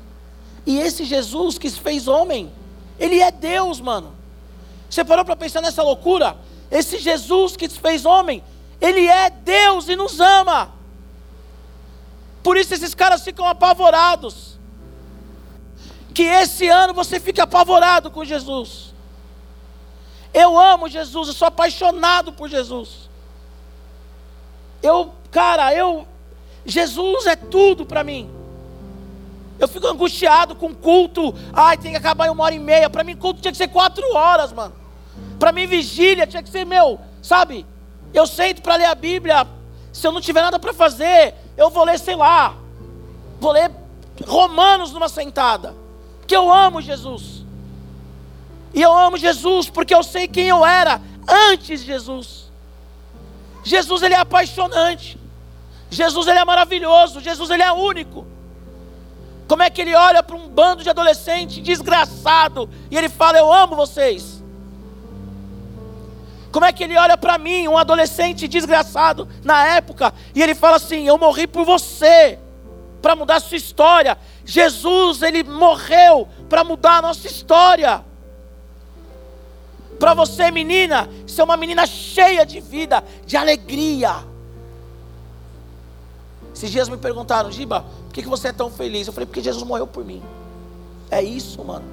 E 0.66 0.80
esse 0.80 1.06
Jesus 1.06 1.60
que 1.60 1.70
se 1.70 1.80
fez 1.80 2.08
homem, 2.08 2.52
ele 2.98 3.22
é 3.22 3.30
Deus, 3.30 3.80
mano. 3.80 4.16
Você 4.90 5.06
parou 5.06 5.24
para 5.24 5.36
pensar 5.36 5.62
nessa 5.62 5.84
loucura? 5.84 6.36
Esse 6.72 6.98
Jesus 6.98 7.56
que 7.56 7.70
se 7.70 7.80
fez 7.80 8.04
homem, 8.04 8.44
ele 8.82 9.08
é 9.08 9.30
Deus 9.30 9.88
e 9.88 9.96
nos 9.96 10.20
ama. 10.20 10.72
Por 12.42 12.58
isso 12.58 12.74
esses 12.74 12.96
caras 12.96 13.22
ficam 13.22 13.46
apavorados 13.46 14.60
que 16.16 16.24
esse 16.24 16.68
ano 16.68 16.96
você 16.96 17.20
fique 17.20 17.40
apavorado 17.40 18.10
com 18.10 18.26
Jesus. 18.26 18.92
Eu 20.34 20.58
amo 20.58 20.90
Jesus, 20.90 21.28
eu 21.28 21.34
sou 21.36 21.48
apaixonado 21.48 22.34
por 22.34 22.50
Jesus. 22.50 23.01
Eu, 24.82 25.14
cara, 25.32 25.74
eu 25.74 26.08
Jesus 26.66 27.26
é 27.26 27.36
tudo 27.36 27.86
para 27.86 28.04
mim. 28.04 28.30
Eu 29.60 29.68
fico 29.68 29.88
angustiado 29.88 30.56
com 30.56 30.74
culto. 30.74 31.34
Ai, 31.54 31.78
tem 31.78 31.92
que 31.92 31.98
acabar 31.98 32.28
em 32.28 32.32
uma 32.32 32.44
hora 32.44 32.56
e 32.56 32.60
meia. 32.60 32.90
Para 32.90 33.04
mim, 33.04 33.16
culto 33.16 33.42
tinha 33.42 33.52
que 33.52 33.58
ser 33.58 33.68
quatro 33.68 34.04
horas, 34.16 34.52
mano. 34.52 34.74
Para 35.40 35.52
mim, 35.52 35.68
vigília 35.68 36.28
tinha 36.28 36.42
que 36.42 36.50
ser 36.50 36.66
meu, 36.66 37.00
sabe? 37.22 37.66
Eu 38.14 38.26
sento 38.28 38.62
para 38.62 38.76
ler 38.76 38.86
a 38.86 38.96
Bíblia. 38.96 39.48
Se 39.92 40.08
eu 40.08 40.12
não 40.12 40.22
tiver 40.22 40.42
nada 40.42 40.58
para 40.60 40.74
fazer, 40.74 41.36
eu 41.58 41.70
vou 41.70 41.84
ler, 41.84 42.00
sei 42.00 42.16
lá, 42.16 42.56
vou 43.40 43.52
ler 43.52 43.72
Romanos 44.26 44.92
numa 44.92 45.10
sentada 45.10 45.76
porque 46.32 46.38
eu 46.38 46.50
amo 46.50 46.82
Jesus. 46.82 47.44
E 48.74 48.82
eu 48.82 48.98
amo 48.98 49.18
Jesus 49.18 49.70
porque 49.70 49.94
eu 49.94 50.02
sei 50.02 50.30
quem 50.30 50.48
eu 50.48 50.66
era 50.66 51.02
antes 51.52 51.82
de 51.82 51.88
Jesus. 51.88 52.41
Jesus 53.64 54.02
ele 54.02 54.14
é 54.14 54.18
apaixonante. 54.18 55.18
Jesus 55.90 56.28
ele 56.28 56.40
é 56.40 56.46
maravilhoso. 56.46 57.20
Jesus 57.20 57.50
ele 57.50 57.64
é 57.64 57.72
único. 57.72 58.26
Como 59.48 59.64
é 59.64 59.70
que 59.70 59.82
ele 59.82 59.94
olha 59.94 60.24
para 60.24 60.36
um 60.36 60.48
bando 60.48 60.84
de 60.84 60.90
adolescente 60.90 61.62
desgraçado 61.62 62.70
e 62.90 62.98
ele 62.98 63.10
fala: 63.10 63.38
"Eu 63.38 63.52
amo 63.52 63.76
vocês"? 63.76 64.42
Como 66.52 66.66
é 66.66 66.72
que 66.72 66.84
ele 66.84 66.98
olha 66.98 67.18
para 67.18 67.38
mim, 67.38 67.68
um 67.68 67.78
adolescente 67.78 68.48
desgraçado 68.48 69.28
na 69.44 69.66
época, 69.68 70.14
e 70.34 70.42
ele 70.42 70.56
fala 70.56 70.78
assim: 70.78 71.08
"Eu 71.08 71.18
morri 71.18 71.48
por 71.48 71.66
você" 71.66 72.40
para 73.02 73.16
mudar 73.16 73.38
a 73.38 73.40
sua 73.40 73.58
história. 73.58 74.18
Jesus, 74.46 75.22
ele 75.22 75.44
morreu 75.44 76.28
para 76.48 76.64
mudar 76.64 76.98
a 76.98 77.02
nossa 77.02 77.28
história. 77.28 78.06
Para 80.02 80.16
você, 80.16 80.50
menina, 80.50 81.08
ser 81.28 81.44
uma 81.44 81.56
menina 81.56 81.86
cheia 81.86 82.44
de 82.44 82.60
vida, 82.60 83.04
de 83.24 83.38
alegria. 83.38 84.26
Esses 86.56 86.72
dias 86.72 86.90
me 86.90 86.98
perguntaram, 86.98 87.52
Giba, 87.52 87.86
por 88.06 88.12
que, 88.12 88.24
que 88.24 88.28
você 88.28 88.48
é 88.48 88.52
tão 88.52 88.72
feliz? 88.72 89.06
Eu 89.06 89.14
falei, 89.14 89.28
porque 89.28 89.44
Jesus 89.44 89.64
morreu 89.64 89.86
por 89.86 90.04
mim. 90.04 90.20
É 91.12 91.22
isso, 91.22 91.64
mano. 91.64 91.86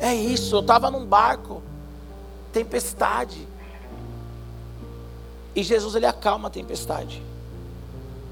É 0.00 0.12
isso. 0.12 0.56
Eu 0.56 0.60
estava 0.60 0.90
num 0.90 1.06
barco, 1.06 1.62
tempestade. 2.52 3.46
E 5.54 5.62
Jesus 5.62 5.94
ele 5.94 6.06
acalma 6.06 6.48
a 6.48 6.50
tempestade. 6.50 7.22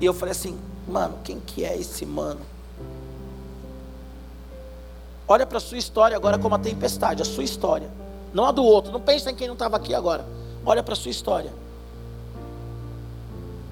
E 0.01 0.05
eu 0.05 0.13
falei 0.13 0.33
assim, 0.33 0.59
mano, 0.89 1.21
quem 1.23 1.39
que 1.39 1.65
é 1.65 1.79
esse 1.79 2.05
mano? 2.05 2.41
Olha 5.29 5.47
para 5.47 5.59
a 5.59 5.61
sua 5.61 5.79
história 5.79 6.17
agora 6.17 6.39
como 6.39 6.55
a 6.55 6.59
tempestade, 6.59 7.23
a 7.23 7.25
sua 7.25 7.43
história. 7.43 7.91
Não 8.33 8.45
a 8.45 8.53
do 8.53 8.65
outro. 8.65 8.93
Não 8.93 9.01
pensa 9.01 9.31
em 9.31 9.35
quem 9.35 9.47
não 9.47 9.55
estava 9.55 9.77
aqui 9.77 9.95
agora. 9.95 10.27
Olha 10.65 10.83
para 10.83 10.93
a 10.93 10.97
sua 10.97 11.11
história. 11.11 11.53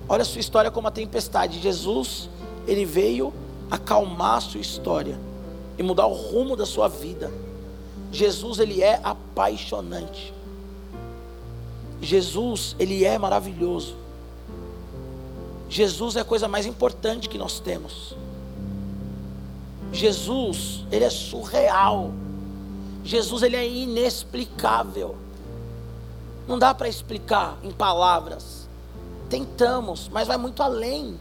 Olha 0.09 0.23
a 0.23 0.25
sua 0.25 0.41
história 0.41 0.71
como 0.71 0.89
a 0.89 0.91
tempestade. 0.91 1.61
Jesus, 1.61 2.29
ele 2.67 2.85
veio 2.85 3.33
acalmar 3.71 4.37
a 4.37 4.41
sua 4.41 4.61
história 4.61 5.19
e 5.79 5.83
mudar 5.83 6.07
o 6.07 6.13
rumo 6.13 6.57
da 6.57 6.67
sua 6.67 6.89
vida. 6.89 7.31
Jesus, 8.11 8.59
ele 8.59 8.83
é 8.83 9.01
apaixonante. 9.03 10.33
Jesus, 12.01 12.77
ele 12.79 13.05
é 13.05 13.19
maravilhoso. 13.19 13.97
Jesus 15.69 16.17
é 16.17 16.21
a 16.21 16.25
coisa 16.25 16.47
mais 16.47 16.67
importante 16.67 17.29
que 17.29 17.39
nós 17.39 17.59
temos. 17.59 18.15
Jesus, 19.95 20.85
ele 20.91 21.05
é 21.05 21.11
surreal. 21.11 22.13
Jesus, 23.05 23.43
ele 23.43 23.57
é 23.57 23.67
inexplicável. 23.67 25.17
Não 26.47 26.59
dá 26.59 26.75
para 26.75 26.89
explicar 26.89 27.57
em 27.63 27.71
palavras. 27.71 28.69
Tentamos, 29.31 30.09
mas 30.09 30.29
vai 30.29 30.37
muito 30.37 30.63
além. 30.63 31.19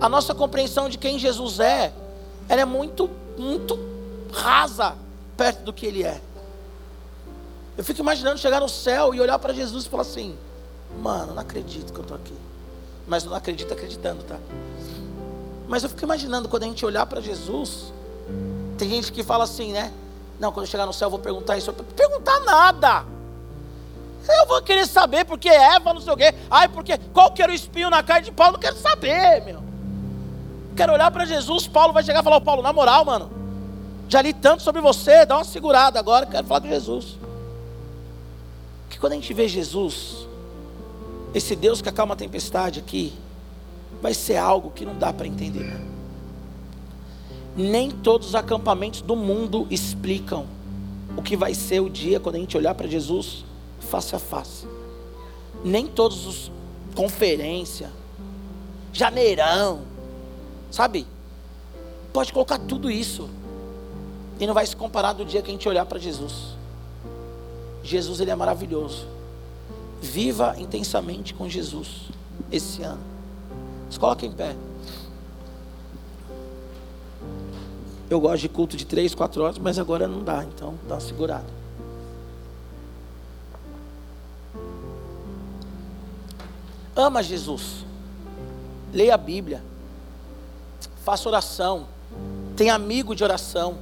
A 0.00 0.08
nossa 0.08 0.34
compreensão 0.34 0.88
de 0.88 0.98
quem 0.98 1.18
Jesus 1.18 1.60
é, 1.60 1.92
ela 2.48 2.62
é 2.62 2.64
muito, 2.64 3.08
muito 3.38 3.78
rasa 4.32 4.96
perto 5.36 5.62
do 5.62 5.72
que 5.72 5.86
ele 5.86 6.02
é. 6.02 6.20
Eu 7.76 7.84
fico 7.84 8.00
imaginando 8.00 8.38
chegar 8.38 8.60
no 8.60 8.68
céu 8.68 9.14
e 9.14 9.20
olhar 9.20 9.38
para 9.38 9.52
Jesus 9.52 9.84
e 9.84 9.88
falar 9.88 10.02
assim: 10.02 10.36
Mano, 11.00 11.34
não 11.34 11.42
acredito 11.42 11.92
que 11.92 11.98
eu 11.98 12.02
estou 12.02 12.16
aqui 12.16 12.34
mas 13.06 13.24
não 13.24 13.34
acredita 13.34 13.74
acreditando, 13.74 14.22
tá? 14.24 14.38
Mas 15.72 15.82
eu 15.82 15.88
fico 15.88 16.04
imaginando 16.04 16.50
quando 16.50 16.64
a 16.64 16.66
gente 16.66 16.84
olhar 16.84 17.06
para 17.06 17.18
Jesus, 17.22 17.94
tem 18.76 18.90
gente 18.90 19.10
que 19.10 19.22
fala 19.22 19.44
assim, 19.44 19.72
né? 19.72 19.90
Não, 20.38 20.52
quando 20.52 20.66
eu 20.66 20.70
chegar 20.70 20.84
no 20.84 20.92
céu 20.92 21.06
eu 21.06 21.10
vou 21.12 21.18
perguntar 21.18 21.56
isso. 21.56 21.72
Perguntar 21.72 22.40
nada. 22.40 23.06
Eu 24.28 24.46
vou 24.48 24.60
querer 24.60 24.86
saber 24.86 25.24
porque 25.24 25.48
Eva, 25.48 25.94
não 25.94 26.02
sei 26.02 26.12
o 26.12 26.16
quê. 26.18 26.34
Ai, 26.50 26.68
porque 26.68 26.98
qual 27.14 27.32
que 27.32 27.42
era 27.42 27.50
o 27.50 27.54
espinho 27.54 27.88
na 27.88 28.02
carne 28.02 28.26
de 28.26 28.32
Paulo? 28.32 28.52
Não 28.52 28.60
quero 28.60 28.76
saber, 28.76 29.46
meu. 29.46 29.62
Quero 30.76 30.92
olhar 30.92 31.10
para 31.10 31.24
Jesus. 31.24 31.66
Paulo 31.66 31.94
vai 31.94 32.02
chegar 32.02 32.20
e 32.20 32.22
falar: 32.22 32.42
Paulo, 32.42 32.60
na 32.60 32.70
moral, 32.70 33.06
mano, 33.06 33.30
já 34.10 34.20
li 34.20 34.34
tanto 34.34 34.62
sobre 34.62 34.82
você, 34.82 35.24
dá 35.24 35.38
uma 35.38 35.44
segurada 35.44 35.98
agora. 35.98 36.26
Quero 36.26 36.46
falar 36.46 36.60
com 36.60 36.68
Jesus. 36.68 37.16
Que 38.90 38.98
quando 38.98 39.14
a 39.14 39.16
gente 39.16 39.32
vê 39.32 39.48
Jesus, 39.48 40.28
esse 41.32 41.56
Deus 41.56 41.80
que 41.80 41.88
acalma 41.88 42.12
a 42.12 42.16
tempestade 42.18 42.78
aqui, 42.78 43.14
vai 44.02 44.12
ser 44.12 44.36
algo 44.36 44.72
que 44.72 44.84
não 44.84 44.98
dá 44.98 45.12
para 45.12 45.28
entender. 45.28 45.72
Nem 47.56 47.88
todos 47.90 48.28
os 48.28 48.34
acampamentos 48.34 49.00
do 49.00 49.14
mundo 49.14 49.66
explicam 49.70 50.44
o 51.16 51.22
que 51.22 51.36
vai 51.36 51.54
ser 51.54 51.80
o 51.80 51.88
dia 51.88 52.18
quando 52.18 52.34
a 52.34 52.38
gente 52.38 52.56
olhar 52.56 52.74
para 52.74 52.88
Jesus 52.88 53.44
face 53.78 54.16
a 54.16 54.18
face. 54.18 54.66
Nem 55.64 55.86
todos 55.86 56.26
os 56.26 56.52
conferência, 56.96 57.90
janeirão, 58.92 59.82
sabe? 60.70 61.06
Pode 62.12 62.32
colocar 62.32 62.58
tudo 62.58 62.90
isso 62.90 63.30
e 64.40 64.46
não 64.46 64.52
vai 64.52 64.66
se 64.66 64.74
comparar 64.74 65.12
do 65.12 65.24
dia 65.24 65.40
que 65.40 65.48
a 65.48 65.52
gente 65.52 65.68
olhar 65.68 65.86
para 65.86 65.98
Jesus. 65.98 66.56
Jesus 67.84 68.20
ele 68.20 68.30
é 68.30 68.34
maravilhoso. 68.34 69.06
Viva 70.00 70.56
intensamente 70.58 71.32
com 71.32 71.48
Jesus 71.48 72.08
esse 72.50 72.82
ano. 72.82 73.11
Se 73.92 74.00
coloque 74.00 74.24
em 74.24 74.32
pé. 74.32 74.56
Eu 78.08 78.18
gosto 78.18 78.40
de 78.40 78.48
culto 78.48 78.74
de 78.74 78.86
três, 78.86 79.14
quatro 79.14 79.42
horas, 79.42 79.58
mas 79.58 79.78
agora 79.78 80.08
não 80.08 80.24
dá, 80.24 80.42
então 80.44 80.74
dá 80.88 80.94
uma 80.94 81.00
segurada. 81.00 81.44
Ama 86.96 87.22
Jesus. 87.22 87.84
Leia 88.94 89.14
a 89.14 89.18
Bíblia. 89.18 89.62
Faça 91.04 91.28
oração. 91.28 91.86
Tenha 92.56 92.74
amigo 92.74 93.14
de 93.14 93.22
oração. 93.22 93.76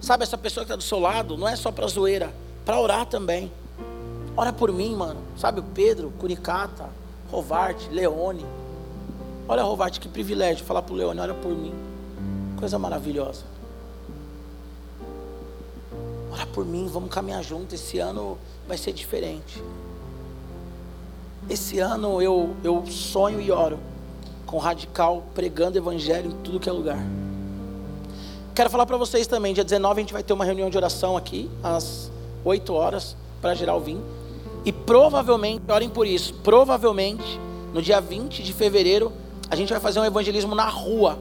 Sabe, 0.00 0.22
essa 0.22 0.38
pessoa 0.38 0.64
que 0.64 0.72
está 0.72 0.76
do 0.76 0.82
seu 0.82 0.98
lado, 0.98 1.36
não 1.36 1.46
é 1.46 1.56
só 1.56 1.70
para 1.70 1.86
zoeira, 1.88 2.32
para 2.64 2.80
orar 2.80 3.04
também. 3.04 3.52
Ora 4.34 4.52
por 4.52 4.72
mim, 4.72 4.94
mano. 4.94 5.20
Sabe 5.36 5.60
o 5.60 5.62
Pedro, 5.62 6.10
Curicata, 6.18 6.88
Rovarte, 7.30 7.88
Leone. 7.90 8.63
Olha, 9.46 9.62
Rovarte, 9.62 10.00
que 10.00 10.08
privilégio 10.08 10.64
falar 10.64 10.80
para 10.80 10.94
o 10.94 10.96
Leone, 10.96 11.20
olha 11.20 11.34
por 11.34 11.52
mim. 11.52 11.74
coisa 12.58 12.78
maravilhosa. 12.78 13.44
Ora 16.32 16.46
por 16.46 16.64
mim, 16.64 16.88
vamos 16.90 17.10
caminhar 17.10 17.44
junto. 17.44 17.74
Esse 17.74 17.98
ano 17.98 18.38
vai 18.66 18.78
ser 18.78 18.92
diferente. 18.92 19.62
Esse 21.48 21.78
ano 21.78 22.22
eu, 22.22 22.56
eu 22.64 22.86
sonho 22.86 23.38
e 23.38 23.50
oro 23.50 23.78
com 24.46 24.56
radical 24.56 25.24
pregando 25.34 25.76
evangelho 25.76 26.30
em 26.30 26.42
tudo 26.42 26.58
que 26.58 26.68
é 26.68 26.72
lugar. 26.72 27.04
Quero 28.54 28.70
falar 28.70 28.86
para 28.86 28.96
vocês 28.96 29.26
também, 29.26 29.52
dia 29.52 29.64
19 29.64 30.00
a 30.00 30.02
gente 30.02 30.12
vai 30.12 30.22
ter 30.22 30.32
uma 30.32 30.44
reunião 30.44 30.70
de 30.70 30.76
oração 30.76 31.16
aqui, 31.16 31.50
às 31.62 32.10
8 32.44 32.72
horas, 32.72 33.16
para 33.42 33.54
geral 33.54 33.80
vir. 33.80 33.98
E 34.64 34.72
provavelmente, 34.72 35.70
orem 35.70 35.90
por 35.90 36.06
isso, 36.06 36.32
provavelmente 36.34 37.38
no 37.74 37.82
dia 37.82 38.00
20 38.00 38.42
de 38.42 38.52
fevereiro 38.52 39.12
a 39.50 39.56
gente 39.56 39.72
vai 39.72 39.80
fazer 39.80 40.00
um 40.00 40.04
evangelismo 40.04 40.54
na 40.54 40.68
rua, 40.68 41.18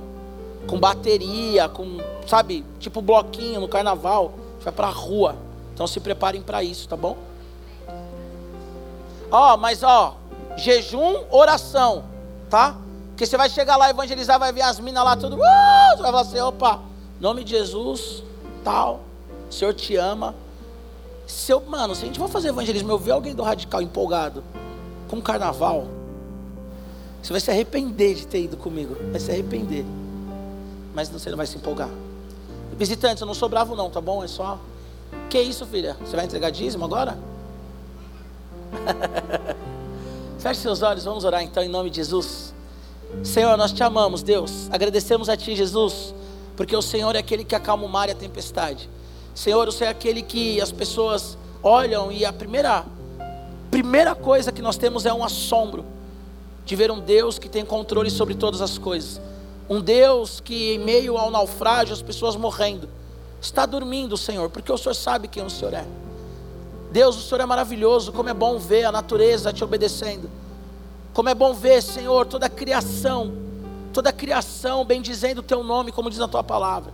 com 0.68 0.80
bateria, 0.80 1.68
com, 1.68 1.98
sabe, 2.28 2.66
tipo 2.80 3.02
bloquinho 3.02 3.60
no 3.60 3.68
carnaval. 3.68 4.34
A 4.36 4.54
gente 4.54 4.64
vai 4.64 4.74
para 4.74 4.88
a 4.88 4.92
rua. 4.92 5.36
Então 5.74 5.88
se 5.88 6.00
preparem 6.00 6.42
para 6.42 6.64
isso, 6.64 6.88
tá 6.88 6.96
bom? 6.96 7.18
Ó, 9.32 9.58
mas 9.58 9.82
ó, 9.82 10.16
jejum, 10.56 11.24
oração, 11.32 12.04
tá? 12.50 12.78
Porque 13.10 13.26
você 13.26 13.36
vai 13.36 13.50
chegar 13.50 13.78
lá 13.78 13.90
evangelizar, 13.90 14.40
vai 14.40 14.54
ver 14.54 14.62
as 14.62 14.80
minas 14.80 15.04
lá 15.04 15.16
tudo, 15.16 15.36
uh, 15.36 15.40
você 15.40 16.02
vai 16.02 16.12
falar 16.12 16.22
assim, 16.22 16.40
opa, 16.40 16.80
nome 17.20 17.44
de 17.44 17.52
Jesus, 17.52 18.24
tal, 18.64 19.02
o 19.50 19.54
Senhor 19.54 19.74
te 19.74 19.96
ama. 19.96 20.36
Se 21.26 21.52
eu, 21.52 21.62
mano, 21.62 21.96
se 21.96 22.04
a 22.04 22.06
gente 22.06 22.20
for 22.20 22.30
fazer 22.30 22.50
evangelismo, 22.50 22.92
eu 22.92 22.98
ver 22.98 23.12
alguém 23.12 23.34
do 23.34 23.42
radical 23.42 23.82
empolgado 23.82 24.44
com 25.08 25.22
carnaval, 25.22 25.88
você 27.24 27.32
vai 27.32 27.40
se 27.40 27.50
arrepender 27.50 28.16
de 28.16 28.28
ter 28.28 28.42
ido 28.44 28.58
comigo, 28.58 28.98
vai 29.10 29.20
se 29.20 29.32
arrepender. 29.32 29.86
Mas 30.94 31.08
você 31.08 31.30
não 31.30 31.38
vai 31.38 31.48
se 31.48 31.56
empolgar. 31.56 31.90
Visitantes, 32.78 33.22
eu 33.22 33.28
não 33.28 33.34
sou 33.34 33.48
bravo 33.48 33.78
não, 33.78 33.90
tá 33.90 34.02
bom? 34.02 34.22
É 34.22 34.28
só. 34.28 34.60
Que 35.30 35.40
isso, 35.40 35.66
filha? 35.66 35.96
Você 36.02 36.18
vai 36.18 36.26
entregar 36.26 36.50
dízimo 36.50 36.84
agora? 36.84 37.18
Feche 40.38 40.60
seus 40.60 40.82
olhos, 40.82 41.06
vamos 41.06 41.24
orar 41.24 41.42
então 41.42 41.64
em 41.64 41.70
nome 41.70 41.90
de 41.90 41.96
Jesus. 41.96 42.54
Senhor, 43.24 43.56
nós 43.56 43.72
te 43.72 43.82
amamos, 43.84 44.22
Deus. 44.22 44.68
Agradecemos 44.70 45.30
a 45.30 45.38
Ti, 45.38 45.56
Jesus, 45.56 46.14
porque 46.58 46.76
o 46.76 46.82
Senhor 46.82 47.16
é 47.16 47.20
aquele 47.20 47.46
que 47.46 47.56
acalma 47.56 47.86
o 47.86 47.90
mar 47.90 48.10
e 48.10 48.12
a 48.12 48.16
tempestade. 48.16 48.90
Senhor, 49.34 49.66
o 49.66 49.72
Senhor 49.72 49.88
é 49.88 49.92
aquele 49.92 50.22
que 50.22 50.60
as 50.60 50.74
pessoas 50.74 51.38
olham 51.62 52.12
e 52.12 52.26
a 52.26 52.34
primeira, 52.34 52.84
primeira 53.72 54.14
coisa 54.14 54.52
que 54.52 54.62
nós 54.62 54.76
temos 54.76 55.06
é 55.06 55.14
um 55.14 55.24
assombro 55.24 55.86
de 56.66 56.76
ver 56.76 56.92
um 56.92 57.00
Deus 57.00 57.38
que 57.38 57.50
tem 57.50 57.66
controle 57.66 58.10
sobre 58.10 58.36
todas 58.36 58.62
as 58.62 58.78
coisas. 58.78 59.20
Um 59.70 59.82
Deus 59.82 60.40
que, 60.40 60.74
em 60.74 60.80
meio 60.80 61.18
ao 61.18 61.32
naufrágio, 61.32 61.94
as 61.94 62.02
pessoas 62.02 62.36
morrendo, 62.36 62.90
está 63.42 63.66
dormindo, 63.66 64.18
Senhor, 64.18 64.50
porque 64.50 64.72
o 64.72 64.78
Senhor 64.78 64.94
sabe 64.94 65.28
quem 65.28 65.44
o 65.44 65.50
Senhor 65.50 65.74
é. 65.74 65.86
Deus, 66.92 67.18
o 67.18 67.22
Senhor 67.22 67.42
é 67.42 67.46
maravilhoso, 67.46 68.12
como 68.12 68.30
é 68.30 68.34
bom 68.34 68.60
ver 68.60 68.86
a 68.86 68.92
natureza 68.92 69.52
te 69.52 69.64
obedecendo. 69.64 70.30
Como 71.14 71.30
é 71.30 71.36
bom 71.36 71.54
ver, 71.54 71.82
Senhor, 71.82 72.26
toda 72.26 72.46
a 72.46 72.50
criação, 72.50 73.34
toda 73.92 74.10
a 74.10 74.14
criação 74.14 74.86
bendizendo 74.86 75.42
o 75.42 75.44
teu 75.44 75.64
nome, 75.64 75.92
como 75.92 76.10
diz 76.10 76.20
na 76.20 76.28
tua 76.28 76.44
palavra. 76.44 76.94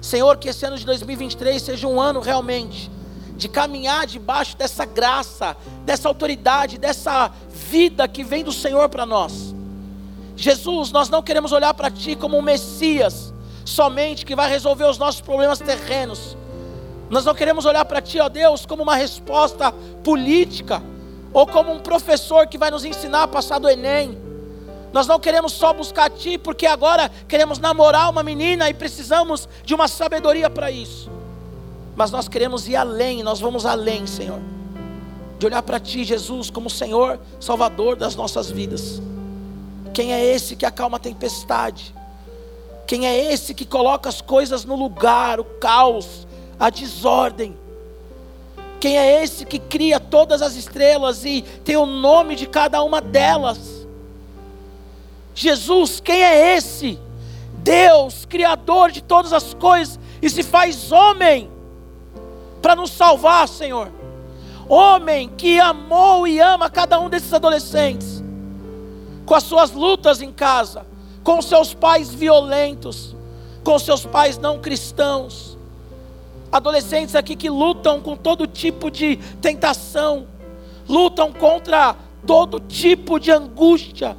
Senhor, 0.00 0.36
que 0.36 0.48
esse 0.48 0.64
ano 0.64 0.76
de 0.76 0.84
2023 0.84 1.60
seja 1.62 1.86
um 1.86 2.00
ano 2.00 2.20
realmente 2.20 2.90
de 3.36 3.48
caminhar 3.48 4.06
debaixo 4.06 4.56
dessa 4.56 4.84
graça, 4.84 5.56
dessa 5.84 6.08
autoridade, 6.08 6.78
dessa 6.78 7.30
vida 7.68 8.06
que 8.06 8.22
vem 8.22 8.44
do 8.44 8.52
Senhor 8.52 8.88
para 8.88 9.04
nós. 9.04 9.54
Jesus, 10.36 10.92
nós 10.92 11.08
não 11.08 11.22
queremos 11.22 11.50
olhar 11.50 11.74
para 11.74 11.90
Ti 11.90 12.14
como 12.14 12.38
um 12.38 12.42
Messias, 12.42 13.32
somente 13.64 14.24
que 14.24 14.36
vai 14.36 14.48
resolver 14.48 14.84
os 14.84 14.98
nossos 14.98 15.20
problemas 15.20 15.58
terrenos. 15.58 16.36
Nós 17.10 17.24
não 17.24 17.34
queremos 17.34 17.64
olhar 17.64 17.84
para 17.84 18.00
Ti, 18.00 18.20
ó 18.20 18.28
Deus, 18.28 18.64
como 18.64 18.82
uma 18.82 18.94
resposta 18.94 19.72
política, 20.04 20.82
ou 21.32 21.46
como 21.46 21.72
um 21.72 21.80
professor 21.80 22.46
que 22.46 22.58
vai 22.58 22.70
nos 22.70 22.84
ensinar 22.84 23.24
a 23.24 23.28
passar 23.28 23.58
do 23.58 23.68
Enem. 23.68 24.16
Nós 24.92 25.06
não 25.06 25.18
queremos 25.18 25.52
só 25.52 25.72
buscar 25.72 26.10
Ti, 26.10 26.38
porque 26.38 26.66
agora 26.66 27.10
queremos 27.26 27.58
namorar 27.58 28.10
uma 28.10 28.22
menina 28.22 28.68
e 28.70 28.74
precisamos 28.74 29.48
de 29.64 29.74
uma 29.74 29.88
sabedoria 29.88 30.48
para 30.48 30.70
isso. 30.70 31.10
Mas 31.96 32.10
nós 32.10 32.28
queremos 32.28 32.68
ir 32.68 32.76
além, 32.76 33.22
nós 33.22 33.40
vamos 33.40 33.66
além, 33.66 34.06
Senhor. 34.06 34.55
De 35.38 35.46
olhar 35.46 35.62
para 35.62 35.78
Ti, 35.78 36.04
Jesus, 36.04 36.50
como 36.50 36.70
Senhor, 36.70 37.20
Salvador 37.38 37.96
das 37.96 38.16
nossas 38.16 38.50
vidas. 38.50 39.00
Quem 39.92 40.12
é 40.12 40.24
esse 40.24 40.56
que 40.56 40.66
acalma 40.66 40.96
a 40.96 41.00
tempestade? 41.00 41.94
Quem 42.86 43.06
é 43.06 43.32
esse 43.32 43.52
que 43.52 43.64
coloca 43.64 44.08
as 44.08 44.20
coisas 44.20 44.64
no 44.64 44.76
lugar, 44.76 45.40
o 45.40 45.44
caos, 45.44 46.26
a 46.58 46.70
desordem. 46.70 47.56
Quem 48.78 48.98
é 48.98 49.22
esse 49.22 49.44
que 49.44 49.58
cria 49.58 49.98
todas 49.98 50.42
as 50.42 50.54
estrelas 50.54 51.24
e 51.24 51.42
tem 51.64 51.76
o 51.76 51.86
nome 51.86 52.36
de 52.36 52.46
cada 52.46 52.82
uma 52.82 53.00
delas? 53.00 53.86
Jesus, 55.34 56.00
quem 56.00 56.22
é 56.22 56.56
esse? 56.56 56.98
Deus, 57.58 58.24
Criador 58.24 58.90
de 58.90 59.02
todas 59.02 59.32
as 59.32 59.54
coisas, 59.54 59.98
e 60.22 60.30
se 60.30 60.42
faz 60.42 60.92
homem 60.92 61.50
para 62.62 62.76
nos 62.76 62.90
salvar, 62.90 63.48
Senhor. 63.48 63.90
Homem 64.68 65.28
que 65.36 65.60
amou 65.60 66.26
e 66.26 66.40
ama 66.40 66.68
cada 66.68 66.98
um 66.98 67.08
desses 67.08 67.32
adolescentes, 67.32 68.22
com 69.24 69.34
as 69.34 69.44
suas 69.44 69.72
lutas 69.72 70.20
em 70.20 70.32
casa, 70.32 70.86
com 71.22 71.40
seus 71.40 71.72
pais 71.72 72.12
violentos, 72.12 73.14
com 73.62 73.78
seus 73.78 74.04
pais 74.04 74.38
não 74.38 74.58
cristãos 74.58 75.56
adolescentes 76.50 77.14
aqui 77.14 77.36
que 77.36 77.50
lutam 77.50 78.00
com 78.00 78.16
todo 78.16 78.46
tipo 78.46 78.90
de 78.90 79.16
tentação, 79.40 80.26
lutam 80.88 81.32
contra 81.32 81.96
todo 82.26 82.60
tipo 82.60 83.18
de 83.18 83.30
angústia, 83.30 84.16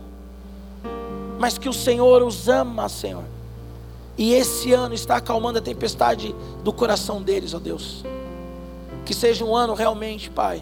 mas 1.40 1.58
que 1.58 1.70
o 1.70 1.74
Senhor 1.74 2.24
os 2.24 2.48
ama, 2.48 2.90
Senhor. 2.90 3.24
E 4.18 4.34
esse 4.34 4.74
ano 4.74 4.96
está 4.96 5.18
acalmando 5.18 5.60
a 5.60 5.62
tempestade 5.62 6.36
do 6.64 6.74
coração 6.74 7.22
deles, 7.22 7.54
ó 7.54 7.60
Deus. 7.60 8.04
Que 9.08 9.14
seja 9.14 9.44
um 9.44 9.56
ano 9.56 9.74
realmente, 9.74 10.30
Pai, 10.30 10.62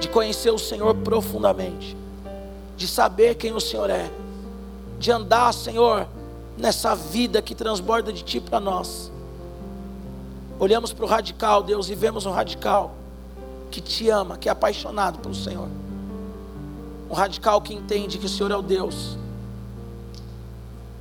de 0.00 0.08
conhecer 0.08 0.50
o 0.50 0.58
Senhor 0.58 0.94
profundamente, 0.94 1.96
de 2.76 2.86
saber 2.86 3.34
quem 3.34 3.52
o 3.52 3.60
Senhor 3.60 3.90
é, 3.90 4.08
de 5.00 5.10
andar, 5.10 5.52
Senhor, 5.52 6.06
nessa 6.56 6.94
vida 6.94 7.42
que 7.42 7.54
transborda 7.54 8.12
de 8.12 8.22
Ti 8.22 8.38
para 8.38 8.60
nós 8.60 9.10
Olhamos 10.62 10.92
para 10.92 11.04
o 11.04 11.08
radical, 11.08 11.60
Deus, 11.60 11.90
e 11.90 11.94
vemos 11.96 12.24
um 12.24 12.30
radical 12.30 12.94
que 13.68 13.80
te 13.80 14.08
ama, 14.08 14.38
que 14.38 14.48
é 14.48 14.52
apaixonado 14.52 15.18
pelo 15.18 15.34
Senhor. 15.34 15.66
Um 17.10 17.14
radical 17.14 17.60
que 17.60 17.74
entende 17.74 18.16
que 18.16 18.26
o 18.26 18.28
Senhor 18.28 18.52
é 18.52 18.56
o 18.56 18.62
Deus, 18.62 19.18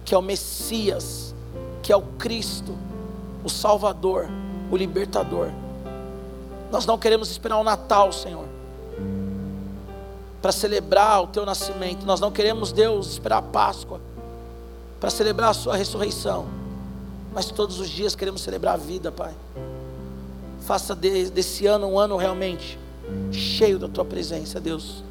que 0.03 0.15
é 0.15 0.17
o 0.17 0.21
Messias, 0.23 1.36
que 1.84 1.93
é 1.93 1.95
o 1.95 2.01
Cristo, 2.01 2.75
o 3.43 3.49
Salvador, 3.49 4.27
o 4.71 4.75
Libertador. 4.75 5.49
Nós 6.72 6.86
não 6.86 6.97
queremos 6.97 7.30
esperar 7.30 7.57
o 7.57 7.63
Natal, 7.63 8.11
Senhor, 8.11 8.45
para 10.41 10.51
celebrar 10.51 11.24
o 11.24 11.28
teu 11.28 11.45
nascimento. 11.45 12.05
Nós 12.05 12.19
não 12.19 12.32
queremos, 12.32 12.72
Deus, 12.72 13.11
esperar 13.11 13.38
a 13.38 13.41
Páscoa 13.41 13.99
para 14.99 15.09
celebrar 15.09 15.49
a 15.49 15.53
sua 15.53 15.76
ressurreição 15.76 16.61
mas 17.34 17.45
todos 17.45 17.80
os 17.80 17.89
dias 17.89 18.15
queremos 18.15 18.41
celebrar 18.41 18.76
a 18.76 18.78
vida, 18.78 19.11
Pai. 19.11 19.34
Faça 20.61 20.93
desse 20.93 21.65
ano 21.65 21.88
um 21.88 21.97
ano 21.97 22.17
realmente 22.17 22.78
cheio 23.32 23.80
da 23.80 23.88
tua 23.88 24.05
presença, 24.05 24.59
Deus. 24.59 25.03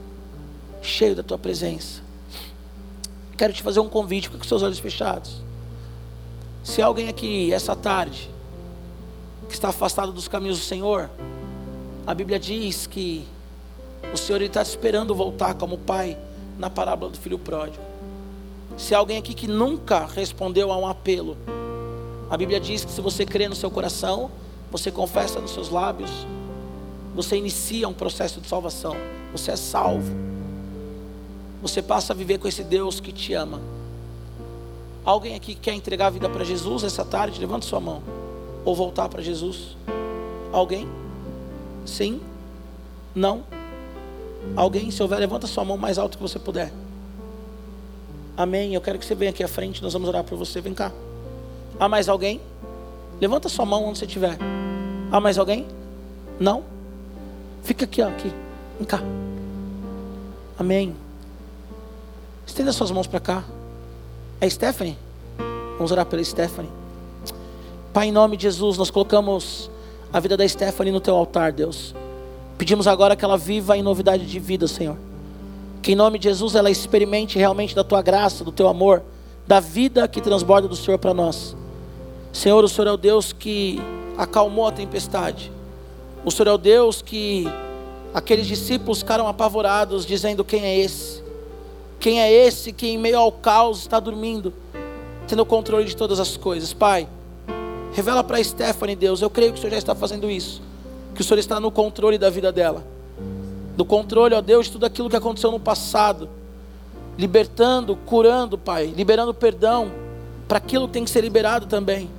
Cheio 0.82 1.16
da 1.16 1.22
tua 1.22 1.38
presença. 1.38 2.02
Quero 3.36 3.52
te 3.52 3.62
fazer 3.62 3.80
um 3.80 3.88
convite, 3.88 4.30
com 4.30 4.42
seus 4.44 4.62
olhos 4.62 4.78
fechados. 4.78 5.42
Se 6.62 6.82
alguém 6.82 7.08
aqui 7.08 7.52
essa 7.52 7.74
tarde 7.74 8.30
que 9.48 9.54
está 9.54 9.70
afastado 9.70 10.12
dos 10.12 10.28
caminhos 10.28 10.58
do 10.58 10.64
Senhor, 10.64 11.10
a 12.06 12.14
Bíblia 12.14 12.38
diz 12.38 12.86
que 12.86 13.26
o 14.12 14.16
Senhor 14.16 14.42
está 14.42 14.62
esperando 14.62 15.14
voltar 15.14 15.54
como 15.54 15.78
pai 15.78 16.16
na 16.58 16.70
parábola 16.70 17.12
do 17.12 17.18
filho 17.18 17.38
pródigo. 17.38 17.82
Se 18.76 18.94
alguém 18.94 19.18
aqui 19.18 19.34
que 19.34 19.46
nunca 19.46 20.06
respondeu 20.06 20.72
a 20.72 20.76
um 20.76 20.86
apelo, 20.86 21.36
a 22.30 22.36
Bíblia 22.36 22.60
diz 22.60 22.84
que 22.84 22.90
se 22.90 23.00
você 23.00 23.26
crê 23.26 23.48
no 23.48 23.54
seu 23.54 23.70
coração, 23.70 24.30
você 24.70 24.90
confessa 24.90 25.40
nos 25.40 25.52
seus 25.52 25.68
lábios, 25.68 26.10
você 27.14 27.36
inicia 27.36 27.88
um 27.88 27.92
processo 27.92 28.40
de 28.40 28.48
salvação, 28.48 28.96
você 29.32 29.50
é 29.50 29.56
salvo. 29.56 30.30
Você 31.60 31.82
passa 31.82 32.12
a 32.12 32.16
viver 32.16 32.38
com 32.38 32.48
esse 32.48 32.64
Deus 32.64 33.00
que 33.00 33.12
te 33.12 33.34
ama. 33.34 33.60
Alguém 35.04 35.34
aqui 35.34 35.54
quer 35.54 35.74
entregar 35.74 36.06
a 36.06 36.10
vida 36.10 36.28
para 36.28 36.44
Jesus 36.44 36.84
essa 36.84 37.04
tarde? 37.04 37.40
Levante 37.40 37.66
sua 37.66 37.80
mão. 37.80 38.02
Ou 38.64 38.74
voltar 38.74 39.08
para 39.08 39.20
Jesus? 39.20 39.76
Alguém? 40.52 40.88
Sim? 41.84 42.20
Não? 43.14 43.44
Alguém? 44.56 44.90
Se 44.90 45.02
houver, 45.02 45.18
levanta 45.18 45.46
sua 45.46 45.64
mão 45.64 45.76
mais 45.76 45.98
alto 45.98 46.16
que 46.16 46.22
você 46.22 46.38
puder. 46.38 46.72
Amém. 48.36 48.74
Eu 48.74 48.80
quero 48.80 48.98
que 48.98 49.04
você 49.04 49.14
venha 49.14 49.30
aqui 49.30 49.42
à 49.42 49.48
frente, 49.48 49.82
nós 49.82 49.92
vamos 49.92 50.08
orar 50.08 50.24
por 50.24 50.36
você. 50.36 50.60
Vem 50.60 50.74
cá. 50.74 50.92
Há 51.78 51.88
mais 51.88 52.08
alguém? 52.08 52.40
Levanta 53.20 53.48
sua 53.48 53.66
mão 53.66 53.84
onde 53.84 53.98
você 53.98 54.06
estiver. 54.06 54.38
Há 55.12 55.20
mais 55.20 55.38
alguém? 55.38 55.66
Não? 56.38 56.64
Fica 57.62 57.84
aqui, 57.84 58.00
ó, 58.02 58.08
aqui. 58.08 58.32
Vem 58.78 58.86
cá. 58.86 59.00
Amém. 60.58 60.96
Estenda 62.46 62.72
suas 62.72 62.90
mãos 62.90 63.06
para 63.06 63.20
cá. 63.20 63.44
É 64.40 64.48
Stephanie? 64.48 64.98
Vamos 65.76 65.92
orar 65.92 66.06
pela 66.06 66.22
Stephanie. 66.24 66.70
Pai, 67.92 68.08
em 68.08 68.12
nome 68.12 68.36
de 68.36 68.44
Jesus, 68.44 68.78
nós 68.78 68.90
colocamos 68.90 69.70
a 70.12 70.18
vida 70.20 70.36
da 70.36 70.46
Stephanie 70.46 70.92
no 70.92 71.00
teu 71.00 71.14
altar, 71.14 71.52
Deus. 71.52 71.94
Pedimos 72.58 72.86
agora 72.86 73.16
que 73.16 73.24
ela 73.24 73.38
viva 73.38 73.76
em 73.76 73.82
novidade 73.82 74.26
de 74.26 74.38
vida, 74.38 74.66
Senhor. 74.66 74.96
Que 75.80 75.92
em 75.92 75.94
nome 75.94 76.18
de 76.18 76.28
Jesus 76.28 76.54
ela 76.54 76.70
experimente 76.70 77.38
realmente 77.38 77.74
da 77.74 77.82
tua 77.82 78.02
graça, 78.02 78.44
do 78.44 78.52
teu 78.52 78.68
amor, 78.68 79.02
da 79.46 79.60
vida 79.60 80.06
que 80.06 80.20
transborda 80.20 80.68
do 80.68 80.76
Senhor 80.76 80.98
para 80.98 81.14
nós. 81.14 81.56
Senhor, 82.32 82.62
o 82.62 82.68
Senhor 82.68 82.88
é 82.88 82.92
o 82.92 82.96
Deus 82.96 83.32
que 83.32 83.80
acalmou 84.18 84.66
a 84.66 84.72
tempestade. 84.72 85.50
O 86.24 86.30
Senhor 86.30 86.48
é 86.48 86.52
o 86.52 86.58
Deus 86.58 87.00
que 87.00 87.48
aqueles 88.12 88.46
discípulos 88.46 88.98
ficaram 88.98 89.26
apavorados, 89.26 90.04
dizendo: 90.04 90.44
Quem 90.44 90.62
é 90.62 90.78
esse? 90.78 91.22
Quem 91.98 92.20
é 92.20 92.32
esse 92.32 92.72
que 92.72 92.88
em 92.88 92.98
meio 92.98 93.18
ao 93.18 93.32
caos 93.32 93.80
está 93.80 93.98
dormindo, 93.98 94.52
tendo 95.26 95.42
o 95.42 95.46
controle 95.46 95.84
de 95.84 95.96
todas 95.96 96.20
as 96.20 96.36
coisas? 96.36 96.72
Pai, 96.72 97.08
revela 97.92 98.22
para 98.22 98.42
Stephanie, 98.42 98.96
Deus, 98.96 99.20
eu 99.20 99.30
creio 99.30 99.52
que 99.52 99.58
o 99.58 99.60
Senhor 99.60 99.72
já 99.72 99.78
está 99.78 99.94
fazendo 99.94 100.30
isso, 100.30 100.62
que 101.14 101.20
o 101.20 101.24
Senhor 101.24 101.38
está 101.38 101.58
no 101.58 101.70
controle 101.70 102.18
da 102.18 102.30
vida 102.30 102.52
dela, 102.52 102.84
do 103.76 103.84
controle, 103.84 104.34
ó 104.34 104.40
Deus, 104.40 104.66
de 104.66 104.72
tudo 104.72 104.86
aquilo 104.86 105.10
que 105.10 105.16
aconteceu 105.16 105.50
no 105.50 105.60
passado, 105.60 106.28
libertando, 107.18 107.96
curando, 107.96 108.56
Pai, 108.56 108.92
liberando 108.96 109.34
perdão 109.34 109.90
para 110.48 110.58
aquilo 110.58 110.86
que 110.86 110.94
tem 110.94 111.04
que 111.04 111.10
ser 111.10 111.20
liberado 111.20 111.66
também. 111.66 112.10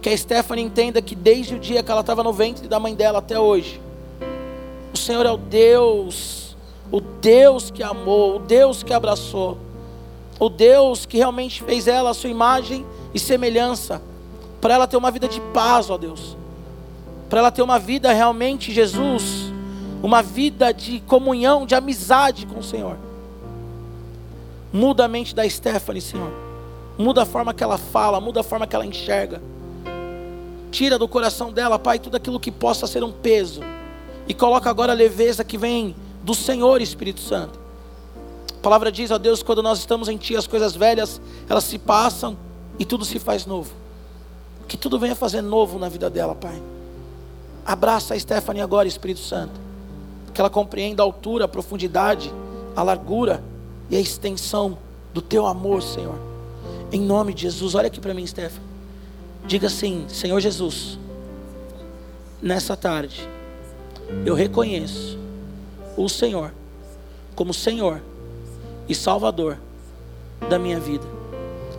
Que 0.00 0.10
a 0.10 0.16
Stephanie 0.16 0.64
entenda 0.64 1.02
que 1.02 1.14
desde 1.14 1.56
o 1.56 1.58
dia 1.58 1.82
que 1.82 1.90
ela 1.90 2.00
estava 2.00 2.22
no 2.22 2.32
ventre 2.32 2.68
da 2.68 2.78
mãe 2.78 2.94
dela 2.94 3.18
até 3.18 3.40
hoje, 3.40 3.80
o 4.94 4.96
Senhor 4.96 5.26
é 5.26 5.30
o 5.30 5.36
Deus, 5.36 6.56
o 6.92 7.00
Deus 7.00 7.70
que 7.70 7.82
amou, 7.82 8.36
o 8.36 8.38
Deus 8.38 8.82
que 8.82 8.94
abraçou, 8.94 9.58
o 10.38 10.48
Deus 10.48 11.06
que 11.06 11.16
realmente 11.16 11.62
fez 11.62 11.88
ela 11.88 12.10
a 12.10 12.14
sua 12.14 12.30
imagem 12.30 12.86
e 13.12 13.18
semelhança, 13.18 14.00
para 14.60 14.74
ela 14.74 14.86
ter 14.86 14.96
uma 14.96 15.10
vida 15.10 15.28
de 15.28 15.40
paz, 15.52 15.90
ó 15.90 15.96
Deus, 15.98 16.36
para 17.28 17.40
ela 17.40 17.50
ter 17.50 17.62
uma 17.62 17.78
vida 17.78 18.12
realmente, 18.12 18.72
Jesus, 18.72 19.52
uma 20.02 20.22
vida 20.22 20.72
de 20.72 21.00
comunhão, 21.00 21.66
de 21.66 21.74
amizade 21.74 22.46
com 22.46 22.60
o 22.60 22.62
Senhor. 22.62 22.96
Muda 24.72 25.04
a 25.04 25.08
mente 25.08 25.34
da 25.34 25.48
Stephanie, 25.48 26.00
Senhor. 26.00 26.30
Muda 26.98 27.22
a 27.22 27.26
forma 27.26 27.52
que 27.52 27.62
ela 27.62 27.78
fala, 27.78 28.20
muda 28.20 28.40
a 28.40 28.42
forma 28.42 28.66
que 28.66 28.74
ela 28.74 28.86
enxerga. 28.86 29.42
Tira 30.70 30.98
do 30.98 31.08
coração 31.08 31.52
dela, 31.52 31.78
Pai, 31.78 31.98
tudo 31.98 32.16
aquilo 32.16 32.40
que 32.40 32.50
possa 32.50 32.86
ser 32.86 33.02
um 33.02 33.12
peso. 33.12 33.60
E 34.28 34.34
coloca 34.34 34.68
agora 34.68 34.92
a 34.92 34.94
leveza 34.94 35.44
que 35.44 35.56
vem 35.56 35.94
do 36.22 36.34
Senhor 36.34 36.82
Espírito 36.82 37.20
Santo. 37.20 37.58
A 38.58 38.60
palavra 38.60 38.90
diz 38.90 39.10
a 39.10 39.18
Deus: 39.18 39.42
quando 39.42 39.62
nós 39.62 39.78
estamos 39.78 40.08
em 40.08 40.16
Ti, 40.16 40.36
as 40.36 40.46
coisas 40.46 40.74
velhas, 40.74 41.20
elas 41.48 41.64
se 41.64 41.78
passam 41.78 42.36
e 42.78 42.84
tudo 42.84 43.04
se 43.04 43.18
faz 43.18 43.46
novo. 43.46 43.70
Que 44.68 44.76
tudo 44.76 44.98
venha 44.98 45.14
fazer 45.14 45.42
novo 45.42 45.78
na 45.78 45.88
vida 45.88 46.10
dela, 46.10 46.34
Pai. 46.34 46.60
Abraça 47.64 48.14
a 48.14 48.18
Stephanie 48.18 48.62
agora, 48.62 48.86
Espírito 48.86 49.20
Santo. 49.20 49.60
Que 50.32 50.40
ela 50.40 50.50
compreenda 50.50 51.02
a 51.02 51.06
altura, 51.06 51.46
a 51.46 51.48
profundidade, 51.48 52.32
a 52.74 52.82
largura 52.82 53.42
e 53.90 53.96
a 53.96 54.00
extensão 54.00 54.78
do 55.12 55.22
Teu 55.22 55.46
amor, 55.46 55.82
Senhor. 55.82 56.18
Em 56.92 57.00
nome 57.00 57.34
de 57.34 57.42
Jesus, 57.42 57.74
olha 57.74 57.88
aqui 57.88 58.00
para 58.00 58.14
mim, 58.14 58.26
Stephanie. 58.26 58.68
Diga 59.46 59.66
assim: 59.66 60.06
Senhor 60.08 60.38
Jesus, 60.40 60.98
nessa 62.40 62.76
tarde, 62.76 63.28
eu 64.24 64.34
reconheço 64.34 65.18
o 65.96 66.08
Senhor 66.08 66.52
como 67.34 67.52
Senhor 67.52 68.02
e 68.88 68.94
Salvador 68.94 69.58
da 70.48 70.58
minha 70.58 70.78
vida. 70.78 71.04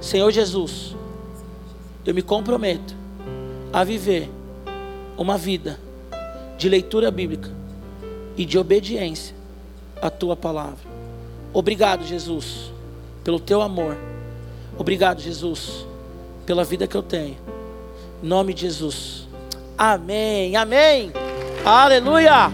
Senhor 0.02 0.32
Jesus, 0.32 0.97
eu 2.08 2.14
me 2.14 2.22
comprometo 2.22 2.96
a 3.74 3.84
viver 3.84 4.32
uma 5.18 5.38
vida 5.38 5.78
de 6.58 6.70
leitura 6.70 7.12
bíblica 7.12 7.52
e 8.38 8.46
de 8.46 8.58
obediência 8.58 9.36
à 10.02 10.10
tua 10.10 10.34
palavra. 10.34 10.88
Obrigado, 11.54 12.06
Jesus, 12.06 12.72
pelo 13.26 13.42
teu 13.42 13.62
amor. 13.62 13.98
Obrigado, 14.78 15.20
Jesus, 15.20 15.86
pela 16.46 16.64
vida 16.64 16.88
que 16.88 16.96
eu 16.96 17.04
tenho. 17.04 17.38
Em 18.24 18.28
nome 18.28 18.54
de 18.54 18.62
Jesus. 18.62 19.28
Amém. 19.78 20.56
Amém. 20.56 21.12
Aleluia. 21.66 22.50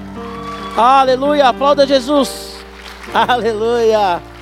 Aleluia. 0.76 1.50
Aplauda 1.50 1.86
Jesus. 1.86 2.58
Aleluia. 3.14 4.33